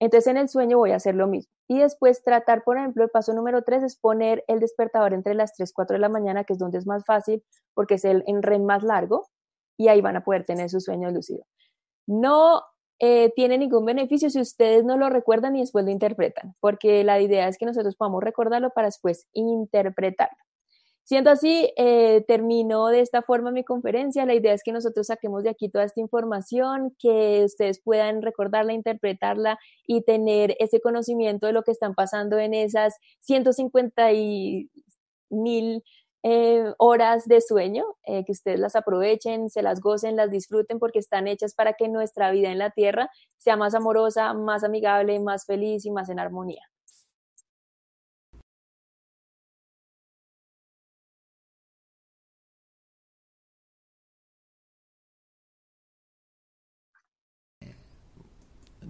Entonces 0.00 0.28
en 0.28 0.36
el 0.36 0.48
sueño 0.48 0.78
voy 0.78 0.92
a 0.92 0.96
hacer 0.96 1.14
lo 1.14 1.26
mismo. 1.26 1.52
Y 1.66 1.78
después 1.78 2.22
tratar, 2.22 2.62
por 2.62 2.78
ejemplo, 2.78 3.04
el 3.04 3.10
paso 3.10 3.32
número 3.32 3.62
3 3.62 3.82
es 3.82 3.96
poner 3.96 4.44
el 4.46 4.60
despertador 4.60 5.12
entre 5.12 5.34
las 5.34 5.54
3, 5.54 5.72
4 5.72 5.94
de 5.94 6.00
la 6.00 6.08
mañana, 6.08 6.44
que 6.44 6.52
es 6.52 6.58
donde 6.58 6.78
es 6.78 6.86
más 6.86 7.04
fácil, 7.04 7.42
porque 7.74 7.94
es 7.94 8.04
el 8.04 8.22
en 8.26 8.64
más 8.64 8.82
largo, 8.82 9.26
y 9.76 9.88
ahí 9.88 10.00
van 10.00 10.16
a 10.16 10.24
poder 10.24 10.44
tener 10.44 10.70
su 10.70 10.80
sueño 10.80 11.10
lúcido. 11.10 11.44
No 12.06 12.62
eh, 13.00 13.32
tiene 13.36 13.58
ningún 13.58 13.84
beneficio 13.84 14.30
si 14.30 14.40
ustedes 14.40 14.84
no 14.84 14.96
lo 14.96 15.10
recuerdan 15.10 15.56
y 15.56 15.60
después 15.60 15.84
lo 15.84 15.90
interpretan, 15.90 16.54
porque 16.60 17.04
la 17.04 17.20
idea 17.20 17.48
es 17.48 17.58
que 17.58 17.66
nosotros 17.66 17.96
podamos 17.96 18.22
recordarlo 18.22 18.70
para 18.70 18.88
después 18.88 19.26
interpretarlo. 19.32 20.36
Siendo 21.08 21.30
así, 21.30 21.72
eh, 21.78 22.22
termino 22.28 22.88
de 22.88 23.00
esta 23.00 23.22
forma 23.22 23.50
mi 23.50 23.64
conferencia. 23.64 24.26
La 24.26 24.34
idea 24.34 24.52
es 24.52 24.62
que 24.62 24.72
nosotros 24.72 25.06
saquemos 25.06 25.42
de 25.42 25.48
aquí 25.48 25.70
toda 25.70 25.84
esta 25.84 26.00
información, 26.02 26.94
que 26.98 27.44
ustedes 27.46 27.80
puedan 27.82 28.20
recordarla, 28.20 28.74
interpretarla 28.74 29.58
y 29.86 30.02
tener 30.02 30.54
ese 30.58 30.82
conocimiento 30.82 31.46
de 31.46 31.54
lo 31.54 31.62
que 31.62 31.70
están 31.70 31.94
pasando 31.94 32.38
en 32.38 32.52
esas 32.52 32.94
150 33.20 34.10
mil 35.30 35.82
eh, 36.24 36.74
horas 36.76 37.24
de 37.24 37.40
sueño, 37.40 37.86
eh, 38.04 38.26
que 38.26 38.32
ustedes 38.32 38.60
las 38.60 38.76
aprovechen, 38.76 39.48
se 39.48 39.62
las 39.62 39.80
gocen, 39.80 40.14
las 40.14 40.30
disfruten 40.30 40.78
porque 40.78 40.98
están 40.98 41.26
hechas 41.26 41.54
para 41.54 41.72
que 41.72 41.88
nuestra 41.88 42.30
vida 42.32 42.52
en 42.52 42.58
la 42.58 42.68
tierra 42.68 43.08
sea 43.38 43.56
más 43.56 43.74
amorosa, 43.74 44.34
más 44.34 44.62
amigable, 44.62 45.18
más 45.20 45.46
feliz 45.46 45.86
y 45.86 45.90
más 45.90 46.10
en 46.10 46.18
armonía. 46.18 46.60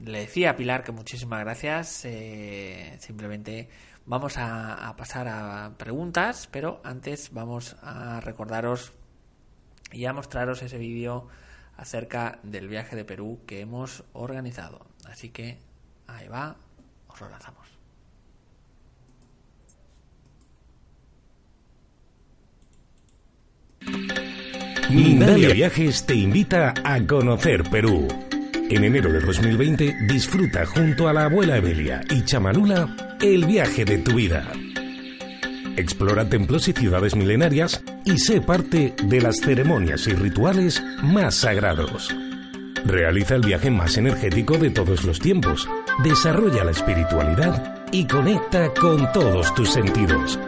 Le 0.05 0.21
decía 0.21 0.51
a 0.51 0.57
Pilar 0.57 0.85
que 0.85 0.93
muchísimas 0.93 1.41
gracias. 1.41 2.05
Eh, 2.05 2.97
simplemente 3.01 3.69
vamos 4.07 4.37
a, 4.37 4.95
pasar 4.97 5.29
a 5.29 5.73
preguntas, 5.77 6.49
pero 6.51 6.81
antes 6.85 7.33
vamos 7.33 7.77
a 7.83 8.21
recordaros 8.21 8.93
y 9.93 10.05
a 10.07 10.13
mostraros 10.13 10.63
ese 10.63 10.79
vídeo 10.79 11.29
acerca 11.77 12.41
del 12.43 12.69
viaje 12.69 12.97
de 12.97 13.05
Perú 13.05 13.41
que 13.47 13.61
hemos 13.61 14.05
organizado. 14.13 14.87
Así 15.07 15.31
que 15.31 15.59
ahí 16.07 16.29
va, 16.29 16.57
os 17.09 17.21
lo 17.21 17.29
lanzamos. 17.29 17.69
Mindalia 24.91 25.53
Viajes 25.53 26.07
te 26.07 26.15
invita 26.15 26.73
a 26.83 27.07
conocer 27.07 27.63
Perú. 27.71 28.28
En 28.71 28.85
enero 28.85 29.11
de 29.11 29.21
2020 29.21 29.97
disfruta 30.03 30.67
junto 30.67 31.09
a 31.09 31.15
la 31.15 31.25
abuela 31.25 31.57
Evelia 31.57 32.03
y 32.11 32.23
Chamalula 32.23 33.17
el 33.19 33.47
viaje 33.47 33.87
de 33.87 33.97
tu 33.97 34.15
vida. 34.15 34.53
Explora 35.77 36.29
templos 36.29 36.69
y 36.69 36.75
ciudades 36.75 37.17
milenarias 37.17 37.83
y 38.05 38.19
sé 38.19 38.43
parte 38.43 38.95
de 39.03 39.21
las 39.23 39.37
ceremonias 39.39 40.07
y 40.07 40.13
rituales 40.13 40.83
más 41.03 41.37
sagrados. 41.37 42.15
Realiza 42.85 43.37
el 43.37 43.43
viaje 43.43 43.71
más 43.71 43.97
energético 43.97 44.59
de 44.59 44.69
todos 44.69 45.03
los 45.05 45.19
tiempos, 45.19 45.67
desarrolla 46.05 46.63
la 46.65 46.73
espiritualidad 46.73 47.87
y 47.91 48.07
conecta 48.07 48.75
con 48.75 49.11
todos 49.13 49.55
tus 49.55 49.71
sentidos. 49.71 50.39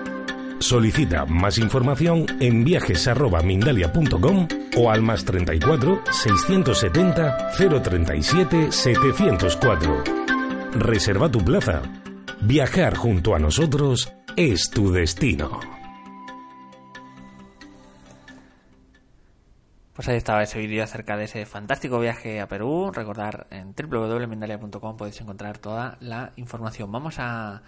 Solicita 0.61 1.25
más 1.25 1.57
información 1.57 2.27
en 2.39 2.63
viajes.mindalia.com 2.65 4.47
o 4.77 4.91
al 4.91 5.01
más 5.01 5.25
34 5.25 6.03
670 6.13 7.51
037 7.83 8.71
704. 8.71 10.05
Reserva 10.73 11.31
tu 11.31 11.39
plaza. 11.43 11.81
Viajar 12.43 12.95
junto 12.95 13.35
a 13.35 13.39
nosotros 13.39 14.13
es 14.37 14.69
tu 14.69 14.93
destino. 14.93 15.61
Pues 19.95 20.09
ahí 20.09 20.17
estaba 20.17 20.43
ese 20.43 20.59
vídeo 20.59 20.85
acerca 20.85 21.17
de 21.17 21.25
ese 21.25 21.47
fantástico 21.47 21.99
viaje 22.01 22.39
a 22.39 22.49
Perú. 22.49 22.93
Recordar 22.95 23.47
en 23.51 23.75
www.mindalia.com 23.75 24.97
podéis 24.99 25.21
encontrar 25.23 25.57
toda 25.57 25.97
la 26.01 26.33
información. 26.37 26.93
Vamos 26.93 27.17
a 27.19 27.63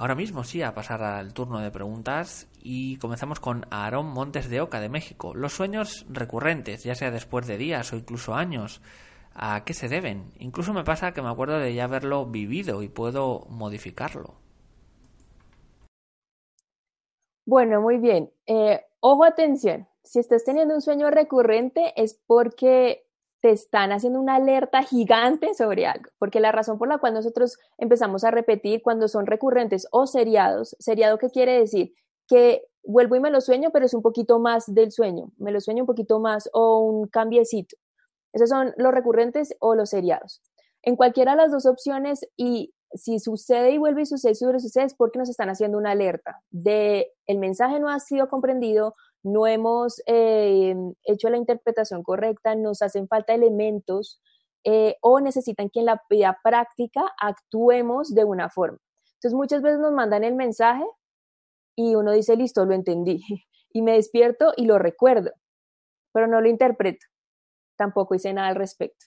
Ahora 0.00 0.14
mismo 0.14 0.44
sí, 0.44 0.62
a 0.62 0.72
pasar 0.72 1.02
al 1.02 1.34
turno 1.34 1.58
de 1.58 1.70
preguntas 1.70 2.48
y 2.62 2.96
comenzamos 2.96 3.38
con 3.38 3.66
Aarón 3.70 4.06
Montes 4.06 4.48
de 4.48 4.62
Oca 4.62 4.80
de 4.80 4.88
México. 4.88 5.34
Los 5.34 5.52
sueños 5.52 6.06
recurrentes, 6.08 6.84
ya 6.84 6.94
sea 6.94 7.10
después 7.10 7.46
de 7.46 7.58
días 7.58 7.92
o 7.92 7.96
incluso 7.96 8.34
años, 8.34 8.80
¿a 9.34 9.62
qué 9.62 9.74
se 9.74 9.88
deben? 9.90 10.32
Incluso 10.38 10.72
me 10.72 10.84
pasa 10.84 11.12
que 11.12 11.20
me 11.20 11.28
acuerdo 11.28 11.58
de 11.58 11.74
ya 11.74 11.84
haberlo 11.84 12.24
vivido 12.24 12.82
y 12.82 12.88
puedo 12.88 13.44
modificarlo. 13.50 14.36
Bueno, 17.44 17.82
muy 17.82 17.98
bien. 17.98 18.32
Eh, 18.46 18.80
ojo, 19.00 19.24
atención. 19.24 19.86
Si 20.02 20.18
estás 20.18 20.44
teniendo 20.44 20.74
un 20.74 20.80
sueño 20.80 21.10
recurrente 21.10 21.92
es 21.94 22.18
porque 22.26 23.04
te 23.40 23.50
están 23.50 23.92
haciendo 23.92 24.20
una 24.20 24.36
alerta 24.36 24.82
gigante 24.82 25.54
sobre 25.54 25.86
algo, 25.86 26.10
porque 26.18 26.40
la 26.40 26.52
razón 26.52 26.78
por 26.78 26.88
la 26.88 26.98
cual 26.98 27.14
nosotros 27.14 27.58
empezamos 27.78 28.24
a 28.24 28.30
repetir 28.30 28.82
cuando 28.82 29.08
son 29.08 29.26
recurrentes 29.26 29.86
o 29.90 30.06
seriados, 30.06 30.76
seriado 30.78 31.18
qué 31.18 31.30
quiere 31.30 31.58
decir 31.58 31.94
que 32.28 32.62
vuelvo 32.84 33.16
y 33.16 33.20
me 33.20 33.30
lo 33.30 33.40
sueño, 33.40 33.70
pero 33.72 33.86
es 33.86 33.94
un 33.94 34.02
poquito 34.02 34.38
más 34.38 34.72
del 34.72 34.92
sueño, 34.92 35.32
me 35.38 35.52
lo 35.52 35.60
sueño 35.60 35.82
un 35.82 35.86
poquito 35.86 36.20
más 36.20 36.48
o 36.52 36.78
un 36.80 37.08
cambiecito. 37.08 37.76
Esos 38.32 38.48
son 38.48 38.72
los 38.76 38.92
recurrentes 38.92 39.54
o 39.58 39.74
los 39.74 39.90
seriados. 39.90 40.40
En 40.82 40.96
cualquiera 40.96 41.32
de 41.32 41.38
las 41.38 41.52
dos 41.52 41.66
opciones 41.66 42.26
y 42.36 42.72
si 42.94 43.18
sucede 43.18 43.72
y 43.72 43.78
vuelve 43.78 44.02
y 44.02 44.06
sucede, 44.06 44.34
sucede, 44.34 44.60
sucede 44.60 44.84
es 44.84 44.94
porque 44.94 45.18
nos 45.18 45.28
están 45.28 45.48
haciendo 45.48 45.78
una 45.78 45.92
alerta 45.92 46.40
de 46.50 47.12
el 47.26 47.38
mensaje 47.38 47.78
no 47.78 47.88
ha 47.88 48.00
sido 48.00 48.28
comprendido, 48.28 48.94
no 49.22 49.46
hemos 49.46 50.02
eh, 50.06 50.74
hecho 51.04 51.28
la 51.28 51.36
interpretación 51.36 52.02
correcta, 52.02 52.54
nos 52.54 52.82
hacen 52.82 53.08
falta 53.08 53.34
elementos 53.34 54.20
eh, 54.64 54.96
o 55.00 55.20
necesitan 55.20 55.70
que 55.70 55.80
en 55.80 55.86
la 55.86 56.02
vida 56.08 56.38
práctica 56.42 57.02
actuemos 57.18 58.14
de 58.14 58.24
una 58.24 58.50
forma. 58.50 58.78
Entonces 59.14 59.34
muchas 59.34 59.62
veces 59.62 59.80
nos 59.80 59.92
mandan 59.92 60.24
el 60.24 60.34
mensaje 60.34 60.84
y 61.76 61.94
uno 61.94 62.12
dice, 62.12 62.36
listo, 62.36 62.64
lo 62.64 62.74
entendí, 62.74 63.22
y 63.72 63.82
me 63.82 63.92
despierto 63.92 64.52
y 64.56 64.66
lo 64.66 64.78
recuerdo, 64.78 65.32
pero 66.12 66.26
no 66.26 66.40
lo 66.40 66.48
interpreto, 66.48 67.06
tampoco 67.76 68.14
hice 68.14 68.32
nada 68.32 68.48
al 68.48 68.56
respecto. 68.56 69.06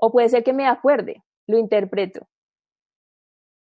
O 0.00 0.12
puede 0.12 0.28
ser 0.28 0.44
que 0.44 0.52
me 0.52 0.66
acuerde, 0.66 1.24
lo 1.46 1.58
interpreto. 1.58 2.28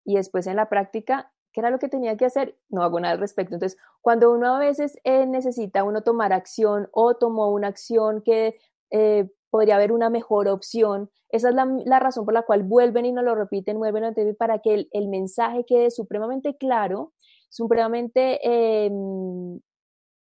Y 0.05 0.16
después 0.16 0.47
en 0.47 0.57
la 0.57 0.68
práctica 0.68 1.32
¿Qué 1.57 1.61
era 1.61 1.70
lo 1.70 1.78
que 1.78 1.88
tenía 1.88 2.18
que 2.18 2.26
hacer? 2.26 2.54
No 2.68 2.82
hago 2.82 3.00
nada 3.00 3.14
al 3.14 3.18
respecto. 3.18 3.54
Entonces, 3.54 3.78
cuando 4.02 4.30
uno 4.30 4.54
a 4.54 4.59
veces 4.59 4.98
eh, 5.04 5.24
necesita 5.24 5.84
uno 5.84 6.02
tomar 6.02 6.34
acción 6.34 6.90
o 6.92 7.14
tomó 7.16 7.50
una 7.50 7.68
acción 7.68 8.20
que 8.20 8.59
eh, 8.90 9.30
podría 9.48 9.76
haber 9.76 9.90
una 9.90 10.11
mejor 10.11 10.48
opción, 10.48 11.09
esa 11.30 11.48
es 11.48 11.54
la, 11.54 11.98
razón 11.98 12.26
por 12.26 12.34
la 12.34 12.42
cual 12.42 12.62
vuelven 12.62 13.07
y 13.07 13.12
nos 13.12 13.24
lo 13.24 13.34
repiten, 13.34 13.78
vuelven 13.78 14.04
a 14.04 14.12
TV 14.12 14.34
para 14.34 14.59
que 14.59 14.86
el, 14.92 15.09
mensaje 15.09 15.64
quede 15.64 15.90
supremamente 15.90 16.59
claro, 16.59 17.14
supremamente 17.48 18.38
em, 18.42 19.59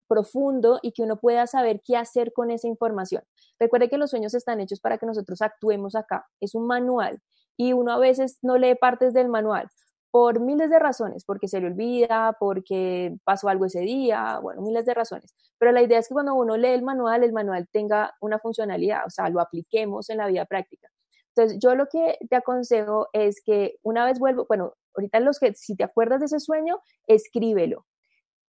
profundo 0.07 0.79
y 0.83 0.93
que 0.93 1.03
uno 1.03 1.17
pueda 1.19 1.49
saber 1.49 1.83
qué 1.85 1.97
hacer 1.97 2.33
con 2.33 2.53
esa 2.53 2.69
información. 2.69 3.25
Recuerde 3.59 3.89
que 3.89 3.99
los 3.99 4.11
sueños 4.11 4.35
están 4.35 4.61
hechos 4.61 4.79
para 4.79 4.99
que 4.99 5.07
nosotros 5.07 5.43
actuemos 5.43 5.97
acá. 5.97 6.29
Es 6.41 6.55
un 6.55 6.69
manual 6.69 7.21
y 7.57 7.73
uno 7.73 7.93
a 7.93 7.99
veces 7.99 8.39
no 8.43 8.57
lee 8.57 8.77
partes 8.77 9.15
del 9.15 9.29
manual 9.29 9.69
por 10.15 10.39
miles 10.39 10.71
de 10.71 10.79
razones, 10.79 11.25
porque 11.25 11.49
se 11.49 11.61
le 11.61 11.67
olvida, 11.67 12.37
porque 12.39 13.17
pasó 13.25 13.49
algo 13.49 13.65
ese 13.65 13.81
día, 13.81 14.39
bueno, 14.41 14.63
miles 14.63 14.87
de 14.87 14.95
razones. 14.95 15.35
Pero 15.59 15.73
la 15.73 15.83
idea 15.83 15.99
es 15.99 16.07
que 16.07 16.15
cuando 16.15 16.37
uno 16.37 16.57
lee 16.57 16.69
el 16.69 16.85
manual, 16.85 17.25
el 17.25 17.33
manual 17.33 17.67
tenga 17.73 18.15
una 18.21 18.39
funcionalidad, 18.39 19.05
o 19.09 19.11
sea, 19.11 19.29
lo 19.29 19.41
apliquemos 19.41 20.09
en 20.11 20.19
la 20.19 20.29
vida 20.29 20.45
práctica. 20.45 20.89
Entonces, 21.31 21.59
yo 21.61 21.75
lo 21.75 21.89
que 21.89 22.17
te 22.31 22.37
aconsejo 22.37 23.09
es 23.13 23.43
que 23.45 23.81
una 23.83 24.05
vez 24.07 24.21
vuelvo, 24.21 24.47
bueno, 24.47 24.75
ahorita 24.95 25.19
los 25.19 25.41
que, 25.41 25.53
si 25.55 25.75
te 25.75 25.83
acuerdas 25.83 26.21
de 26.21 26.27
ese 26.27 26.39
sueño, 26.39 26.79
escríbelo. 27.09 27.85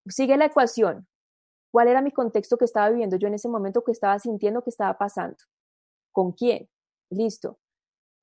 Sigue 0.07 0.37
la 0.37 0.45
ecuación. 0.45 1.09
¿Cuál 1.71 1.89
era 1.89 2.03
mi 2.03 2.12
contexto 2.12 2.59
que 2.59 2.67
estaba 2.67 2.91
viviendo 2.91 3.17
yo 3.17 3.29
en 3.29 3.35
ese 3.37 3.49
momento, 3.49 3.83
que 3.83 3.93
estaba 3.93 4.19
sintiendo, 4.19 4.61
que 4.61 4.69
estaba 4.69 4.99
pasando? 4.99 5.39
¿Con 6.12 6.33
quién? 6.33 6.69
Listo. 7.09 7.59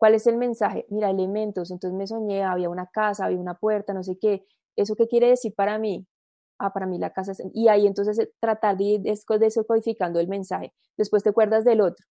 ¿Cuál 0.01 0.15
es 0.15 0.25
el 0.25 0.37
mensaje? 0.37 0.87
Mira, 0.89 1.11
elementos, 1.11 1.69
entonces 1.69 1.95
me 1.95 2.07
soñé, 2.07 2.41
había 2.43 2.71
una 2.71 2.87
casa, 2.87 3.25
había 3.25 3.37
una 3.37 3.53
puerta, 3.59 3.93
no 3.93 4.01
sé 4.01 4.17
qué. 4.19 4.43
¿Eso 4.75 4.95
qué 4.95 5.07
quiere 5.07 5.29
decir 5.29 5.53
para 5.55 5.77
mí? 5.77 6.07
Ah, 6.57 6.73
para 6.73 6.87
mí 6.87 6.97
la 6.97 7.11
casa 7.11 7.33
es... 7.33 7.43
Y 7.53 7.67
ahí 7.67 7.85
entonces 7.85 8.17
eh, 8.17 8.33
tratar 8.39 8.77
de 8.77 8.83
ir 8.83 9.01
descodificando 9.01 10.19
el 10.19 10.27
mensaje. 10.27 10.73
Después 10.97 11.21
te 11.21 11.29
acuerdas 11.29 11.65
del 11.65 11.81
otro. 11.81 12.03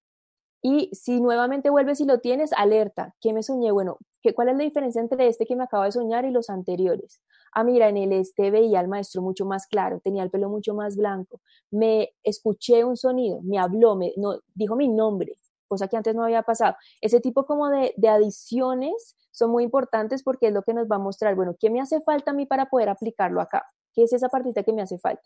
Y 0.62 0.90
si 0.92 1.20
nuevamente 1.20 1.68
vuelves 1.68 2.00
y 2.00 2.04
lo 2.04 2.20
tienes, 2.20 2.52
alerta. 2.52 3.16
¿Qué 3.20 3.32
me 3.32 3.42
soñé? 3.42 3.72
Bueno, 3.72 3.98
¿qué, 4.22 4.34
¿cuál 4.34 4.50
es 4.50 4.56
la 4.56 4.62
diferencia 4.62 5.00
entre 5.00 5.26
este 5.26 5.44
que 5.44 5.56
me 5.56 5.64
acabo 5.64 5.82
de 5.82 5.90
soñar 5.90 6.24
y 6.24 6.30
los 6.30 6.48
anteriores? 6.48 7.20
Ah, 7.52 7.64
mira, 7.64 7.88
en 7.88 7.96
el 7.96 8.12
este 8.12 8.52
veía 8.52 8.78
al 8.78 8.86
maestro 8.86 9.20
mucho 9.20 9.46
más 9.46 9.66
claro, 9.66 9.98
tenía 9.98 10.22
el 10.22 10.30
pelo 10.30 10.48
mucho 10.48 10.74
más 10.74 10.96
blanco. 10.96 11.40
Me 11.72 12.10
escuché 12.22 12.84
un 12.84 12.96
sonido, 12.96 13.42
me 13.42 13.58
habló, 13.58 13.96
me 13.96 14.12
no, 14.16 14.38
dijo 14.54 14.76
mi 14.76 14.86
nombre, 14.86 15.34
cosa 15.70 15.88
que 15.88 15.96
antes 15.96 16.14
no 16.14 16.24
había 16.24 16.42
pasado. 16.42 16.76
Ese 17.00 17.20
tipo 17.20 17.46
como 17.46 17.70
de, 17.70 17.94
de 17.96 18.08
adiciones 18.08 19.16
son 19.30 19.50
muy 19.50 19.64
importantes 19.64 20.22
porque 20.22 20.48
es 20.48 20.52
lo 20.52 20.62
que 20.62 20.74
nos 20.74 20.86
va 20.86 20.96
a 20.96 20.98
mostrar, 20.98 21.34
bueno, 21.36 21.54
¿qué 21.58 21.70
me 21.70 21.80
hace 21.80 22.00
falta 22.02 22.32
a 22.32 22.34
mí 22.34 22.46
para 22.46 22.66
poder 22.66 22.88
aplicarlo 22.88 23.40
acá? 23.40 23.64
¿Qué 23.94 24.02
es 24.02 24.12
esa 24.12 24.28
partita 24.28 24.62
que 24.62 24.72
me 24.72 24.82
hace 24.82 24.98
falta? 24.98 25.22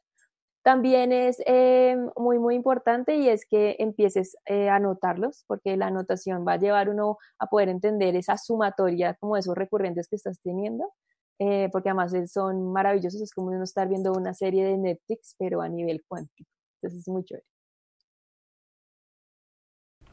También 0.65 1.13
es 1.13 1.43
eh, 1.47 1.95
muy, 2.17 2.39
muy 2.39 2.55
importante 2.55 3.17
y 3.17 3.29
es 3.29 3.45
que 3.47 3.77
empieces 3.79 4.37
eh, 4.47 4.71
a 4.71 4.77
anotarlos, 4.77 5.45
porque 5.47 5.77
la 5.77 5.89
anotación 5.89 6.47
va 6.47 6.55
a 6.55 6.59
llevar 6.59 6.89
uno 6.89 7.19
a 7.39 7.49
poder 7.49 7.69
entender 7.69 8.17
esa 8.17 8.39
sumatoria 8.39 9.15
como 9.21 9.37
esos 9.37 9.55
recurrentes 9.55 10.09
que 10.09 10.17
estás 10.17 10.41
teniendo, 10.43 10.91
eh, 11.39 11.69
porque 11.71 11.91
además 11.91 12.15
son 12.33 12.73
maravillosos, 12.73 13.21
es 13.21 13.35
como 13.35 13.49
uno 13.49 13.65
estar 13.65 13.89
viendo 13.89 14.13
una 14.13 14.33
serie 14.33 14.65
de 14.65 14.79
Netflix, 14.79 15.35
pero 15.39 15.61
a 15.61 15.69
nivel 15.69 16.03
cuántico. 16.09 16.49
Entonces 16.81 17.01
es 17.01 17.09
muy 17.09 17.25
chévere. 17.25 17.54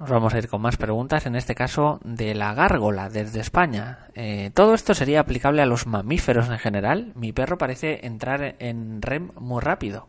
Nos 0.01 0.09
vamos 0.09 0.33
a 0.33 0.39
ir 0.39 0.49
con 0.49 0.61
más 0.61 0.77
preguntas, 0.77 1.27
en 1.27 1.35
este 1.35 1.53
caso 1.53 1.99
de 2.03 2.33
la 2.33 2.55
gárgola 2.55 3.07
desde 3.07 3.39
España. 3.39 4.07
¿Todo 4.55 4.73
esto 4.73 4.95
sería 4.95 5.19
aplicable 5.19 5.61
a 5.61 5.67
los 5.67 5.85
mamíferos 5.85 6.49
en 6.49 6.57
general? 6.57 7.13
Mi 7.13 7.33
perro 7.33 7.59
parece 7.59 8.03
entrar 8.03 8.55
en 8.57 9.03
REM 9.03 9.29
muy 9.35 9.61
rápido. 9.61 10.07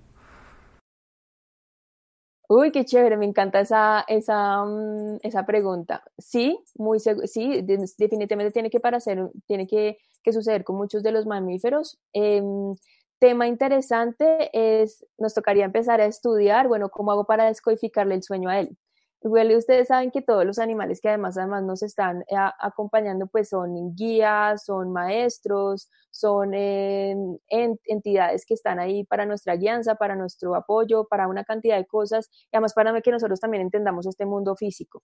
Uy, 2.49 2.72
qué 2.72 2.86
chévere, 2.86 3.18
me 3.18 3.26
encanta 3.26 3.61
esa, 3.61 4.07
esa, 4.09 4.64
mm, 4.64 5.18
esa 5.22 5.45
pregunta. 5.45 6.03
Sí, 6.16 6.59
muy 6.76 6.99
sí, 6.99 7.61
definitivamente 7.99 8.51
tiene 8.51 8.70
que, 8.70 8.80
hacer, 8.82 9.28
tiene 9.47 9.66
que, 9.66 9.99
que, 10.22 10.32
suceder 10.32 10.64
con 10.64 10.76
muchos 10.76 11.03
de 11.03 11.12
los 11.12 11.26
mamíferos. 11.26 11.99
Em, 12.14 12.74
tema 13.18 13.47
interesante 13.47 14.49
es, 14.55 15.05
nos 15.18 15.34
tocaría 15.34 15.66
empezar 15.66 16.01
a 16.01 16.07
estudiar, 16.07 16.66
bueno, 16.66 16.88
cómo 16.88 17.12
hago 17.12 17.26
para 17.26 17.45
descodificarle 17.45 18.14
el 18.14 18.22
sueño 18.22 18.49
a 18.49 18.59
él. 18.59 18.78
Igual 19.24 19.54
ustedes 19.54 19.86
saben 19.88 20.10
que 20.10 20.20
todos 20.20 20.44
los 20.44 20.58
animales 20.58 21.00
que 21.00 21.08
además 21.08 21.38
además 21.38 21.62
nos 21.62 21.82
están 21.84 22.22
eh, 22.22 22.34
acompañando 22.58 23.28
pues 23.28 23.50
son 23.50 23.94
guías, 23.94 24.64
son 24.64 24.92
maestros, 24.92 25.88
son 26.10 26.54
em, 26.54 27.38
entidades 27.48 28.44
que 28.44 28.54
están 28.54 28.80
ahí 28.80 29.04
para 29.04 29.24
nuestra 29.24 29.54
guianza, 29.54 29.94
para 29.94 30.16
nuestro 30.16 30.56
apoyo, 30.56 31.06
para 31.08 31.28
una 31.28 31.44
cantidad 31.44 31.76
de 31.76 31.86
cosas 31.86 32.28
y 32.50 32.56
además 32.56 32.74
para 32.74 33.00
que 33.00 33.12
nosotros 33.12 33.38
también 33.38 33.62
entendamos 33.62 34.06
este 34.06 34.26
mundo 34.26 34.56
físico. 34.56 35.02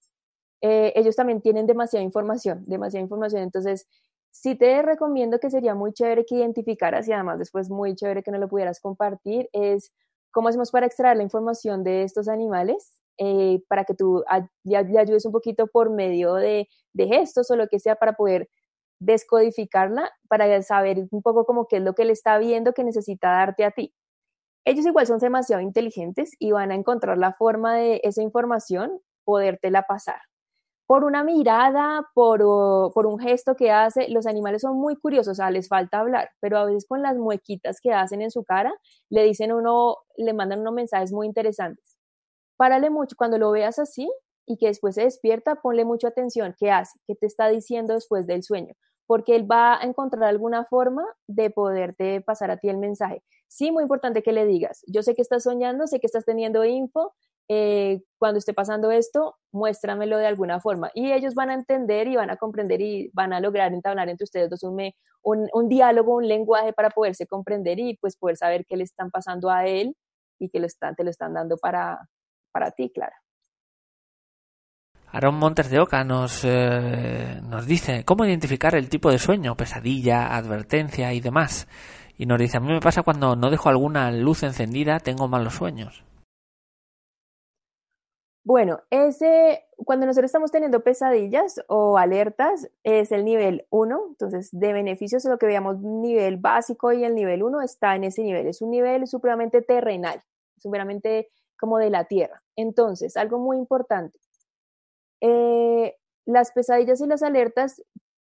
Eh, 0.63 0.93
ellos 0.97 1.15
también 1.17 1.41
tienen 1.41 1.67
demasiada 1.67 2.03
información, 2.05 2.65
demasiada 2.67 3.03
información, 3.05 3.43
entonces 3.43 3.87
sí 4.33 4.57
te 4.57 4.83
recomiendo 4.83 5.39
que 5.39 5.51
sería 5.51 5.75
muy 5.77 5.93
chévere 5.93 6.25
que 6.27 6.37
identificaras 6.37 7.07
y 7.09 7.13
además 7.13 7.39
después 7.39 7.71
muy 7.71 7.95
chévere 7.95 8.25
que 8.25 8.33
no 8.33 8.39
lo 8.39 8.49
pudieras 8.49 8.81
compartir 8.81 9.49
es 9.53 9.93
cómo 10.33 10.49
hacemos 10.49 10.73
para 10.73 10.87
extraer 10.87 11.17
la 11.17 11.23
información 11.23 11.85
de 11.85 12.03
estos 12.03 12.29
animales 12.29 12.98
eh, 13.19 13.63
para 13.69 13.85
que 13.85 13.95
tú 13.95 14.25
le 14.65 14.77
ayudes 14.77 15.27
un 15.27 15.33
poquito 15.33 15.67
por 15.67 15.91
medio 15.91 16.35
de, 16.35 16.69
gestos 16.97 17.51
o 17.51 17.57
lo 17.57 17.69
que 17.69 17.81
sea 17.81 17.97
para 17.97 18.15
poder 18.15 18.49
descodificarla, 19.01 20.11
para 20.29 20.63
saber 20.63 21.07
un 21.11 21.23
poco 21.23 21.45
como 21.45 21.67
qué 21.69 21.77
es 21.77 21.83
lo 21.83 21.95
que 21.95 22.05
le 22.05 22.13
está 22.13 22.39
viendo 22.39 22.73
que 22.75 22.85
necesita 22.85 23.31
darte 23.31 23.65
a 23.65 23.71
ti. 23.73 23.95
Ellos 24.65 24.87
igual 24.87 25.07
son 25.07 25.19
demasiado 25.19 25.63
inteligentes 25.63 26.33
y 26.39 26.53
van 26.53 26.73
a 26.73 26.75
encontrar 26.75 27.19
la 27.19 27.33
forma 27.35 27.77
de 27.77 28.01
esa 28.05 28.23
información 28.23 29.01
podértela 29.25 29.83
pasar. 29.83 30.21
Por 30.87 31.05
una 31.05 31.25
mirada, 31.25 32.09
por, 32.15 32.41
por 32.95 33.07
un 33.07 33.19
gesto 33.19 33.57
que 33.57 33.71
hace, 33.71 34.09
los 34.09 34.27
animales 34.27 34.63
son 34.63 34.77
muy 34.79 34.97
curiosos, 34.97 35.33
o 35.33 35.35
sea, 35.35 35.51
les 35.51 35.69
falta 35.69 36.01
hablar, 36.01 36.31
pero 36.41 36.59
a 36.59 36.65
veces 36.65 36.87
con 36.89 37.03
las 37.03 37.17
muequitas 37.17 37.81
que 37.81 37.93
hacen 37.93 38.23
en 38.23 38.31
su 38.31 38.45
cara, 38.45 38.73
le 39.11 39.25
dicen 39.25 39.53
uno, 39.53 39.99
le 40.17 40.33
mandan 40.35 40.61
unos 40.61 40.75
mensajes 40.75 41.13
muy 41.13 41.27
interesantes 41.27 41.98
párale 42.59 42.91
mucho, 42.91 43.17
cuando 43.17 43.39
lo 43.39 43.51
veas 43.53 43.79
así 43.79 44.11
y 44.45 44.59
que 44.59 44.67
después 44.67 44.97
se 44.97 45.03
despierta, 45.05 45.57
ponle 45.57 45.85
mucha 45.85 46.09
atención, 46.09 46.55
¿qué 46.59 46.71
hace? 46.71 46.99
¿Qué 47.07 47.15
te 47.15 47.27
está 47.27 47.49
diciendo 47.49 47.95
después 47.95 48.27
del 48.27 48.43
sueño? 48.43 48.75
Porque 49.07 49.37
él 49.37 49.51
va 49.51 49.81
a 49.81 49.85
encontrar 49.85 50.25
alguna 50.25 50.65
forma 50.67 51.05
de 51.27 51.51
poderte 51.51 52.21
pasar 52.21 52.51
a 52.51 52.59
ti 52.59 52.69
el 52.69 52.79
mensaje. 52.79 53.23
Sí, 53.47 53.71
muy 53.71 53.83
importante 53.83 54.23
que 54.23 54.33
le 54.33 54.45
digas, 54.45 54.83
yo 54.87 55.03
sé 55.03 55.15
que 55.15 55.23
estás 55.23 55.45
soñando, 55.45 55.87
sé 55.87 56.01
que 56.01 56.07
estás 56.07 56.25
teniendo 56.25 56.65
info, 56.65 57.15
eh, 57.49 58.03
cuando 58.19 58.39
esté 58.39 58.53
pasando 58.53 58.91
esto, 58.91 59.37
muéstramelo 59.53 60.19
de 60.19 60.27
alguna 60.27 60.61
forma. 60.61 60.91
Y 60.95 61.13
ellos 61.13 61.35
van 61.35 61.51
a 61.51 61.55
entender 61.55 62.09
y 62.09 62.17
van 62.17 62.31
a 62.31 62.37
comprender 62.37 62.81
y 62.83 63.11
van 63.15 63.33
a 63.33 63.41
lograr 63.41 63.73
entablar 63.73 64.09
entre 64.09 64.25
ustedes 64.25 64.51
dos 64.51 64.63
un, 64.65 64.93
un, 65.23 65.49
un 65.53 65.69
diálogo, 65.69 66.17
un 66.17 66.29
lenguaje 66.29 66.73
para 66.75 66.91
poderse 66.91 67.27
comprender 67.27 67.79
y 67.79 67.97
pues 67.97 68.17
poder 68.17 68.37
saber 68.37 68.67
qué 68.67 68.77
le 68.77 68.85
están 68.85 69.11
pasando 69.11 69.49
a 69.49 69.67
él 69.67 69.97
y 70.39 70.51
que 70.51 70.61
lo 70.61 70.67
están, 70.67 70.95
te 70.95 71.05
lo 71.05 71.11
están 71.11 71.35
dando 71.35 71.57
para, 71.57 71.99
para 72.53 72.71
ti, 72.71 72.91
Clara. 72.95 73.17
Aaron 75.11 75.37
Montes 75.37 75.71
de 75.71 75.81
Oca 75.81 76.05
nos, 76.05 76.45
eh, 76.45 77.41
nos 77.49 77.67
dice 77.67 78.05
cómo 78.05 78.27
identificar 78.27 78.75
el 78.75 78.91
tipo 78.91 79.11
de 79.11 79.19
sueño, 79.19 79.57
pesadilla, 79.57 80.37
advertencia 80.37 81.13
y 81.15 81.21
demás. 81.21 81.67
Y 82.19 82.27
nos 82.27 82.39
dice, 82.39 82.59
a 82.59 82.61
mí 82.61 82.69
me 82.69 82.81
pasa 82.81 83.03
cuando 83.03 83.37
no 83.37 83.49
dejo 83.49 83.69
alguna 83.69 84.11
luz 84.11 84.43
encendida, 84.43 84.99
tengo 84.99 85.29
malos 85.29 85.55
sueños. 85.55 86.05
Bueno, 88.45 88.81
ese, 88.91 89.67
cuando 89.77 90.07
nosotros 90.07 90.29
estamos 90.29 90.51
teniendo 90.51 90.83
pesadillas 90.83 91.63
o 91.69 91.99
alertas, 91.99 92.69
es 92.83 93.13
el 93.13 93.25
nivel 93.25 93.67
1. 93.71 94.07
Entonces, 94.09 94.49
de 94.53 94.73
beneficios, 94.73 95.25
lo 95.27 95.39
que 95.39 95.47
veíamos 95.47 95.81
nivel 95.81 96.39
básico 96.39 96.93
y 96.93 97.05
el 97.05 97.15
nivel 97.15 97.43
1 97.43 97.61
está 97.61 97.95
en 97.95 98.05
ese 98.05 98.23
nivel. 98.23 98.47
Es 98.47 98.63
un 98.63 98.71
nivel 98.71 99.07
supremamente 99.07 99.61
terrenal, 99.63 100.23
supremamente 100.57 101.29
como 101.59 101.79
de 101.79 101.91
la 101.91 102.05
tierra. 102.05 102.43
Entonces, 102.57 103.17
algo 103.17 103.39
muy 103.39 103.57
importante, 103.57 104.19
eh, 105.21 105.97
las 106.27 106.53
pesadillas 106.53 107.01
y 107.01 107.07
las 107.07 107.23
alertas, 107.23 107.83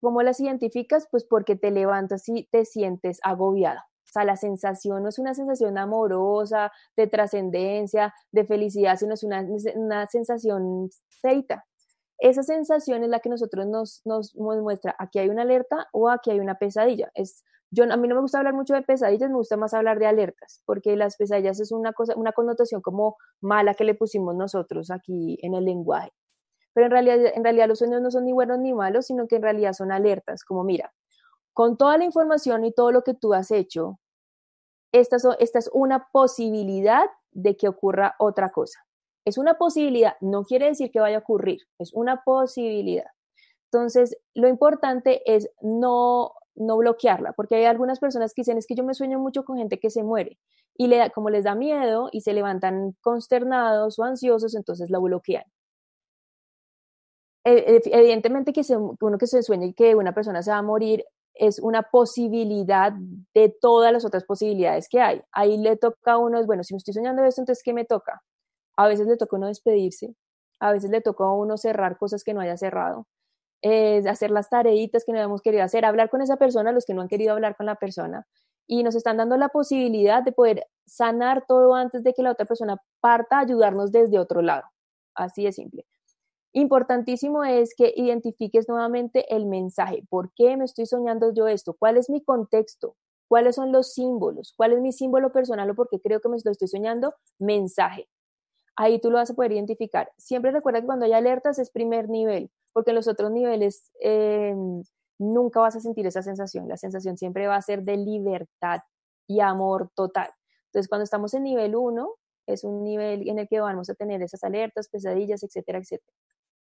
¿cómo 0.02 0.22
las 0.22 0.40
identificas? 0.40 1.08
Pues 1.10 1.24
porque 1.24 1.56
te 1.56 1.72
levantas 1.72 2.28
y 2.30 2.48
te 2.52 2.66
sientes 2.66 3.20
agobiada. 3.24 3.88
O 4.06 4.10
sea, 4.10 4.24
la 4.24 4.38
sensación 4.38 5.04
no 5.04 5.10
es 5.10 5.20
una 5.20 5.34
sensación 5.34 5.78
amorosa, 5.78 6.72
de 6.96 7.08
trascendencia, 7.08 8.14
de 8.32 8.46
felicidad, 8.46 8.98
sino 8.98 9.14
es 9.14 9.24
una, 9.24 9.46
una 9.76 10.08
sensación 10.08 10.90
feita. 11.22 11.66
Esa 12.20 12.42
sensación 12.42 13.04
es 13.04 13.10
la 13.10 13.20
que 13.20 13.30
nosotros 13.30 13.68
nos, 13.68 14.02
nos, 14.06 14.34
nos 14.36 14.62
muestra, 14.62 14.96
aquí 14.98 15.20
hay 15.20 15.30
una 15.30 15.44
alerta 15.44 15.88
o 15.92 16.10
aquí 16.10 16.32
hay 16.32 16.40
una 16.40 16.56
pesadilla. 16.56 17.12
Es 17.14 17.44
yo, 17.70 17.84
a 17.84 17.98
mí 17.98 18.08
no 18.08 18.16
me 18.16 18.22
gusta 18.22 18.38
hablar 18.38 18.54
mucho 18.54 18.74
de 18.74 18.82
pesadillas, 18.82 19.30
me 19.30 19.36
gusta 19.36 19.58
más 19.58 19.74
hablar 19.74 20.00
de 20.00 20.08
alertas, 20.08 20.62
porque 20.66 20.96
las 20.96 21.18
pesadillas 21.18 21.60
es 21.60 21.72
una, 21.72 21.94
cosa, 21.94 22.14
una 22.16 22.32
connotación 22.32 22.82
como 22.82 23.18
mala 23.42 23.74
que 23.74 23.84
le 23.84 23.94
pusimos 23.94 24.36
nosotros 24.36 24.90
aquí 24.90 25.38
en 25.42 25.54
el 25.54 25.66
lenguaje. 25.66 26.12
Pero 26.74 26.86
en 26.86 26.92
realidad, 26.92 27.32
en 27.34 27.44
realidad 27.44 27.68
los 27.68 27.80
sueños 27.80 28.02
no 28.02 28.12
son 28.12 28.26
ni 28.26 28.34
buenos 28.34 28.60
ni 28.60 28.74
malos, 28.74 29.08
sino 29.08 29.28
que 29.28 29.38
en 29.38 29.42
realidad 29.42 29.74
son 29.74 29.92
alertas, 29.92 30.44
como 30.44 30.64
mira, 30.64 30.94
con 31.54 31.76
toda 31.78 31.98
la 31.98 32.06
información 32.06 32.64
y 32.64 32.72
todo 32.72 32.92
lo 32.92 33.04
que 33.04 33.14
tú 33.14 33.34
has 33.34 33.52
hecho, 33.52 34.00
esta, 34.92 35.18
esta 35.40 35.60
es 35.60 35.70
una 35.74 36.08
posibilidad 36.12 37.06
de 37.32 37.58
que 37.58 37.68
ocurra 37.68 38.16
otra 38.20 38.50
cosa. 38.50 38.80
Es 39.26 39.38
una 39.38 39.58
posibilidad, 39.58 40.14
no 40.22 40.44
quiere 40.44 40.68
decir 40.68 40.90
que 40.92 41.02
vaya 41.02 41.18
a 41.18 41.22
ocurrir, 41.22 41.62
es 41.80 41.94
una 41.94 42.24
posibilidad. 42.24 43.12
Entonces, 43.72 44.18
lo 44.34 44.48
importante 44.48 45.22
es 45.26 45.50
no 45.62 46.32
no 46.58 46.78
bloquearla, 46.78 47.34
porque 47.34 47.56
hay 47.56 47.66
algunas 47.66 48.00
personas 48.00 48.34
que 48.34 48.42
dicen 48.42 48.58
es 48.58 48.68
que 48.68 48.76
yo 48.76 48.84
me 48.84 48.94
sueño 48.94 49.20
mucho 49.20 49.44
con 49.44 49.58
gente 49.58 49.80
que 49.80 49.90
se 49.90 50.04
muere 50.04 50.38
y 50.76 50.88
le 50.88 51.10
como 51.12 51.30
les 51.30 51.44
da 51.44 51.56
miedo 51.56 52.10
y 52.12 52.22
se 52.22 52.34
levantan 52.34 52.96
consternados 53.02 54.00
o 54.00 54.04
ansiosos, 54.04 54.56
entonces 54.56 54.90
la 54.90 55.00
bloquean. 55.00 55.44
E, 57.46 57.76
e, 57.76 57.82
evidentemente 57.86 58.52
que 58.52 58.62
uno 59.00 59.18
que 59.18 59.28
se 59.28 59.42
sueña 59.42 59.72
que 59.74 59.96
una 59.96 60.14
persona 60.14 60.44
se 60.44 60.52
va 60.52 60.58
a 60.58 60.62
morir 60.62 61.06
es 61.34 61.60
una 61.60 61.84
posibilidad 61.84 62.94
de 63.34 63.56
todas 63.62 63.94
las 63.94 64.06
otras 64.06 64.26
posibilidades 64.26 64.88
que 64.90 65.00
hay. 65.00 65.22
Ahí 65.32 65.58
le 65.58 65.78
toca 65.78 66.14
a 66.14 66.18
uno, 66.18 66.44
bueno, 66.46 66.64
si 66.64 66.74
me 66.74 66.80
estoy 66.80 66.94
soñando 66.94 67.24
esto, 67.24 67.42
entonces 67.42 67.64
¿qué 67.64 67.74
me 67.74 67.86
toca? 67.86 68.22
A 68.76 68.88
veces 68.88 69.08
le 69.08 69.18
toca 69.18 69.36
a 69.38 69.40
uno 69.40 69.48
despedirse, 69.48 70.16
a 70.60 70.72
veces 70.72 70.90
le 70.92 71.02
toca 71.02 71.26
a 71.26 71.34
uno 71.34 71.58
cerrar 71.58 71.98
cosas 71.98 72.24
que 72.24 72.34
no 72.34 72.42
haya 72.42 72.58
cerrado, 72.58 73.08
hacer 74.08 74.32
las 74.32 74.50
tareitas 74.50 75.04
que 75.06 75.12
no 75.12 75.18
habíamos 75.18 75.42
querido 75.42 75.64
hacer, 75.64 75.86
hablar 75.86 76.10
con 76.10 76.22
esa 76.22 76.38
persona, 76.38 76.72
los 76.72 76.86
que 76.86 76.94
no 76.94 77.02
han 77.02 77.08
querido 77.08 77.34
hablar 77.34 77.56
con 77.56 77.66
la 77.66 77.76
persona. 77.76 78.28
Y 78.68 78.84
nos 78.84 78.96
están 78.96 79.18
dando 79.18 79.38
la 79.38 79.50
posibilidad 79.50 80.24
de 80.24 80.32
poder 80.32 80.68
sanar 80.86 81.46
todo 81.48 81.74
antes 81.74 82.04
de 82.04 82.14
que 82.14 82.24
la 82.24 82.32
otra 82.32 82.46
persona 82.46 82.78
parta 83.00 83.40
ayudarnos 83.40 83.92
desde 83.92 84.20
otro 84.20 84.42
lado. 84.42 84.64
Así 85.16 85.44
de 85.44 85.52
simple. 85.52 85.86
Importantísimo 86.54 87.44
es 87.44 87.76
que 87.76 87.94
identifiques 87.96 88.68
nuevamente 88.68 89.34
el 89.36 89.46
mensaje. 89.46 90.04
¿Por 90.10 90.32
qué 90.34 90.58
me 90.58 90.66
estoy 90.66 90.86
soñando 90.86 91.34
yo 91.34 91.48
esto? 91.48 91.76
¿Cuál 91.78 91.98
es 91.98 92.10
mi 92.10 92.24
contexto? 92.24 92.96
¿Cuáles 93.28 93.56
son 93.56 93.72
los 93.72 93.94
símbolos? 93.94 94.54
¿Cuál 94.56 94.74
es 94.74 94.80
mi 94.80 94.92
símbolo 94.92 95.32
personal 95.32 95.70
o 95.70 95.76
por 95.76 95.90
qué 95.90 96.00
creo 96.00 96.20
que 96.22 96.30
me 96.30 96.38
lo 96.44 96.52
estoy 96.52 96.68
soñando? 96.68 97.14
Mensaje. 97.38 98.08
Ahí 98.76 99.00
tú 99.00 99.12
lo 99.12 99.18
vas 99.18 99.30
a 99.30 99.34
poder 99.34 99.52
identificar. 99.52 100.12
Siempre 100.18 100.52
recuerda 100.52 100.80
que 100.82 100.86
cuando 100.86 101.06
hay 101.06 101.14
alertas 101.14 101.60
es 101.60 101.72
primer 101.72 102.10
nivel, 102.10 102.50
porque 102.78 102.92
en 102.92 102.96
los 102.96 103.08
otros 103.08 103.32
niveles 103.32 103.92
em, 104.02 104.84
nunca 105.18 105.60
vas 105.62 105.76
a 105.76 105.80
sentir 105.80 106.06
esa 106.06 106.22
sensación. 106.22 106.68
La 106.68 106.78
sensación 106.78 107.18
siempre 107.18 107.48
va 107.48 107.56
a 107.56 107.62
ser 107.64 107.82
de 107.82 107.98
libertad 107.98 108.82
y 109.28 109.40
amor 109.40 109.90
total. 109.96 110.30
Entonces, 110.68 110.88
cuando 110.88 111.04
estamos 111.04 111.34
en 111.34 111.42
nivel 111.42 111.76
1, 111.76 112.08
es 112.46 112.64
un 112.64 112.84
nivel 112.84 113.28
en 113.28 113.40
el 113.40 113.48
que 113.48 113.60
vamos 113.60 113.90
a 113.90 113.96
tener 113.96 114.22
esas 114.22 114.44
alertas, 114.44 114.90
pesadillas, 114.90 115.42
etcétera, 115.42 115.80
etcétera 115.80 116.14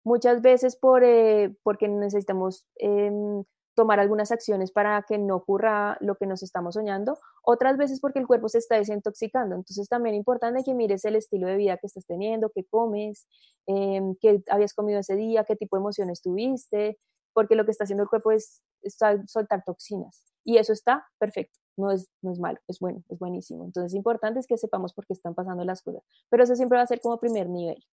muchas 0.04 0.42
veces 0.42 0.76
por, 0.76 1.04
eh, 1.04 1.56
porque 1.64 1.88
necesitamos 1.88 2.66
em, 2.76 3.44
tomar 3.76 4.00
algunas 4.00 4.32
acciones 4.32 4.72
para 4.72 5.02
que 5.08 5.18
no 5.18 5.36
ocurra 5.36 5.98
lo 6.00 6.16
que 6.16 6.28
nos 6.28 6.44
estamos 6.44 6.76
soñando, 6.76 7.18
otras 7.44 7.78
veces 7.78 8.00
porque 8.00 8.20
el 8.20 8.28
cuerpo 8.28 8.50
se 8.50 8.60
está 8.60 8.76
desintoxicando. 8.76 9.56
Entonces 9.56 9.88
también 9.90 10.16
es 10.16 10.20
importante 10.20 10.64
que 10.64 10.74
mires 10.74 11.06
el 11.06 11.16
estilo 11.16 11.48
de 11.48 11.58
vida 11.58 11.78
que 11.78 11.88
estás 11.88 12.06
teniendo, 12.06 12.52
qué 12.54 12.64
comes, 12.66 13.28
em, 13.66 14.16
qué 14.22 14.44
habías 14.50 14.74
comido 14.74 15.00
ese 15.00 15.16
día, 15.16 15.44
qué 15.44 15.56
tipo 15.56 15.76
de 15.76 15.82
emociones 15.82 16.22
tuviste, 16.22 17.00
porque 17.34 17.56
lo 17.56 17.66
que 17.66 17.72
está 17.72 17.84
haciendo 17.84 18.04
el 18.04 18.10
cuerpo 18.10 18.32
es, 18.32 18.62
es 18.82 18.98
soltar 19.28 19.64
toxinas. 19.66 20.34
Y 20.46 20.58
eso 20.58 20.74
está 20.74 21.06
perfecto, 21.20 21.58
no 21.78 21.92
es, 21.92 22.10
no 22.22 22.32
es 22.32 22.40
malo, 22.40 22.60
es 22.68 22.80
bueno, 22.80 23.02
es 23.10 23.18
buenísimo. 23.18 23.64
Entonces, 23.66 23.94
importante 23.94 24.40
es 24.40 24.48
que 24.48 24.58
sepamos 24.58 24.94
por 24.94 25.06
qué 25.06 25.14
están 25.14 25.34
pasando 25.34 25.64
las 25.64 25.82
cosas. 25.82 26.04
Pero 26.30 26.44
eso 26.44 26.56
siempre 26.56 26.78
va 26.78 26.84
a 26.84 26.88
ser 26.88 27.00
como 27.02 27.20
primer 27.20 27.50
nivel. 27.50 27.84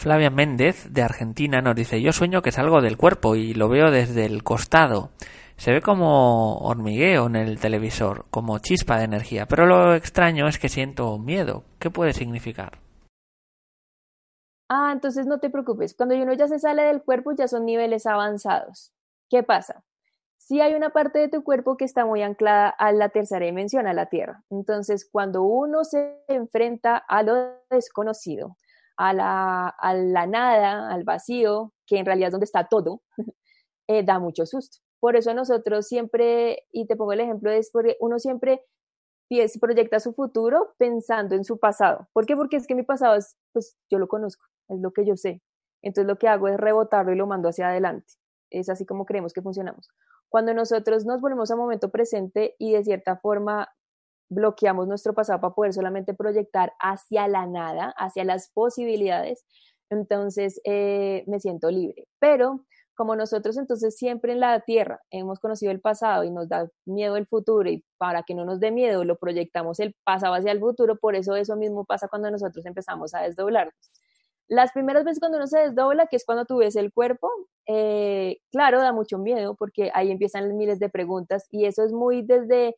Flavia 0.00 0.30
Méndez, 0.30 0.90
de 0.94 1.02
Argentina, 1.02 1.60
nos 1.60 1.74
dice, 1.74 2.00
yo 2.00 2.12
sueño 2.12 2.40
que 2.40 2.52
salgo 2.52 2.80
del 2.80 2.96
cuerpo 2.96 3.36
y 3.36 3.52
lo 3.52 3.68
veo 3.68 3.90
desde 3.90 4.24
el 4.24 4.42
costado. 4.42 5.10
Se 5.58 5.72
ve 5.72 5.82
como 5.82 6.56
hormigueo 6.60 7.26
en 7.26 7.36
el 7.36 7.60
televisor, 7.60 8.24
como 8.30 8.58
chispa 8.60 8.96
de 8.96 9.04
energía, 9.04 9.44
pero 9.44 9.66
lo 9.66 9.94
extraño 9.94 10.48
es 10.48 10.58
que 10.58 10.70
siento 10.70 11.18
miedo. 11.18 11.64
¿Qué 11.78 11.90
puede 11.90 12.14
significar? 12.14 12.78
Ah, 14.70 14.88
entonces 14.90 15.26
no 15.26 15.38
te 15.38 15.50
preocupes. 15.50 15.94
Cuando 15.94 16.16
uno 16.16 16.32
ya 16.32 16.48
se 16.48 16.58
sale 16.58 16.84
del 16.84 17.02
cuerpo 17.02 17.32
ya 17.32 17.46
son 17.46 17.66
niveles 17.66 18.06
avanzados. 18.06 18.94
¿Qué 19.28 19.42
pasa? 19.42 19.84
Si 20.38 20.62
hay 20.62 20.72
una 20.72 20.94
parte 20.94 21.18
de 21.18 21.28
tu 21.28 21.44
cuerpo 21.44 21.76
que 21.76 21.84
está 21.84 22.06
muy 22.06 22.22
anclada 22.22 22.70
a 22.70 22.90
la 22.92 23.10
tercera 23.10 23.44
dimensión, 23.44 23.86
a 23.86 23.92
la 23.92 24.06
Tierra. 24.06 24.44
Entonces, 24.48 25.06
cuando 25.12 25.42
uno 25.42 25.84
se 25.84 26.16
enfrenta 26.26 26.96
a 26.96 27.22
lo 27.22 27.34
desconocido, 27.68 28.56
a 29.00 29.14
la, 29.14 29.68
a 29.68 29.94
la 29.94 30.26
nada, 30.26 30.92
al 30.92 31.04
vacío, 31.04 31.72
que 31.86 31.96
en 31.96 32.04
realidad 32.04 32.28
es 32.28 32.32
donde 32.32 32.44
está 32.44 32.68
todo, 32.68 33.00
eh, 33.88 34.02
da 34.04 34.18
mucho 34.18 34.44
susto. 34.44 34.78
Por 35.00 35.16
eso 35.16 35.32
nosotros 35.32 35.86
siempre, 35.86 36.66
y 36.70 36.86
te 36.86 36.96
pongo 36.96 37.14
el 37.14 37.20
ejemplo, 37.20 37.50
es 37.50 37.70
porque 37.72 37.96
uno 38.00 38.18
siempre 38.18 38.62
proyecta 39.58 40.00
su 40.00 40.12
futuro 40.12 40.74
pensando 40.76 41.34
en 41.34 41.44
su 41.44 41.58
pasado. 41.58 42.08
¿Por 42.12 42.26
qué? 42.26 42.36
Porque 42.36 42.56
es 42.56 42.66
que 42.66 42.74
mi 42.74 42.82
pasado 42.82 43.14
es, 43.16 43.36
pues 43.54 43.78
yo 43.88 43.98
lo 43.98 44.06
conozco, 44.06 44.44
es 44.68 44.80
lo 44.80 44.92
que 44.92 45.06
yo 45.06 45.16
sé. 45.16 45.40
Entonces 45.82 46.06
lo 46.06 46.18
que 46.18 46.28
hago 46.28 46.48
es 46.48 46.58
rebotarlo 46.58 47.12
y 47.12 47.16
lo 47.16 47.26
mando 47.26 47.48
hacia 47.48 47.70
adelante. 47.70 48.14
Es 48.50 48.68
así 48.68 48.84
como 48.84 49.06
creemos 49.06 49.32
que 49.32 49.40
funcionamos. 49.40 49.88
Cuando 50.28 50.52
nosotros 50.52 51.06
nos 51.06 51.22
volvemos 51.22 51.50
a 51.50 51.56
momento 51.56 51.90
presente 51.90 52.54
y 52.58 52.72
de 52.72 52.84
cierta 52.84 53.16
forma 53.16 53.70
bloqueamos 54.30 54.88
nuestro 54.88 55.12
pasado 55.12 55.40
para 55.40 55.54
poder 55.54 55.74
solamente 55.74 56.14
proyectar 56.14 56.72
hacia 56.78 57.28
la 57.28 57.46
nada, 57.46 57.92
hacia 57.98 58.24
las 58.24 58.50
posibilidades, 58.50 59.44
entonces 59.90 60.60
eh, 60.64 61.24
me 61.26 61.40
siento 61.40 61.70
libre. 61.70 62.06
Pero 62.18 62.64
como 62.94 63.16
nosotros 63.16 63.56
entonces 63.56 63.96
siempre 63.96 64.32
en 64.32 64.40
la 64.40 64.60
tierra 64.60 65.00
hemos 65.10 65.40
conocido 65.40 65.72
el 65.72 65.80
pasado 65.80 66.22
y 66.24 66.30
nos 66.30 66.48
da 66.48 66.68
miedo 66.84 67.16
el 67.16 67.26
futuro 67.26 67.68
y 67.70 67.84
para 67.98 68.22
que 68.22 68.34
no 68.34 68.44
nos 68.44 68.60
dé 68.60 68.70
miedo 68.70 69.04
lo 69.04 69.16
proyectamos 69.16 69.80
el 69.80 69.94
pasado 70.04 70.34
hacia 70.34 70.52
el 70.52 70.60
futuro, 70.60 70.96
por 70.96 71.16
eso 71.16 71.34
eso 71.34 71.56
mismo 71.56 71.84
pasa 71.84 72.08
cuando 72.08 72.30
nosotros 72.30 72.64
empezamos 72.66 73.14
a 73.14 73.22
desdoblarnos. 73.22 73.74
Las 74.48 74.72
primeras 74.72 75.04
veces 75.04 75.20
cuando 75.20 75.38
uno 75.38 75.46
se 75.46 75.60
desdobla, 75.60 76.08
que 76.08 76.16
es 76.16 76.24
cuando 76.24 76.44
tú 76.44 76.58
ves 76.58 76.76
el 76.76 76.92
cuerpo, 76.92 77.30
eh, 77.66 78.38
claro, 78.50 78.80
da 78.80 78.92
mucho 78.92 79.16
miedo 79.16 79.54
porque 79.54 79.90
ahí 79.94 80.10
empiezan 80.10 80.56
miles 80.56 80.78
de 80.78 80.88
preguntas 80.88 81.46
y 81.50 81.66
eso 81.66 81.84
es 81.84 81.92
muy 81.92 82.22
desde 82.22 82.76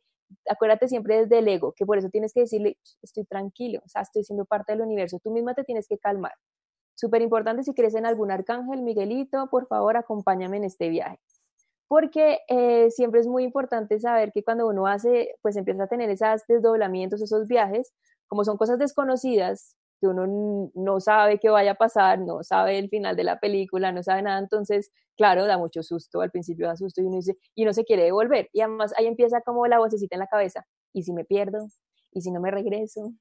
acuérdate 0.49 0.87
siempre 0.87 1.21
desde 1.21 1.39
el 1.39 1.47
ego, 1.47 1.73
que 1.73 1.85
por 1.85 1.97
eso 1.97 2.09
tienes 2.09 2.33
que 2.33 2.41
decirle, 2.41 2.77
estoy 3.01 3.25
tranquilo, 3.25 3.81
o 3.85 3.89
sea, 3.89 4.01
estoy 4.01 4.23
siendo 4.23 4.45
parte 4.45 4.73
del 4.73 4.81
universo, 4.81 5.19
tú 5.23 5.31
misma 5.31 5.53
te 5.53 5.63
tienes 5.63 5.87
que 5.87 5.97
calmar. 5.97 6.33
Súper 6.95 7.21
importante, 7.21 7.63
si 7.63 7.73
crees 7.73 7.95
en 7.95 8.05
algún 8.05 8.31
arcángel, 8.31 8.81
Miguelito, 8.81 9.47
por 9.49 9.67
favor, 9.67 9.97
acompáñame 9.97 10.57
en 10.57 10.65
este 10.65 10.89
viaje. 10.89 11.19
Porque 11.87 12.39
eh, 12.47 12.89
siempre 12.91 13.19
es 13.19 13.27
muy 13.27 13.43
importante 13.43 13.99
saber 13.99 14.31
que 14.31 14.43
cuando 14.43 14.67
uno 14.67 14.87
hace, 14.87 15.35
pues 15.41 15.55
empieza 15.55 15.83
a 15.83 15.87
tener 15.87 16.09
esos 16.09 16.43
desdoblamientos, 16.47 17.21
esos 17.21 17.47
viajes, 17.47 17.93
como 18.27 18.43
son 18.43 18.57
cosas 18.57 18.79
desconocidas, 18.79 19.75
que 20.03 20.07
uno 20.09 20.69
no 20.75 20.99
sabe 20.99 21.39
qué 21.39 21.49
vaya 21.49 21.71
a 21.71 21.75
pasar, 21.75 22.19
no 22.19 22.43
sabe 22.43 22.77
el 22.77 22.89
final 22.89 23.15
de 23.15 23.23
la 23.23 23.39
película, 23.39 23.93
no 23.93 24.03
sabe 24.03 24.21
nada, 24.21 24.37
entonces, 24.37 24.91
claro, 25.15 25.45
da 25.45 25.57
mucho 25.57 25.81
susto, 25.81 26.19
al 26.19 26.29
principio 26.29 26.67
da 26.67 26.75
susto 26.75 27.01
y 27.01 27.05
uno, 27.05 27.15
dice, 27.15 27.37
y 27.55 27.63
uno 27.63 27.71
se 27.71 27.85
quiere 27.85 28.03
devolver. 28.03 28.49
Y 28.51 28.59
además 28.59 28.93
ahí 28.97 29.07
empieza 29.07 29.39
como 29.39 29.65
la 29.65 29.79
vocecita 29.79 30.15
en 30.15 30.19
la 30.19 30.27
cabeza, 30.27 30.65
¿y 30.91 31.03
si 31.03 31.13
me 31.13 31.23
pierdo? 31.23 31.65
¿Y 32.11 32.19
si 32.19 32.31
no 32.31 32.41
me 32.41 32.51
regreso? 32.51 33.13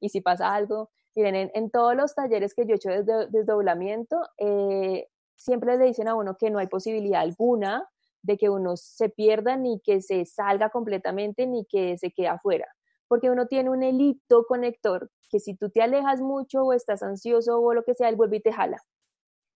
¿Y 0.00 0.10
si 0.10 0.20
pasa 0.20 0.54
algo? 0.54 0.90
Miren, 1.16 1.50
en, 1.52 1.70
todos 1.70 1.96
los 1.96 2.14
talleres 2.14 2.54
que 2.54 2.66
yo 2.66 2.74
he 2.74 2.76
hecho 2.76 2.90
de 2.90 3.26
desdoblamiento, 3.30 4.20
eh, 4.38 5.08
siempre 5.34 5.76
le 5.76 5.86
dicen 5.86 6.06
a 6.06 6.14
uno 6.14 6.36
que 6.36 6.50
no 6.50 6.60
hay 6.60 6.68
posibilidad 6.68 7.22
alguna 7.22 7.88
de 8.22 8.36
que 8.36 8.48
uno 8.48 8.76
se 8.76 9.08
pierda, 9.08 9.56
ni 9.56 9.80
que 9.80 10.02
se 10.02 10.24
salga 10.24 10.70
completamente, 10.70 11.48
ni 11.48 11.64
que 11.64 11.98
se 11.98 12.12
quede 12.12 12.28
afuera 12.28 12.68
porque 13.08 13.30
uno 13.30 13.46
tiene 13.46 13.70
un 13.70 13.82
hilito 13.82 14.44
conector 14.46 15.10
que 15.28 15.40
si 15.40 15.54
tú 15.54 15.70
te 15.70 15.82
alejas 15.82 16.20
mucho 16.20 16.62
o 16.62 16.72
estás 16.72 17.02
ansioso 17.02 17.60
o 17.60 17.74
lo 17.74 17.84
que 17.84 17.94
sea, 17.94 18.08
él 18.08 18.16
vuelve 18.16 18.38
y 18.38 18.40
te 18.42 18.52
jala. 18.52 18.82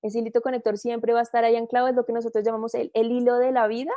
Ese 0.03 0.19
hilito 0.19 0.41
conector 0.43 0.79
siempre 0.79 1.13
va 1.13 1.21
a 1.21 1.23
estar 1.23 1.45
ahí 1.45 1.57
anclado, 1.57 1.89
es 1.89 1.95
lo 1.95 2.05
que 2.05 2.13
nosotros 2.13 2.45
llamamos 2.45 2.75
el, 2.75 2.91
el 2.95 3.13
hilo 3.13 3.37
de 3.39 3.53
la 3.53 3.67
vida. 3.69 3.93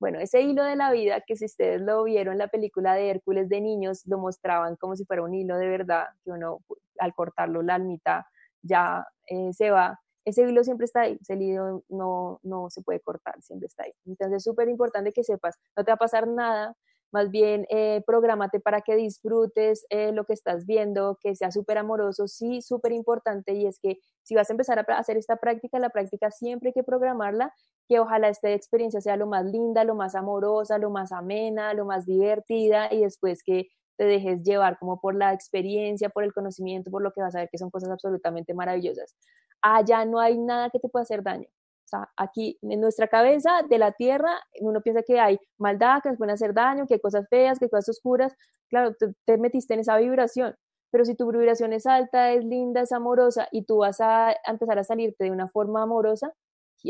Bueno, 0.00 0.20
ese 0.20 0.42
hilo 0.42 0.62
de 0.64 0.76
la 0.76 0.92
vida, 0.92 1.22
que 1.26 1.36
si 1.36 1.46
ustedes 1.46 1.80
lo 1.80 2.04
vieron 2.04 2.34
en 2.34 2.38
la 2.38 2.48
película 2.48 2.94
de 2.94 3.10
Hércules 3.10 3.48
de 3.48 3.60
niños, 3.60 4.02
lo 4.06 4.18
mostraban 4.18 4.76
como 4.76 4.94
si 4.96 5.04
fuera 5.04 5.22
un 5.22 5.34
hilo 5.34 5.56
de 5.56 5.68
verdad, 5.68 6.06
que 6.24 6.30
uno 6.30 6.60
al 6.98 7.14
cortarlo 7.14 7.62
la 7.62 7.74
almita 7.76 8.26
ya 8.62 9.06
eh, 9.26 9.52
se 9.52 9.70
va. 9.70 10.00
Ese 10.24 10.42
hilo 10.42 10.62
siempre 10.62 10.84
está 10.84 11.02
ahí, 11.02 11.18
ese 11.20 11.34
hilo 11.34 11.84
no, 11.88 12.38
no 12.42 12.70
se 12.70 12.82
puede 12.82 13.00
cortar, 13.00 13.40
siempre 13.42 13.66
está 13.66 13.84
ahí. 13.84 13.92
Entonces 14.06 14.38
es 14.38 14.44
súper 14.44 14.68
importante 14.68 15.12
que 15.12 15.24
sepas, 15.24 15.56
no 15.76 15.84
te 15.84 15.90
va 15.90 15.94
a 15.94 15.98
pasar 15.98 16.28
nada 16.28 16.76
más 17.12 17.30
bien 17.30 17.66
eh, 17.70 18.02
prográmate 18.06 18.60
para 18.60 18.80
que 18.82 18.96
disfrutes 18.96 19.86
eh, 19.90 20.12
lo 20.12 20.24
que 20.24 20.32
estás 20.32 20.66
viendo, 20.66 21.18
que 21.22 21.34
sea 21.34 21.50
súper 21.50 21.78
amoroso, 21.78 22.28
sí, 22.28 22.62
súper 22.62 22.92
importante, 22.92 23.54
y 23.54 23.66
es 23.66 23.78
que 23.80 23.98
si 24.22 24.34
vas 24.34 24.50
a 24.50 24.52
empezar 24.52 24.78
a 24.78 24.82
hacer 24.98 25.16
esta 25.16 25.36
práctica, 25.36 25.78
la 25.78 25.90
práctica 25.90 26.30
siempre 26.30 26.68
hay 26.70 26.72
que 26.74 26.82
programarla, 26.84 27.52
que 27.88 28.00
ojalá 28.00 28.28
esta 28.28 28.50
experiencia 28.50 29.00
sea 29.00 29.16
lo 29.16 29.26
más 29.26 29.46
linda, 29.46 29.84
lo 29.84 29.94
más 29.94 30.14
amorosa, 30.14 30.78
lo 30.78 30.90
más 30.90 31.12
amena, 31.12 31.72
lo 31.74 31.84
más 31.86 32.06
divertida, 32.06 32.92
y 32.92 33.02
después 33.02 33.42
que 33.42 33.68
te 33.96 34.04
dejes 34.04 34.42
llevar 34.42 34.78
como 34.78 35.00
por 35.00 35.14
la 35.16 35.32
experiencia, 35.32 36.08
por 36.08 36.24
el 36.24 36.32
conocimiento, 36.32 36.90
por 36.90 37.02
lo 37.02 37.12
que 37.12 37.20
vas 37.20 37.34
a 37.34 37.40
ver 37.40 37.48
que 37.50 37.58
son 37.58 37.70
cosas 37.70 37.90
absolutamente 37.90 38.54
maravillosas. 38.54 39.16
Allá 39.60 40.04
no 40.04 40.20
hay 40.20 40.38
nada 40.38 40.70
que 40.70 40.78
te 40.78 40.88
pueda 40.88 41.02
hacer 41.02 41.22
daño. 41.22 41.48
O 41.88 41.90
sea, 41.90 42.10
aquí 42.18 42.58
en 42.60 42.82
nuestra 42.82 43.08
cabeza 43.08 43.62
de 43.66 43.78
la 43.78 43.92
tierra, 43.92 44.30
uno 44.60 44.82
piensa 44.82 45.02
que 45.02 45.18
hay 45.18 45.38
maldad, 45.56 46.02
que 46.02 46.10
nos 46.10 46.18
pueden 46.18 46.34
hacer 46.34 46.52
daño, 46.52 46.86
que 46.86 46.94
hay 46.94 47.00
cosas 47.00 47.26
feas, 47.30 47.58
que 47.58 47.64
hay 47.64 47.70
cosas 47.70 47.88
oscuras. 47.88 48.34
Claro, 48.68 48.94
te, 49.24 49.38
metiste 49.38 49.72
en 49.72 49.80
esa 49.80 49.96
vibración. 49.96 50.54
Pero 50.90 51.06
si 51.06 51.14
tu 51.14 51.30
vibración 51.32 51.72
es 51.72 51.86
alta, 51.86 52.32
es 52.32 52.44
linda, 52.44 52.82
es 52.82 52.92
amorosa 52.92 53.48
y 53.52 53.64
tú 53.64 53.78
vas 53.78 54.02
a, 54.02 54.34
empezar 54.46 54.78
a 54.78 54.84
salirte 54.84 55.24
de 55.24 55.30
una 55.30 55.48
forma 55.48 55.82
amorosa, 55.82 56.30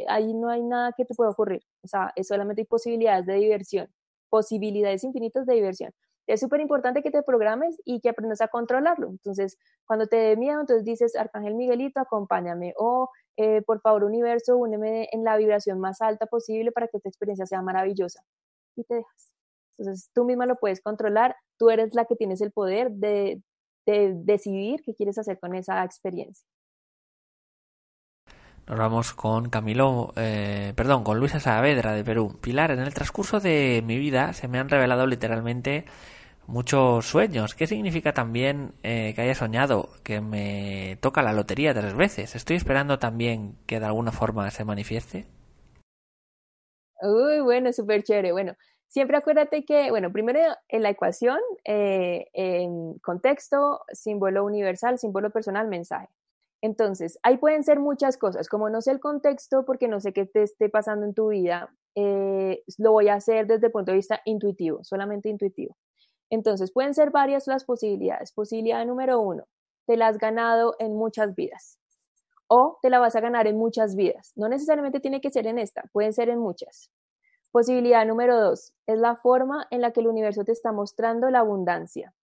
ahí 0.08 0.34
no 0.34 0.50
hay 0.50 0.62
nada 0.64 0.92
que 0.96 1.04
te 1.04 1.14
pueda 1.14 1.30
ocurrir. 1.30 1.62
O 1.84 1.86
sea, 1.86 2.12
es 2.16 2.26
solamente 2.26 2.62
hay 2.62 2.66
posibilidades 2.66 3.24
de 3.26 3.34
diversión, 3.34 3.88
posibilidades 4.30 5.04
infinitas 5.04 5.46
de 5.46 5.54
diversión. 5.54 5.92
Es 6.28 6.40
súper 6.40 6.60
importante 6.60 7.02
que 7.02 7.10
te 7.10 7.22
programes 7.22 7.80
y 7.86 8.00
que 8.00 8.10
aprendas 8.10 8.42
a 8.42 8.48
controlarlo. 8.48 9.08
Entonces, 9.08 9.56
cuando 9.86 10.06
te 10.06 10.16
dé 10.16 10.36
miedo, 10.36 10.60
entonces 10.60 10.84
dices, 10.84 11.16
Arcángel 11.16 11.54
Miguelito, 11.54 12.00
acompáñame. 12.00 12.74
O 12.76 13.08
eh, 13.38 13.62
por 13.62 13.80
favor 13.80 14.04
universo, 14.04 14.58
úneme 14.58 15.08
en 15.10 15.24
la 15.24 15.38
vibración 15.38 15.80
más 15.80 16.02
alta 16.02 16.26
posible 16.26 16.70
para 16.70 16.86
que 16.86 16.98
esta 16.98 17.08
experiencia 17.08 17.46
sea 17.46 17.62
maravillosa. 17.62 18.22
Y 18.76 18.84
te 18.84 18.96
dejas. 18.96 19.32
Entonces 19.78 20.10
tú 20.12 20.26
misma 20.26 20.44
lo 20.44 20.56
puedes 20.56 20.82
controlar, 20.82 21.34
tú 21.56 21.70
eres 21.70 21.94
la 21.94 22.04
que 22.04 22.16
tienes 22.16 22.42
el 22.42 22.52
poder 22.52 22.90
de, 22.90 23.40
decidir 23.86 24.82
qué 24.84 24.94
quieres 24.94 25.16
hacer 25.16 25.38
con 25.38 25.54
esa 25.54 25.82
experiencia. 25.82 26.46
Nos 28.66 28.76
vamos 28.76 29.14
con 29.14 29.48
Camilo, 29.48 30.12
eh, 30.16 30.74
perdón, 30.76 31.04
con 31.04 31.18
Luisa 31.18 31.40
Saavedra 31.40 31.94
de 31.94 32.04
Perú. 32.04 32.36
Pilar, 32.42 32.70
en 32.70 32.80
el 32.80 32.92
transcurso 32.92 33.40
de 33.40 33.82
mi 33.86 33.96
vida 33.96 34.34
se 34.34 34.46
me 34.46 34.58
han 34.58 34.68
revelado 34.68 35.06
literalmente 35.06 35.86
muchos 36.48 37.06
sueños. 37.06 37.54
¿Qué 37.54 37.66
significa 37.66 38.12
también 38.12 38.72
eh, 38.82 39.12
que 39.14 39.22
haya 39.22 39.34
soñado 39.34 39.90
que 40.02 40.20
me 40.20 40.98
toca 41.00 41.22
la 41.22 41.32
lotería 41.32 41.74
tres 41.74 41.94
veces? 41.94 42.34
¿Estoy 42.34 42.56
esperando 42.56 42.98
también 42.98 43.56
que 43.66 43.78
de 43.78 43.86
alguna 43.86 44.10
forma 44.10 44.50
se 44.50 44.64
manifieste? 44.64 45.26
Uy, 47.00 47.40
bueno, 47.40 47.72
súper 47.72 48.02
chévere. 48.02 48.32
Bueno, 48.32 48.54
siempre 48.88 49.18
acuérdate 49.18 49.64
que, 49.64 49.90
bueno, 49.90 50.10
primero 50.10 50.40
en 50.68 50.82
la 50.82 50.90
ecuación, 50.90 51.38
eh, 51.64 52.26
en 52.32 52.98
contexto, 52.98 53.82
símbolo 53.92 54.44
universal, 54.44 54.98
símbolo 54.98 55.30
personal, 55.30 55.68
mensaje. 55.68 56.08
Entonces, 56.60 57.20
ahí 57.22 57.36
pueden 57.36 57.62
ser 57.62 57.78
muchas 57.78 58.16
cosas. 58.16 58.48
Como 58.48 58.68
no 58.68 58.80
sé 58.80 58.90
el 58.90 59.00
contexto, 59.00 59.64
porque 59.64 59.86
no 59.86 60.00
sé 60.00 60.12
qué 60.12 60.24
te 60.24 60.42
esté 60.42 60.68
pasando 60.68 61.06
en 61.06 61.14
tu 61.14 61.28
vida, 61.28 61.68
eh, 61.94 62.64
lo 62.78 62.92
voy 62.92 63.08
a 63.08 63.14
hacer 63.14 63.46
desde 63.46 63.66
el 63.66 63.72
punto 63.72 63.92
de 63.92 63.98
vista 63.98 64.20
intuitivo, 64.24 64.82
solamente 64.82 65.28
intuitivo. 65.28 65.76
Entonces, 66.30 66.72
pueden 66.72 66.94
ser 66.94 67.10
varias 67.10 67.46
las 67.46 67.64
posibilidades. 67.64 68.32
Posibilidad 68.32 68.84
número 68.84 69.20
uno, 69.20 69.44
te 69.86 69.96
la 69.96 70.08
has 70.08 70.18
ganado 70.18 70.76
en 70.78 70.94
muchas 70.94 71.34
vidas 71.34 71.78
o 72.48 72.78
te 72.82 72.90
la 72.90 72.98
vas 72.98 73.14
a 73.14 73.20
ganar 73.20 73.46
en 73.46 73.58
muchas 73.58 73.94
vidas. 73.94 74.32
No 74.36 74.48
necesariamente 74.48 75.00
tiene 75.00 75.20
que 75.20 75.30
ser 75.30 75.46
en 75.46 75.58
esta, 75.58 75.84
pueden 75.92 76.12
ser 76.12 76.28
en 76.30 76.38
muchas. 76.38 76.90
Posibilidad 77.52 78.06
número 78.06 78.38
dos, 78.40 78.72
es 78.86 78.98
la 78.98 79.16
forma 79.16 79.66
en 79.70 79.80
la 79.80 79.92
que 79.92 80.00
el 80.00 80.08
universo 80.08 80.44
te 80.44 80.52
está 80.52 80.72
mostrando 80.72 81.30
la 81.30 81.40
abundancia. 81.40 82.14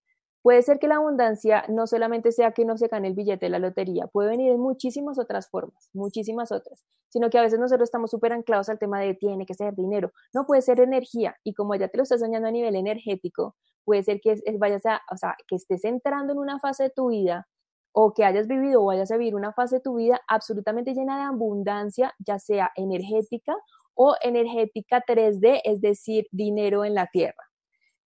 Puede 0.45 0.61
ser 0.61 0.77
que 0.77 0.87
la 0.87 0.97
abundancia 0.97 1.65
no 1.69 1.87
solamente 1.87 2.31
sea 2.31 2.51
que 2.51 2.65
no 2.65 2.77
se 2.77 2.87
gane 2.87 3.07
el 3.07 3.15
billete 3.15 3.47
de 3.47 3.49
la 3.49 3.57
lotería, 3.57 4.05
puede 4.05 4.29
venir 4.29 4.51
en 4.51 4.59
muchísimas 4.59 5.17
otras 5.17 5.49
formas, 5.49 5.89
muchísimas 5.91 6.51
otras, 6.51 6.85
sino 7.09 7.31
que 7.31 7.39
a 7.39 7.41
veces 7.41 7.57
nosotros 7.57 7.87
estamos 7.87 8.11
súper 8.11 8.31
anclados 8.31 8.69
al 8.69 8.77
tema 8.77 8.99
de 8.99 9.15
tiene 9.15 9.47
que 9.47 9.55
ser 9.55 9.73
dinero, 9.73 10.11
no 10.35 10.45
puede 10.45 10.61
ser 10.61 10.79
energía, 10.81 11.35
y 11.43 11.55
como 11.55 11.73
ya 11.73 11.87
te 11.87 11.97
lo 11.97 12.03
estás 12.03 12.19
soñando 12.19 12.47
a 12.47 12.51
nivel 12.51 12.75
energético, 12.75 13.55
puede 13.83 14.03
ser 14.03 14.21
que 14.21 14.35
vayas 14.59 14.85
a, 14.85 15.01
o 15.11 15.17
sea, 15.17 15.35
que 15.47 15.55
estés 15.55 15.83
entrando 15.83 16.33
en 16.33 16.37
una 16.37 16.59
fase 16.59 16.83
de 16.83 16.89
tu 16.91 17.09
vida 17.09 17.47
o 17.91 18.13
que 18.13 18.23
hayas 18.23 18.45
vivido 18.45 18.83
o 18.83 18.85
vayas 18.85 19.09
a 19.09 19.17
vivir 19.17 19.33
una 19.33 19.51
fase 19.51 19.77
de 19.77 19.81
tu 19.81 19.95
vida 19.95 20.21
absolutamente 20.27 20.93
llena 20.93 21.17
de 21.17 21.23
abundancia, 21.23 22.13
ya 22.19 22.37
sea 22.37 22.69
energética 22.75 23.55
o 23.95 24.13
energética 24.21 25.03
3D, 25.07 25.61
es 25.63 25.81
decir, 25.81 26.27
dinero 26.31 26.85
en 26.85 26.93
la 26.93 27.07
tierra. 27.07 27.43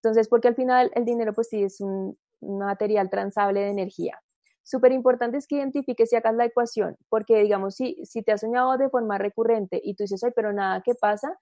Entonces, 0.01 0.29
porque 0.29 0.47
al 0.47 0.55
final 0.55 0.89
el 0.95 1.03
dinero 1.03 1.33
pues 1.33 1.49
sí 1.49 1.61
es 1.61 1.81
un, 1.81 2.17
material 2.41 3.09
transable 3.09 3.61
de 3.61 3.69
energía. 3.69 4.19
Súper 4.63 4.91
importante 4.91 5.37
es 5.37 5.47
que 5.47 5.55
identifiques 5.55 6.13
y 6.13 6.15
hagas 6.15 6.35
la 6.35 6.45
ecuación, 6.45 6.95
porque 7.09 7.41
digamos, 7.41 7.75
si, 7.75 8.03
si 8.05 8.21
te 8.21 8.31
has 8.31 8.41
soñado 8.41 8.77
de 8.77 8.89
forma 8.89 9.17
recurrente 9.17 9.81
y 9.83 9.95
tú 9.95 10.03
dices, 10.03 10.23
ay, 10.23 10.31
pero 10.35 10.53
nada, 10.53 10.81
¿qué 10.85 10.93
pasa? 10.93 11.37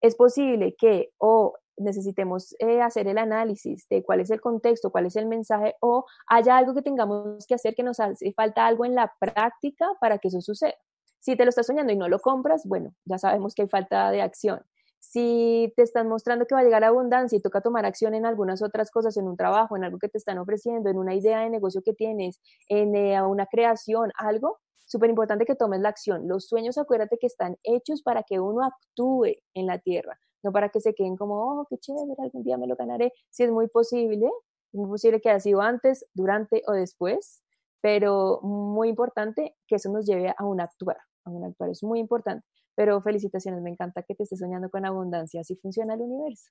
Es 0.00 0.16
posible 0.16 0.74
que 0.78 1.10
o 1.18 1.54
necesitemos 1.76 2.54
eh, 2.58 2.80
hacer 2.80 3.08
el 3.08 3.18
análisis 3.18 3.86
de 3.88 4.02
cuál 4.02 4.20
es 4.20 4.30
el 4.30 4.40
contexto, 4.40 4.90
cuál 4.90 5.06
es 5.06 5.16
el 5.16 5.26
mensaje, 5.26 5.74
o 5.80 6.06
haya 6.26 6.56
algo 6.56 6.74
que 6.74 6.82
tengamos 6.82 7.46
que 7.46 7.54
hacer 7.54 7.74
que 7.74 7.82
nos 7.82 8.00
hace 8.00 8.32
falta 8.32 8.66
algo 8.66 8.84
en 8.84 8.94
la 8.94 9.12
práctica 9.18 9.86
para 10.00 10.18
que 10.18 10.28
eso 10.28 10.40
suceda. 10.40 10.74
Si 11.20 11.36
te 11.36 11.44
lo 11.44 11.50
estás 11.50 11.66
soñando 11.66 11.92
y 11.92 11.96
no 11.96 12.08
lo 12.08 12.18
compras, 12.18 12.62
bueno, 12.66 12.94
ya 13.04 13.18
sabemos 13.18 13.54
que 13.54 13.62
hay 13.62 13.68
falta 13.68 14.10
de 14.10 14.22
acción. 14.22 14.62
Si 15.04 15.72
te 15.76 15.82
están 15.82 16.08
mostrando 16.08 16.46
que 16.46 16.54
va 16.54 16.60
a 16.60 16.64
llegar 16.64 16.84
abundancia 16.84 17.36
y 17.36 17.42
toca 17.42 17.60
tomar 17.60 17.84
acción 17.84 18.14
en 18.14 18.24
algunas 18.24 18.62
otras 18.62 18.88
cosas, 18.92 19.16
en 19.16 19.26
un 19.26 19.36
trabajo, 19.36 19.76
en 19.76 19.82
algo 19.82 19.98
que 19.98 20.08
te 20.08 20.16
están 20.16 20.38
ofreciendo, 20.38 20.88
en 20.88 20.96
una 20.96 21.12
idea 21.12 21.40
de 21.40 21.50
negocio 21.50 21.82
que 21.84 21.92
tienes, 21.92 22.40
en 22.68 22.94
eh, 22.94 23.20
una 23.20 23.46
creación, 23.46 24.12
algo, 24.16 24.60
súper 24.86 25.10
importante 25.10 25.44
que 25.44 25.56
tomes 25.56 25.80
la 25.80 25.88
acción. 25.88 26.28
Los 26.28 26.46
sueños, 26.46 26.78
acuérdate 26.78 27.18
que 27.18 27.26
están 27.26 27.56
hechos 27.64 28.00
para 28.02 28.22
que 28.22 28.38
uno 28.38 28.64
actúe 28.64 29.34
en 29.54 29.66
la 29.66 29.80
tierra, 29.80 30.16
no 30.44 30.52
para 30.52 30.68
que 30.68 30.80
se 30.80 30.94
queden 30.94 31.16
como, 31.16 31.34
oh, 31.34 31.66
qué 31.68 31.78
chévere, 31.78 32.14
algún 32.18 32.44
día 32.44 32.56
me 32.56 32.68
lo 32.68 32.76
ganaré. 32.76 33.12
Si 33.28 33.42
es 33.42 33.50
muy 33.50 33.66
posible, 33.66 34.26
es 34.26 34.78
muy 34.78 34.88
posible 34.88 35.20
que 35.20 35.30
haya 35.30 35.40
sido 35.40 35.62
antes, 35.62 36.06
durante 36.14 36.62
o 36.68 36.72
después, 36.72 37.42
pero 37.80 38.40
muy 38.42 38.88
importante 38.88 39.56
que 39.66 39.74
eso 39.74 39.90
nos 39.90 40.06
lleve 40.06 40.32
a 40.38 40.44
un 40.44 40.60
actuar, 40.60 40.98
a 41.24 41.30
un 41.30 41.44
actuar 41.44 41.70
es 41.70 41.82
muy 41.82 41.98
importante. 41.98 42.46
Pero 42.74 43.00
felicitaciones, 43.00 43.62
me 43.62 43.70
encanta 43.70 44.02
que 44.02 44.14
te 44.14 44.22
estés 44.22 44.38
soñando 44.38 44.70
con 44.70 44.86
abundancia, 44.86 45.40
así 45.40 45.56
funciona 45.56 45.94
el 45.94 46.00
universo. 46.00 46.50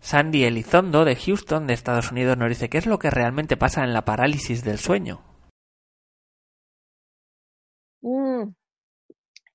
Sandy 0.00 0.44
Elizondo 0.44 1.04
de 1.04 1.16
Houston, 1.16 1.66
de 1.66 1.74
Estados 1.74 2.10
Unidos, 2.10 2.36
nos 2.36 2.48
dice, 2.48 2.68
¿qué 2.68 2.78
es 2.78 2.86
lo 2.86 2.98
que 2.98 3.10
realmente 3.10 3.56
pasa 3.56 3.84
en 3.84 3.92
la 3.92 4.04
parálisis 4.04 4.64
del 4.64 4.78
sueño? 4.78 5.20
Mm, 8.02 8.52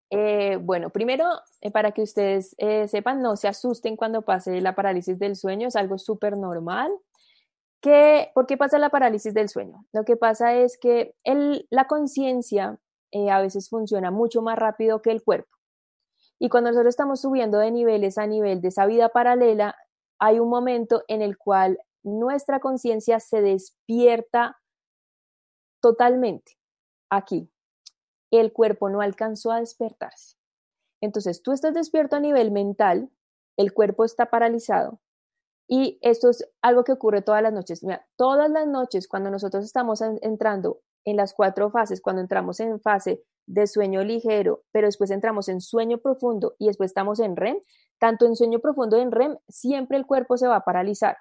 eh, 0.09 0.57
bueno, 0.57 0.89
primero, 0.89 1.25
eh, 1.61 1.69
para 1.69 1.91
que 1.91 2.01
ustedes 2.01 2.55
eh, 2.59 2.87
sepan, 2.87 3.21
no 3.21 3.35
se 3.35 3.49
asusten 3.49 3.97
cuando 3.97 4.21
pase 4.21 4.61
la 4.61 4.73
parálisis 4.73 5.19
del 5.19 5.35
sueño, 5.35 5.67
es 5.67 5.75
algo 5.75 5.97
súper 5.97 6.37
normal. 6.37 6.91
¿Qué, 7.81 8.31
¿Por 8.33 8.47
qué 8.47 8.57
pasa 8.57 8.79
la 8.79 8.89
parálisis 8.89 9.33
del 9.33 9.49
sueño? 9.49 9.85
Lo 9.91 10.03
que 10.05 10.15
pasa 10.15 10.53
es 10.55 10.77
que 10.79 11.13
el, 11.23 11.67
la 11.69 11.85
conciencia 11.87 12.79
eh, 13.11 13.29
a 13.29 13.41
veces 13.41 13.69
funciona 13.69 14.11
mucho 14.11 14.41
más 14.41 14.57
rápido 14.57 15.01
que 15.01 15.11
el 15.11 15.23
cuerpo. 15.23 15.57
Y 16.39 16.49
cuando 16.49 16.69
nosotros 16.69 16.91
estamos 16.91 17.21
subiendo 17.21 17.57
de 17.59 17.71
niveles 17.71 18.17
a 18.17 18.27
nivel 18.27 18.61
de 18.61 18.67
esa 18.67 18.85
vida 18.85 19.09
paralela, 19.09 19.75
hay 20.19 20.39
un 20.39 20.49
momento 20.49 21.03
en 21.07 21.21
el 21.21 21.37
cual 21.37 21.79
nuestra 22.03 22.59
conciencia 22.59 23.19
se 23.19 23.41
despierta 23.41 24.57
totalmente 25.81 26.57
aquí. 27.09 27.51
El 28.31 28.51
cuerpo 28.53 28.89
no 28.89 29.01
alcanzó 29.01 29.51
a 29.51 29.59
despertarse. 29.59 30.37
Entonces, 31.01 31.41
tú 31.41 31.51
estás 31.51 31.73
despierto 31.73 32.15
a 32.15 32.19
nivel 32.19 32.51
mental, 32.51 33.11
el 33.57 33.73
cuerpo 33.73 34.03
está 34.03 34.27
paralizado. 34.27 34.99
Y 35.67 35.99
esto 36.01 36.29
es 36.29 36.47
algo 36.61 36.83
que 36.83 36.93
ocurre 36.93 37.21
todas 37.21 37.41
las 37.41 37.53
noches. 37.53 37.81
todas 38.15 38.49
las 38.49 38.67
noches 38.67 39.07
cuando 39.07 39.29
nosotros 39.29 39.65
estamos 39.65 40.01
entrando 40.01 40.81
en 41.07 41.15
las 41.15 41.33
cuatro 41.33 41.71
fases, 41.71 42.01
cuando 42.01 42.21
entramos 42.21 42.59
en 42.59 42.81
fase 42.81 43.23
de 43.45 43.65
sueño 43.65 44.03
ligero, 44.03 44.63
pero 44.73 44.87
después 44.87 45.09
entramos 45.09 45.47
en 45.47 45.61
sueño 45.61 45.99
profundo 45.99 46.55
y 46.59 46.67
después 46.67 46.91
estamos 46.91 47.21
en 47.21 47.37
REM, 47.37 47.57
tanto 47.97 48.25
en 48.25 48.35
sueño 48.35 48.59
profundo 48.59 48.97
y 48.97 49.01
en 49.01 49.13
REM, 49.13 49.37
siempre 49.47 49.97
el 49.97 50.05
cuerpo 50.05 50.35
se 50.35 50.47
va 50.47 50.57
a 50.57 50.65
paralizar 50.65 51.17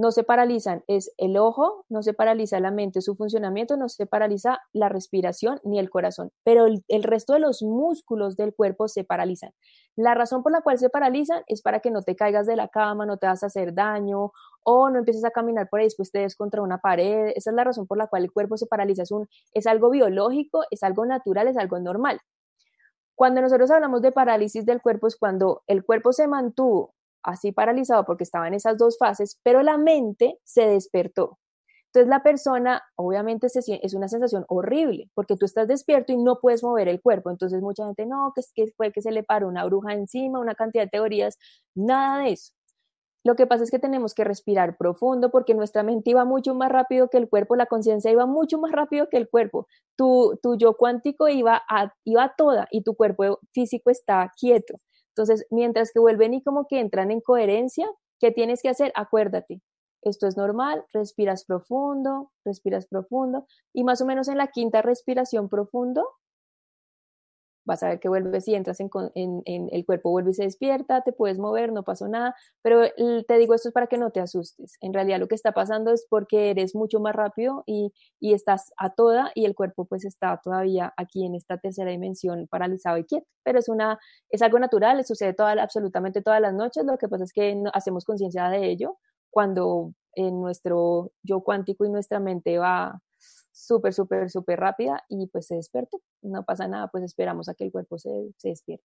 no 0.00 0.12
se 0.12 0.24
paralizan, 0.24 0.82
es 0.86 1.12
el 1.18 1.36
ojo, 1.36 1.84
no 1.90 2.02
se 2.02 2.14
paraliza 2.14 2.58
la 2.58 2.70
mente, 2.70 3.02
su 3.02 3.16
funcionamiento, 3.16 3.76
no 3.76 3.90
se 3.90 4.06
paraliza 4.06 4.58
la 4.72 4.88
respiración 4.88 5.60
ni 5.62 5.78
el 5.78 5.90
corazón, 5.90 6.32
pero 6.42 6.64
el, 6.64 7.02
resto 7.02 7.34
de 7.34 7.40
los 7.40 7.62
músculos 7.62 8.34
del 8.34 8.54
cuerpo 8.54 8.88
se 8.88 9.04
paralizan. 9.04 9.52
La 9.96 10.14
razón 10.14 10.42
por 10.42 10.52
la 10.52 10.62
cual 10.62 10.78
se 10.78 10.88
paralizan 10.88 11.42
es 11.48 11.60
para 11.60 11.80
que 11.80 11.90
no 11.90 12.00
te 12.00 12.16
caigas 12.16 12.46
de 12.46 12.56
la 12.56 12.68
cama, 12.68 13.04
no 13.04 13.18
te 13.18 13.26
vas 13.26 13.42
a 13.42 13.48
hacer 13.48 13.74
daño 13.74 14.32
o 14.62 14.88
no 14.88 15.00
empieces 15.00 15.24
a 15.26 15.32
caminar 15.32 15.68
por 15.68 15.80
ahí, 15.80 15.86
después 15.86 16.10
te 16.10 16.20
des 16.20 16.34
contra 16.34 16.62
una 16.62 16.78
pared. 16.78 17.34
Esa 17.36 17.50
es 17.50 17.56
la 17.56 17.64
razón 17.64 17.86
por 17.86 17.98
la 17.98 18.06
cual 18.06 18.24
el 18.24 18.32
cuerpo 18.32 18.56
se 18.56 18.66
paraliza. 18.66 19.02
Es, 19.02 19.10
un, 19.10 19.28
es 19.52 19.66
algo 19.66 19.90
biológico, 19.90 20.64
es 20.70 20.82
algo 20.82 21.04
natural, 21.04 21.46
es 21.48 21.58
algo 21.58 21.78
normal. 21.78 22.20
Cuando 23.14 23.42
nosotros 23.42 23.70
hablamos 23.70 24.00
de 24.00 24.12
parálisis 24.12 24.64
del 24.64 24.80
cuerpo 24.80 25.08
es 25.08 25.16
cuando 25.16 25.62
el 25.66 25.84
cuerpo 25.84 26.14
se 26.14 26.26
mantuvo 26.26 26.94
así 27.22 27.52
paralizado 27.52 28.04
porque 28.04 28.24
estaba 28.24 28.48
en 28.48 28.54
esas 28.54 28.78
dos 28.78 28.96
fases, 28.98 29.38
pero 29.42 29.62
la 29.62 29.78
mente 29.78 30.38
se 30.44 30.66
despertó. 30.66 31.38
Entonces 31.92 32.08
la 32.08 32.22
persona, 32.22 32.82
obviamente, 32.96 33.48
es 33.48 33.94
una 33.94 34.08
sensación 34.08 34.44
horrible, 34.48 35.10
porque 35.14 35.36
tú 35.36 35.44
estás 35.44 35.66
despierto 35.66 36.12
y 36.12 36.18
no 36.18 36.38
puedes 36.40 36.62
mover 36.62 36.88
el 36.88 37.00
cuerpo. 37.00 37.30
Entonces 37.30 37.60
mucha 37.62 37.84
gente, 37.84 38.06
no, 38.06 38.32
que, 38.34 38.42
que 38.54 38.72
fue 38.76 38.92
que 38.92 39.02
se 39.02 39.10
le 39.10 39.24
paró 39.24 39.48
una 39.48 39.64
bruja 39.64 39.94
encima, 39.94 40.38
una 40.38 40.54
cantidad 40.54 40.84
de 40.84 40.90
teorías, 40.90 41.36
nada 41.74 42.22
de 42.24 42.32
eso. 42.32 42.52
Lo 43.24 43.34
que 43.36 43.46
pasa 43.46 43.64
es 43.64 43.70
que 43.70 43.78
tenemos 43.78 44.14
que 44.14 44.24
respirar 44.24 44.76
profundo 44.78 45.30
porque 45.30 45.54
nuestra 45.54 45.82
mente 45.82 46.10
iba 46.10 46.24
mucho 46.24 46.54
más 46.54 46.70
rápido 46.70 47.08
que 47.10 47.18
el 47.18 47.28
cuerpo, 47.28 47.54
la 47.54 47.66
conciencia 47.66 48.10
iba 48.10 48.24
mucho 48.24 48.58
más 48.58 48.72
rápido 48.72 49.08
que 49.10 49.18
el 49.18 49.28
cuerpo. 49.28 49.66
Tu, 49.96 50.38
tu 50.42 50.56
yo 50.56 50.74
cuántico 50.76 51.28
iba 51.28 51.60
a, 51.68 51.92
iba 52.04 52.34
toda 52.36 52.66
y 52.70 52.82
tu 52.82 52.94
cuerpo 52.94 53.40
físico 53.52 53.90
está 53.90 54.32
quieto. 54.38 54.80
Entonces, 55.20 55.46
mientras 55.50 55.92
que 55.92 56.00
vuelven 56.00 56.32
y 56.32 56.42
como 56.42 56.66
que 56.66 56.80
entran 56.80 57.10
en 57.10 57.20
coherencia, 57.20 57.86
¿qué 58.20 58.30
tienes 58.30 58.62
que 58.62 58.70
hacer? 58.70 58.90
Acuérdate, 58.94 59.60
esto 60.00 60.26
es 60.26 60.38
normal, 60.38 60.82
respiras 60.94 61.44
profundo, 61.44 62.32
respiras 62.42 62.86
profundo 62.86 63.44
y 63.74 63.84
más 63.84 64.00
o 64.00 64.06
menos 64.06 64.28
en 64.28 64.38
la 64.38 64.46
quinta 64.46 64.80
respiración 64.80 65.50
profundo 65.50 66.08
vas 67.64 67.82
a 67.82 67.88
ver 67.88 68.00
que 68.00 68.08
vuelves 68.08 68.48
y 68.48 68.54
entras 68.54 68.80
en, 68.80 69.42
el 69.44 69.86
cuerpo, 69.86 70.10
vuelve 70.10 70.30
y 70.30 70.34
se 70.34 70.44
despierta, 70.44 71.02
te 71.02 71.12
puedes 71.12 71.38
mover, 71.38 71.72
no 71.72 71.82
pasó 71.82 72.08
nada, 72.08 72.34
pero 72.62 72.82
te 73.26 73.38
digo 73.38 73.54
esto 73.54 73.68
es 73.68 73.72
para 73.72 73.86
que 73.86 73.98
no 73.98 74.10
te 74.10 74.20
asustes. 74.20 74.76
En 74.80 74.92
realidad 74.92 75.18
lo 75.18 75.28
que 75.28 75.34
está 75.34 75.52
pasando 75.52 75.92
es 75.92 76.06
porque 76.08 76.50
eres 76.50 76.74
mucho 76.74 77.00
más 77.00 77.14
rápido 77.14 77.64
y, 77.66 77.92
estás 78.20 78.72
a 78.78 78.90
toda 78.90 79.32
y 79.34 79.44
el 79.44 79.54
cuerpo 79.54 79.84
pues 79.84 80.04
está 80.04 80.40
todavía 80.42 80.94
aquí 80.96 81.26
en 81.26 81.34
esta 81.34 81.58
tercera 81.58 81.90
dimensión 81.90 82.46
paralizado 82.48 82.96
y 82.98 83.04
quieto, 83.04 83.26
pero 83.42 83.58
es, 83.58 83.68
una, 83.68 83.98
es 84.30 84.42
algo 84.42 84.58
natural, 84.58 85.04
sucede 85.04 85.34
absolutamente 85.38 86.22
todas 86.22 86.40
las 86.40 86.54
noches, 86.54 86.84
lo 86.84 86.96
que 86.96 87.08
pasa 87.08 87.24
es 87.24 87.32
que 87.32 87.60
hacemos 87.72 88.04
conciencia 88.04 88.48
de 88.48 88.70
ello 88.70 88.98
cuando 89.30 89.92
en 90.14 90.40
nuestro 90.40 91.12
yo 91.22 91.40
cuántico 91.40 91.84
y 91.84 91.90
nuestra 91.90 92.20
mente 92.20 92.58
va 92.58 93.00
súper, 93.70 93.94
súper, 93.94 94.30
súper 94.30 94.58
rápida 94.58 95.04
y 95.08 95.28
pues 95.28 95.46
se 95.46 95.54
despertó. 95.54 96.00
No 96.22 96.44
pasa 96.44 96.66
nada, 96.66 96.88
pues 96.88 97.04
esperamos 97.04 97.48
a 97.48 97.54
que 97.54 97.64
el 97.64 97.70
cuerpo 97.70 97.98
se, 97.98 98.10
se 98.36 98.48
despierte. 98.48 98.84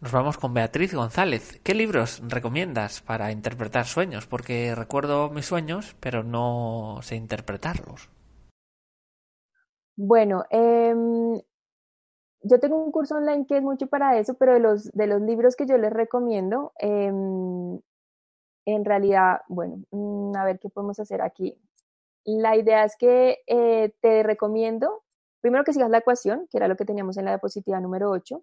Nos 0.00 0.12
vamos 0.12 0.38
con 0.38 0.54
Beatriz 0.54 0.94
González. 0.94 1.60
¿Qué 1.62 1.74
libros 1.74 2.22
recomiendas 2.26 3.02
para 3.02 3.30
interpretar 3.30 3.84
sueños? 3.84 4.26
Porque 4.26 4.74
recuerdo 4.74 5.28
mis 5.30 5.46
sueños, 5.46 5.94
pero 6.00 6.24
no 6.24 6.98
sé 7.02 7.16
interpretarlos. 7.16 8.10
Bueno, 9.94 10.44
em, 10.50 11.40
yo 12.42 12.58
tengo 12.58 12.82
un 12.82 12.90
curso 12.90 13.16
online 13.16 13.46
que 13.46 13.58
es 13.58 13.62
mucho 13.62 13.86
para 13.88 14.18
eso, 14.18 14.34
pero 14.34 14.54
de 14.54 14.60
los, 14.60 14.90
de 14.92 15.06
los 15.06 15.20
libros 15.20 15.54
que 15.54 15.66
yo 15.66 15.76
les 15.76 15.92
recomiendo, 15.92 16.72
em, 16.78 17.78
en 18.64 18.84
realidad, 18.84 19.42
bueno, 19.48 19.82
mm, 19.90 20.34
a 20.36 20.44
ver 20.44 20.58
qué 20.58 20.68
podemos 20.70 20.98
hacer 20.98 21.20
aquí. 21.20 21.56
La 22.24 22.56
idea 22.56 22.84
es 22.84 22.96
que 22.96 23.38
eh, 23.46 23.92
te 24.00 24.22
recomiendo, 24.22 25.02
primero 25.40 25.64
que 25.64 25.72
sigas 25.72 25.90
la 25.90 25.98
ecuación, 25.98 26.46
que 26.50 26.58
era 26.58 26.68
lo 26.68 26.76
que 26.76 26.84
teníamos 26.84 27.16
en 27.16 27.24
la 27.24 27.32
diapositiva 27.32 27.80
número 27.80 28.10
8, 28.10 28.42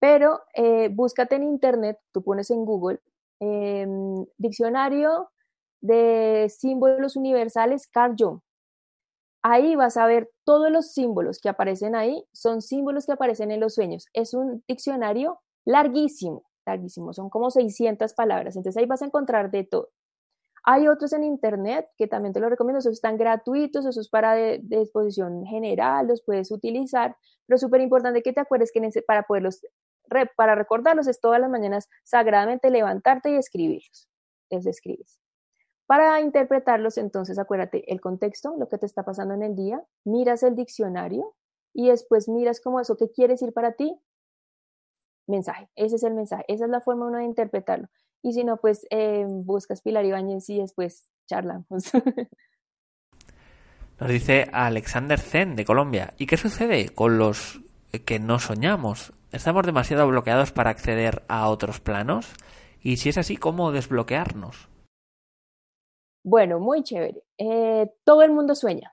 pero 0.00 0.40
eh, 0.54 0.88
búscate 0.92 1.36
en 1.36 1.44
internet, 1.44 1.98
tú 2.12 2.22
pones 2.22 2.50
en 2.50 2.64
Google, 2.64 3.00
em, 3.40 4.26
diccionario 4.38 5.30
de 5.80 6.48
símbolos 6.50 7.16
universales 7.16 7.88
Carl 7.88 8.14
Jung. 8.18 8.40
Ahí 9.42 9.76
vas 9.76 9.96
a 9.96 10.06
ver 10.06 10.30
todos 10.44 10.70
los 10.70 10.92
símbolos 10.92 11.38
que 11.40 11.48
aparecen 11.48 11.94
ahí, 11.94 12.24
son 12.32 12.62
símbolos 12.62 13.06
que 13.06 13.12
aparecen 13.12 13.50
en 13.52 13.60
los 13.60 13.74
sueños. 13.74 14.06
Es 14.12 14.34
un 14.34 14.64
diccionario 14.66 15.40
larguísimo, 15.64 16.44
larguísimo, 16.66 17.12
son 17.12 17.30
como 17.30 17.50
600 17.50 18.12
palabras, 18.14 18.56
entonces 18.56 18.80
ahí 18.80 18.86
vas 18.86 19.02
a 19.02 19.06
encontrar 19.06 19.50
de 19.50 19.64
todo. 19.64 19.90
Hay 20.68 20.88
otros 20.88 21.12
en 21.12 21.22
internet 21.22 21.88
que 21.96 22.08
también 22.08 22.32
te 22.32 22.40
lo 22.40 22.48
recomiendo, 22.48 22.80
esos 22.80 22.94
están 22.94 23.16
gratuitos, 23.16 23.86
esos 23.86 24.08
para 24.08 24.34
de, 24.34 24.60
exposición 24.72 25.46
general, 25.46 26.08
los 26.08 26.22
puedes 26.22 26.50
utilizar, 26.50 27.16
pero 27.46 27.56
súper 27.56 27.80
importante 27.82 28.20
que 28.20 28.32
te 28.32 28.40
acuerdes 28.40 28.72
que 28.72 28.80
para 29.06 29.22
poderlos, 29.22 29.60
para 30.36 30.56
recordarlos 30.56 31.06
es 31.06 31.20
todas 31.20 31.40
las 31.40 31.50
mañanas 31.50 31.88
sagradamente 32.02 32.70
levantarte 32.70 33.30
y 33.30 33.36
escribirlos. 33.36 34.08
Les 34.50 34.66
escribes. 34.66 35.20
Para 35.86 36.20
interpretarlos, 36.20 36.98
entonces 36.98 37.38
acuérdate 37.38 37.92
el 37.92 38.00
contexto, 38.00 38.56
lo 38.58 38.68
que 38.68 38.78
te 38.78 38.86
está 38.86 39.04
pasando 39.04 39.34
en 39.34 39.44
el 39.44 39.54
día, 39.54 39.84
miras 40.04 40.42
el 40.42 40.56
diccionario 40.56 41.36
y 41.72 41.90
después 41.90 42.28
miras 42.28 42.60
como 42.60 42.80
eso, 42.80 42.96
¿qué 42.96 43.08
quiere 43.12 43.34
decir 43.34 43.52
para 43.52 43.74
ti? 43.74 43.96
Mensaje, 45.28 45.70
ese 45.76 45.94
es 45.94 46.02
el 46.02 46.14
mensaje, 46.14 46.44
esa 46.48 46.64
es 46.64 46.70
la 46.72 46.80
forma 46.80 47.06
uno 47.06 47.18
de 47.18 47.24
interpretarlo. 47.24 47.86
Y 48.22 48.32
si 48.32 48.44
no, 48.44 48.56
pues 48.56 48.86
eh, 48.90 49.24
buscas 49.26 49.82
Pilar 49.82 50.04
Ibáñez 50.04 50.48
y 50.50 50.60
después 50.60 51.10
charlamos. 51.26 51.92
Nos 53.98 54.10
dice 54.10 54.48
Alexander 54.52 55.18
Zen 55.18 55.56
de 55.56 55.64
Colombia. 55.64 56.12
¿Y 56.18 56.26
qué 56.26 56.36
sucede 56.36 56.90
con 56.90 57.16
los 57.18 57.62
que 58.04 58.18
no 58.18 58.38
soñamos? 58.38 59.14
¿Estamos 59.32 59.64
demasiado 59.64 60.06
bloqueados 60.06 60.52
para 60.52 60.70
acceder 60.70 61.24
a 61.28 61.48
otros 61.48 61.80
planos? 61.80 62.34
Y 62.82 62.98
si 62.98 63.08
es 63.08 63.18
así, 63.18 63.36
¿cómo 63.36 63.72
desbloquearnos? 63.72 64.68
Bueno, 66.22 66.60
muy 66.60 66.82
chévere. 66.82 67.22
Eh, 67.38 67.90
todo 68.04 68.22
el 68.22 68.32
mundo 68.32 68.54
sueña. 68.54 68.92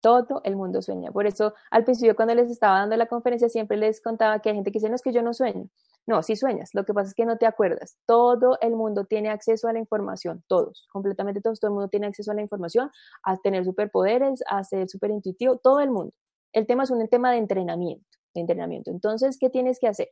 Todo 0.00 0.40
el 0.44 0.56
mundo 0.56 0.82
sueña. 0.82 1.10
Por 1.10 1.26
eso, 1.26 1.54
al 1.70 1.84
principio, 1.84 2.14
cuando 2.14 2.34
les 2.34 2.50
estaba 2.50 2.80
dando 2.80 2.96
la 2.96 3.06
conferencia, 3.06 3.48
siempre 3.48 3.76
les 3.76 4.00
contaba 4.00 4.40
que 4.40 4.50
hay 4.50 4.56
gente 4.56 4.70
que 4.70 4.78
dice, 4.78 4.88
no, 4.88 4.96
es 4.96 5.02
que 5.02 5.12
yo 5.12 5.22
no 5.22 5.32
sueño. 5.32 5.68
No, 6.08 6.22
sí 6.22 6.36
sueñas, 6.36 6.70
lo 6.72 6.86
que 6.86 6.94
pasa 6.94 7.08
es 7.08 7.14
que 7.14 7.26
no 7.26 7.36
te 7.36 7.44
acuerdas. 7.44 7.98
Todo 8.06 8.56
el 8.62 8.74
mundo 8.74 9.04
tiene 9.04 9.28
acceso 9.28 9.68
a 9.68 9.74
la 9.74 9.78
información, 9.78 10.42
todos, 10.48 10.88
completamente 10.90 11.42
todos, 11.42 11.60
todo 11.60 11.68
el 11.70 11.74
mundo 11.74 11.88
tiene 11.90 12.06
acceso 12.06 12.30
a 12.32 12.34
la 12.34 12.40
información, 12.40 12.90
a 13.24 13.36
tener 13.36 13.62
superpoderes, 13.66 14.42
a 14.48 14.64
ser 14.64 14.88
súper 14.88 15.10
intuitivo, 15.10 15.58
todo 15.58 15.80
el 15.80 15.90
mundo. 15.90 16.14
El 16.54 16.66
tema 16.66 16.84
es 16.84 16.90
un 16.90 17.06
tema 17.08 17.30
de 17.30 17.36
entrenamiento, 17.36 18.06
de 18.34 18.40
entrenamiento. 18.40 18.90
Entonces, 18.90 19.36
¿qué 19.38 19.50
tienes 19.50 19.78
que 19.78 19.86
hacer? 19.86 20.08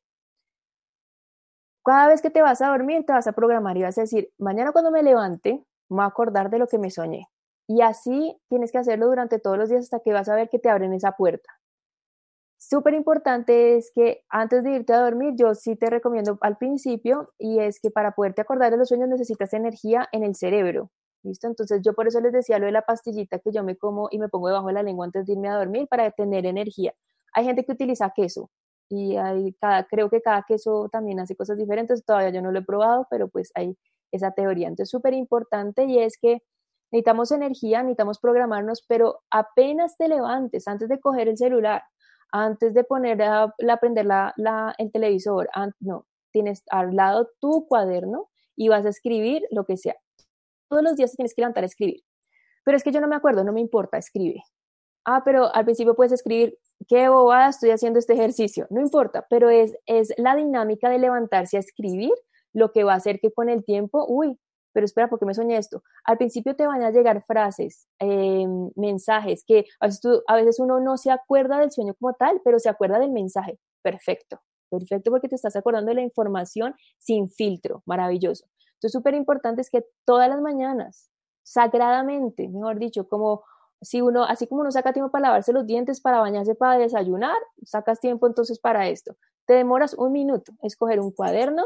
Cada 1.83 2.09
vez 2.09 2.21
que 2.21 2.29
te 2.29 2.43
vas 2.43 2.61
a 2.61 2.69
dormir, 2.69 3.07
te 3.07 3.15
vas 3.15 3.27
a 3.27 3.33
programar 3.33 3.79
y 3.79 3.83
vas 3.83 3.97
a 3.97 4.03
decir, 4.03 4.29
mañana 4.37 4.73
cuando 4.73 4.91
me 4.91 5.03
levante, 5.03 5.65
me 5.89 5.97
voy 5.97 6.05
a 6.05 6.09
acordar 6.09 6.51
de 6.51 6.59
lo 6.59 6.67
que 6.67 6.77
me 6.77 6.91
soñé. 6.91 7.27
Y 7.67 7.81
así 7.81 8.39
tienes 8.51 8.71
que 8.71 8.77
hacerlo 8.77 9.07
durante 9.07 9.39
todos 9.39 9.57
los 9.57 9.71
días 9.71 9.85
hasta 9.85 10.01
que 10.01 10.13
vas 10.13 10.29
a 10.29 10.35
ver 10.35 10.51
que 10.51 10.59
te 10.59 10.69
abren 10.69 10.93
esa 10.93 11.13
puerta 11.13 11.56
súper 12.69 12.95
importante 12.95 13.77
es 13.77 13.91
que 13.95 14.25
antes 14.29 14.65
de 14.65 14.73
irte 14.73 14.93
a 14.93 15.01
dormir, 15.01 15.35
yo 15.37 15.55
sí 15.55 15.77
te 15.77 15.91
recomiendo 15.91 16.39
al 16.41 16.57
principio, 16.57 17.33
y 17.39 17.61
es 17.61 17.81
que 17.81 17.91
para 17.91 18.13
poderte 18.13 18.43
acordar 18.43 18.71
de 18.71 18.79
los 18.79 18.89
sueños 18.89 19.09
necesitas 19.09 19.53
energía 19.55 20.09
en 20.13 20.25
el 20.25 20.35
cerebro. 20.35 20.91
¿Listo? 21.23 21.49
Entonces 21.49 21.83
yo 21.85 21.95
por 21.95 22.07
eso 22.07 22.21
les 22.21 22.33
decía 22.33 22.59
lo 22.59 22.67
de 22.67 22.73
la 22.73 22.83
pastillita 22.83 23.41
que 23.41 23.51
yo 23.53 23.65
me 23.65 23.77
como 23.77 24.09
y 24.13 24.19
me 24.19 24.29
pongo 24.29 24.49
debajo 24.49 24.69
de 24.69 24.75
la 24.75 24.83
lengua 24.83 25.07
antes 25.07 25.27
de 25.27 25.33
irme 25.33 25.49
a 25.49 25.57
dormir 25.57 25.89
para 25.89 26.09
tener 26.13 26.47
energía. 26.47 26.95
Hay 27.33 27.45
gente 27.45 27.65
que 27.65 27.73
utiliza 27.73 28.13
queso 28.15 28.51
y 28.89 29.17
hay 29.17 29.53
cada, 29.61 29.85
creo 29.85 30.09
que 30.09 30.23
cada 30.23 30.45
queso 30.47 30.89
también 30.91 31.19
hace 31.19 31.35
cosas 31.35 31.59
diferentes, 31.59 32.05
todavía 32.05 32.31
yo 32.31 32.43
no 32.43 32.53
lo 32.53 32.61
he 32.61 32.65
probado, 32.65 33.09
pero 33.11 33.29
pues 33.29 33.51
hay 33.57 33.77
esa 34.13 34.31
teoría. 34.33 34.69
Entonces 34.69 34.91
súper 34.91 35.15
importante 35.15 35.85
y 35.85 35.99
es 35.99 36.17
que 36.17 36.43
necesitamos 36.93 37.33
energía, 37.33 37.83
necesitamos 37.83 38.21
programarnos, 38.21 38.85
pero 38.87 39.21
apenas 39.31 39.97
te 39.97 40.09
levantes, 40.09 40.69
antes 40.69 40.89
de 40.89 41.01
coger 41.01 41.29
el 41.29 41.37
celular, 41.37 41.83
antes 42.33 42.75
de 42.75 42.85
poner 42.85 43.23
a, 43.23 43.55
aprender 43.71 44.07
la, 44.07 44.75
el 44.79 44.93
televisor, 44.93 45.49
no, 45.81 46.07
tienes 46.33 46.63
al 46.71 46.95
lado 46.95 47.31
tu 47.41 47.67
cuaderno 47.67 48.29
y 48.57 48.69
vas 48.69 48.87
a 48.87 48.91
escribir 48.91 49.43
lo 49.51 49.65
que 49.65 49.77
sea. 49.77 49.97
Todos 50.69 50.83
los 50.83 50.97
días 50.97 51.15
tienes 51.15 51.35
que 51.35 51.43
levantar 51.43 51.65
a 51.65 51.67
escribir. 51.67 52.03
Pero 52.65 52.77
es 52.77 52.83
que 52.83 52.91
yo 52.91 53.01
no 53.01 53.09
me 53.09 53.17
acuerdo, 53.17 53.45
no 53.45 53.53
me 53.53 53.61
importa, 53.61 53.97
escribe. 53.97 54.43
Ah, 55.05 55.23
pero 55.25 55.55
al 55.55 55.65
principio 55.65 55.95
puedes 55.95 56.13
escribir, 56.13 56.59
qué 56.89 57.09
bobada, 57.09 57.49
estoy 57.49 57.71
haciendo 57.71 57.99
este 57.99 58.15
ejercicio. 58.15 58.67
No 58.71 58.81
importa, 58.81 59.25
pero 59.31 59.51
es, 59.51 59.77
es 59.87 60.13
la 60.17 60.35
dinámica 60.35 60.89
de 60.89 60.99
levantarse 60.99 61.57
a 61.57 61.61
escribir 61.61 62.13
lo 62.53 62.73
que 62.73 62.83
va 62.83 62.95
a 62.95 62.97
hacer 62.97 63.21
que 63.21 63.31
con 63.31 63.49
el 63.49 63.65
tiempo, 63.65 64.05
uy, 64.09 64.39
pero 64.77 64.85
espera, 64.85 65.09
porque 65.09 65.25
me 65.25 65.33
soñé 65.33 65.57
esto? 65.57 65.83
Al 66.05 66.19
principio 66.19 66.55
te 66.55 66.67
van 66.67 66.83
a 66.83 66.91
llegar 66.91 67.25
frases, 67.25 67.89
em, 67.99 68.71
mensajes, 68.77 69.43
que 69.43 69.65
a 69.81 69.87
veces, 69.87 70.21
a 70.27 70.37
veces 70.37 70.61
uno 70.61 70.81
no 70.81 70.99
se 70.99 71.11
acuerda 71.11 71.59
del 71.61 71.73
sueño 71.73 71.95
como 71.99 72.13
tal, 72.13 72.43
pero 72.45 72.59
se 72.59 72.69
acuerda 72.69 72.99
del 72.99 73.11
mensaje. 73.11 73.59
Perfecto, 73.81 74.43
perfecto 74.69 75.11
porque 75.11 75.29
te 75.31 75.35
estás 75.37 75.57
acordando 75.57 75.89
de 75.89 75.95
la 75.95 76.03
información 76.03 76.75
sin 76.99 77.31
filtro, 77.31 77.85
maravilloso. 77.87 78.45
Entonces, 78.75 78.93
súper 78.93 79.15
importante 79.15 79.63
es 79.63 79.71
que 79.71 79.87
todas 80.05 80.29
las 80.29 80.43
mañanas, 80.43 81.11
sagradamente, 81.43 82.47
mejor 82.47 82.79
dicho, 82.79 83.09
como 83.09 83.45
si 83.81 84.03
uno, 84.03 84.25
así 84.25 84.47
como 84.47 84.61
uno 84.61 84.71
saca 84.73 84.93
tiempo 84.93 85.11
para 85.11 85.29
lavarse 85.29 85.55
los 85.55 85.67
dientes, 85.67 86.03
para 86.03 86.21
bañarse, 86.21 86.55
para 86.55 86.77
desayunar, 86.77 87.39
sacas 87.65 87.99
tiempo 87.99 88.27
entonces 88.27 88.59
para 88.59 88.89
esto. 88.89 89.17
Te 89.47 89.55
demoras 89.55 89.95
un 89.95 90.13
minuto, 90.13 90.53
escoger 90.61 91.01
un 91.01 91.13
cuaderno, 91.13 91.65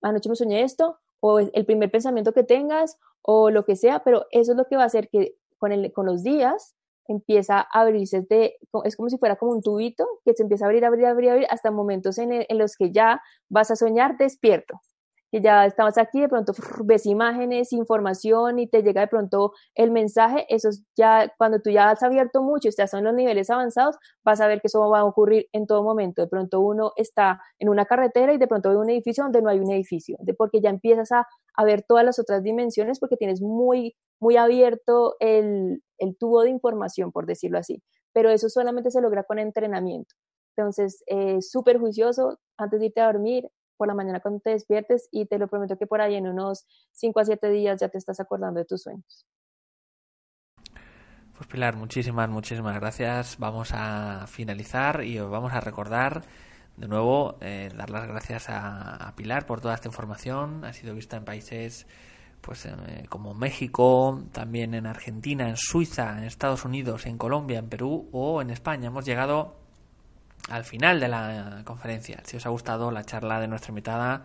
anoche 0.00 0.30
me 0.30 0.36
soñé 0.36 0.62
esto, 0.62 0.98
o 1.24 1.38
el 1.38 1.64
primer 1.64 1.90
pensamiento 1.90 2.32
que 2.32 2.42
tengas 2.42 2.98
o 3.22 3.50
lo 3.50 3.64
que 3.64 3.76
sea, 3.76 4.02
pero 4.02 4.26
eso 4.32 4.52
es 4.52 4.58
lo 4.58 4.66
que 4.66 4.76
va 4.76 4.82
a 4.82 4.86
hacer 4.86 5.08
que 5.08 5.36
con, 5.56 5.70
el, 5.70 5.92
con 5.92 6.04
los 6.04 6.24
días 6.24 6.74
empieza 7.06 7.60
a 7.60 7.80
abrirse, 7.80 8.22
de, 8.22 8.56
es 8.84 8.96
como 8.96 9.08
si 9.08 9.18
fuera 9.18 9.36
como 9.36 9.52
un 9.52 9.62
tubito 9.62 10.04
que 10.24 10.34
se 10.34 10.42
empieza 10.42 10.64
a 10.64 10.68
abrir, 10.68 10.84
abrir, 10.84 11.06
abrir, 11.06 11.30
abrir 11.30 11.46
hasta 11.50 11.70
momentos 11.70 12.18
en, 12.18 12.32
en 12.32 12.58
los 12.58 12.76
que 12.76 12.90
ya 12.90 13.22
vas 13.48 13.70
a 13.70 13.76
soñar 13.76 14.16
despierto 14.16 14.80
que 15.32 15.40
ya 15.40 15.64
estamos 15.64 15.96
aquí, 15.96 16.20
de 16.20 16.28
pronto 16.28 16.52
ves 16.84 17.06
imágenes, 17.06 17.72
información 17.72 18.58
y 18.58 18.66
te 18.66 18.82
llega 18.82 19.00
de 19.00 19.08
pronto 19.08 19.54
el 19.74 19.90
mensaje, 19.90 20.44
eso 20.54 20.68
es 20.68 20.84
ya 20.94 21.32
cuando 21.38 21.58
tú 21.60 21.70
ya 21.70 21.90
has 21.90 22.02
abierto 22.02 22.42
mucho, 22.42 22.68
estás 22.68 22.92
en 22.92 23.04
los 23.04 23.14
niveles 23.14 23.48
avanzados, 23.48 23.96
vas 24.22 24.42
a 24.42 24.46
ver 24.46 24.60
que 24.60 24.66
eso 24.66 24.86
va 24.90 25.00
a 25.00 25.04
ocurrir 25.04 25.48
en 25.52 25.66
todo 25.66 25.82
momento. 25.82 26.20
De 26.20 26.28
pronto 26.28 26.60
uno 26.60 26.92
está 26.96 27.40
en 27.58 27.70
una 27.70 27.86
carretera 27.86 28.34
y 28.34 28.36
de 28.36 28.46
pronto 28.46 28.68
ve 28.68 28.76
un 28.76 28.90
edificio 28.90 29.24
donde 29.24 29.40
no 29.40 29.48
hay 29.48 29.58
un 29.58 29.72
edificio, 29.72 30.16
de, 30.20 30.34
porque 30.34 30.60
ya 30.60 30.68
empiezas 30.68 31.10
a, 31.12 31.26
a, 31.56 31.64
ver 31.64 31.82
todas 31.82 32.04
las 32.04 32.18
otras 32.18 32.42
dimensiones 32.42 33.00
porque 33.00 33.16
tienes 33.16 33.40
muy, 33.40 33.96
muy 34.20 34.36
abierto 34.36 35.16
el, 35.18 35.82
el 35.96 36.16
tubo 36.18 36.42
de 36.42 36.50
información, 36.50 37.10
por 37.10 37.24
decirlo 37.24 37.58
así. 37.58 37.82
Pero 38.12 38.28
eso 38.28 38.50
solamente 38.50 38.90
se 38.90 39.00
logra 39.00 39.24
con 39.24 39.38
entrenamiento. 39.38 40.14
Entonces, 40.54 41.02
eh, 41.06 41.40
súper 41.40 41.78
juicioso, 41.78 42.38
antes 42.58 42.80
de 42.80 42.86
irte 42.86 43.00
a 43.00 43.06
dormir, 43.06 43.48
por 43.82 43.88
la 43.88 43.94
mañana 43.94 44.20
cuando 44.20 44.38
te 44.38 44.50
despiertes 44.50 45.08
y 45.10 45.26
te 45.26 45.40
lo 45.40 45.48
prometo 45.48 45.76
que 45.76 45.88
por 45.88 46.00
ahí 46.00 46.14
en 46.14 46.28
unos 46.28 46.68
5 46.92 47.18
a 47.18 47.24
7 47.24 47.48
días 47.50 47.80
ya 47.80 47.88
te 47.88 47.98
estás 47.98 48.20
acordando 48.20 48.60
de 48.60 48.64
tus 48.64 48.82
sueños. 48.82 49.26
Pues 51.36 51.48
Pilar, 51.50 51.74
muchísimas, 51.74 52.28
muchísimas 52.28 52.78
gracias. 52.78 53.38
Vamos 53.40 53.70
a 53.74 54.28
finalizar 54.28 55.02
y 55.02 55.18
os 55.18 55.28
vamos 55.28 55.52
a 55.52 55.60
recordar 55.60 56.22
de 56.76 56.86
nuevo, 56.86 57.38
eh, 57.40 57.70
dar 57.76 57.90
las 57.90 58.06
gracias 58.06 58.46
a, 58.48 59.12
Pilar 59.16 59.46
por 59.46 59.60
toda 59.60 59.74
esta 59.74 59.88
información. 59.88 60.64
Ha 60.64 60.72
sido 60.72 60.94
vista 60.94 61.16
en 61.16 61.24
países 61.24 61.88
pues 62.40 62.64
eh, 62.66 63.06
como 63.08 63.34
México, 63.34 64.22
también 64.30 64.74
en 64.74 64.86
Argentina, 64.86 65.48
en 65.48 65.56
Suiza, 65.56 66.18
en 66.18 66.22
Estados 66.22 66.64
Unidos, 66.64 67.04
en 67.06 67.18
Colombia, 67.18 67.58
en 67.58 67.68
Perú 67.68 68.08
o 68.12 68.40
en 68.42 68.50
España. 68.50 68.86
Hemos 68.86 69.04
llegado 69.04 69.56
al 70.48 70.64
final 70.64 71.00
de 71.00 71.08
la 71.08 71.62
conferencia. 71.64 72.20
Si 72.24 72.36
os 72.36 72.46
ha 72.46 72.50
gustado 72.50 72.90
la 72.90 73.04
charla 73.04 73.40
de 73.40 73.48
nuestra 73.48 73.70
invitada, 73.70 74.24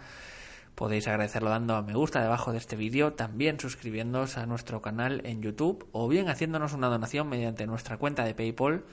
podéis 0.76 1.08
agradecerlo 1.08 1.50
dando 1.50 1.76
a 1.76 1.82
me 1.82 1.94
gusta 1.94 2.22
debajo 2.22 2.52
de 2.52 2.60
este 2.60 2.76
vídeo, 2.76 3.14
también 3.14 3.60
suscribiéndoos 3.60 4.38
a 4.38 4.46
nuestro 4.46 4.82
canal 4.82 5.22
en 5.26 5.42
YouTube 5.42 5.88
o 5.92 6.08
bien 6.08 6.30
haciéndonos 6.30 6.74
una 6.74 6.88
donación 6.88 7.28
mediante 7.30 7.66
nuestra 7.66 7.98
cuenta 7.98 8.24
de 8.24 8.36
PayPal 8.36 8.84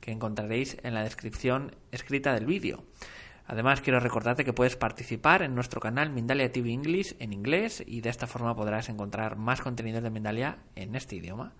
que 0.00 0.12
encontraréis 0.12 0.76
en 0.82 0.94
la 0.94 1.02
descripción 1.02 1.74
escrita 1.92 2.32
del 2.34 2.46
vídeo. 2.46 2.84
Además, 3.46 3.80
quiero 3.80 4.00
recordarte 4.00 4.44
que 4.44 4.52
puedes 4.52 4.76
participar 4.76 5.42
en 5.42 5.54
nuestro 5.54 5.80
canal 5.80 6.10
Mindalia 6.10 6.52
TV 6.52 6.72
English 6.72 7.16
en 7.18 7.32
inglés 7.32 7.82
y 7.84 8.00
de 8.00 8.08
esta 8.08 8.26
forma 8.26 8.54
podrás 8.54 8.88
encontrar 8.88 9.36
más 9.36 9.60
contenido 9.60 10.00
de 10.00 10.10
Mindalia 10.10 10.58
en 10.76 10.94
este 10.94 11.16
idioma. 11.16 11.54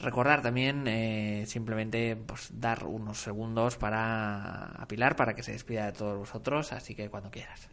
Recordar 0.00 0.42
también 0.42 0.86
eh, 0.88 1.44
simplemente 1.46 2.16
pues, 2.16 2.50
dar 2.58 2.86
unos 2.86 3.18
segundos 3.18 3.76
para 3.76 4.66
apilar 4.82 5.16
para 5.16 5.34
que 5.34 5.42
se 5.42 5.52
despida 5.52 5.86
de 5.86 5.92
todos 5.92 6.18
vosotros, 6.18 6.72
así 6.72 6.94
que 6.94 7.08
cuando 7.08 7.30
quieras. 7.30 7.68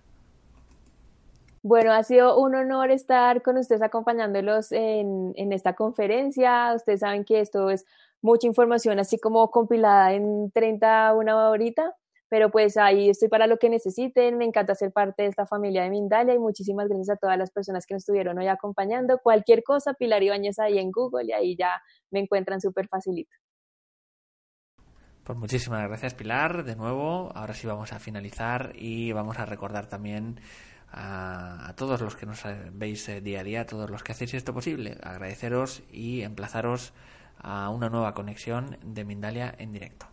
Bueno, 1.61 1.91
ha 1.91 2.03
sido 2.03 2.39
un 2.39 2.55
honor 2.55 2.91
estar 2.91 3.41
con 3.41 3.57
ustedes 3.57 3.81
acompañándolos 3.81 4.71
en, 4.71 5.33
en 5.35 5.51
esta 5.51 5.73
conferencia. 5.73 6.73
Ustedes 6.73 7.01
saben 7.01 7.25
que 7.25 7.41
esto 7.41 7.69
es 7.69 7.85
mucha 8.21 8.47
información 8.47 8.99
así 8.99 9.17
como 9.17 9.49
compilada 9.51 10.13
en 10.13 10.51
30, 10.51 11.13
una 11.13 11.49
horita, 11.49 11.95
pero 12.29 12.51
pues 12.51 12.77
ahí 12.77 13.09
estoy 13.09 13.27
para 13.27 13.47
lo 13.47 13.57
que 13.57 13.69
necesiten. 13.69 14.37
Me 14.37 14.45
encanta 14.45 14.75
ser 14.75 14.91
parte 14.91 15.23
de 15.23 15.29
esta 15.29 15.45
familia 15.45 15.83
de 15.83 15.89
Mindalia 15.89 16.35
y 16.35 16.39
muchísimas 16.39 16.87
gracias 16.87 17.09
a 17.09 17.15
todas 17.17 17.37
las 17.37 17.51
personas 17.51 17.85
que 17.85 17.95
nos 17.95 18.03
estuvieron 18.03 18.37
hoy 18.37 18.47
acompañando. 18.47 19.19
Cualquier 19.21 19.63
cosa, 19.63 19.93
Pilar 19.93 20.23
Ibáñez 20.23 20.59
ahí 20.59 20.77
en 20.77 20.91
Google 20.91 21.25
y 21.25 21.31
ahí 21.33 21.55
ya 21.57 21.81
me 22.11 22.19
encuentran 22.19 22.61
súper 22.61 22.87
facilito. 22.87 23.31
Pues 25.23 25.37
muchísimas 25.37 25.87
gracias 25.87 26.13
Pilar, 26.13 26.63
de 26.63 26.75
nuevo. 26.75 27.31
Ahora 27.35 27.53
sí 27.53 27.67
vamos 27.67 27.93
a 27.93 27.99
finalizar 27.99 28.71
y 28.75 29.11
vamos 29.11 29.37
a 29.37 29.45
recordar 29.45 29.87
también 29.87 30.39
a, 30.91 31.73
todos 31.77 32.01
los 32.01 32.15
que 32.15 32.25
nos 32.25 32.43
veis 32.73 33.07
eh, 33.09 33.21
día 33.21 33.41
a 33.41 33.43
día, 33.43 33.61
a 33.61 33.65
todos 33.65 33.89
los 33.89 34.03
que 34.03 34.11
hacéis 34.11 34.33
esto 34.33 34.53
posible, 34.53 34.97
agradeceros 35.03 35.83
y 35.91 36.21
emplazaros 36.23 36.93
a 37.37 37.69
una 37.69 37.89
nueva 37.89 38.13
conexión 38.13 38.77
de 38.83 39.05
Mindalia 39.05 39.53
en 39.57 39.71
directo. 39.71 40.07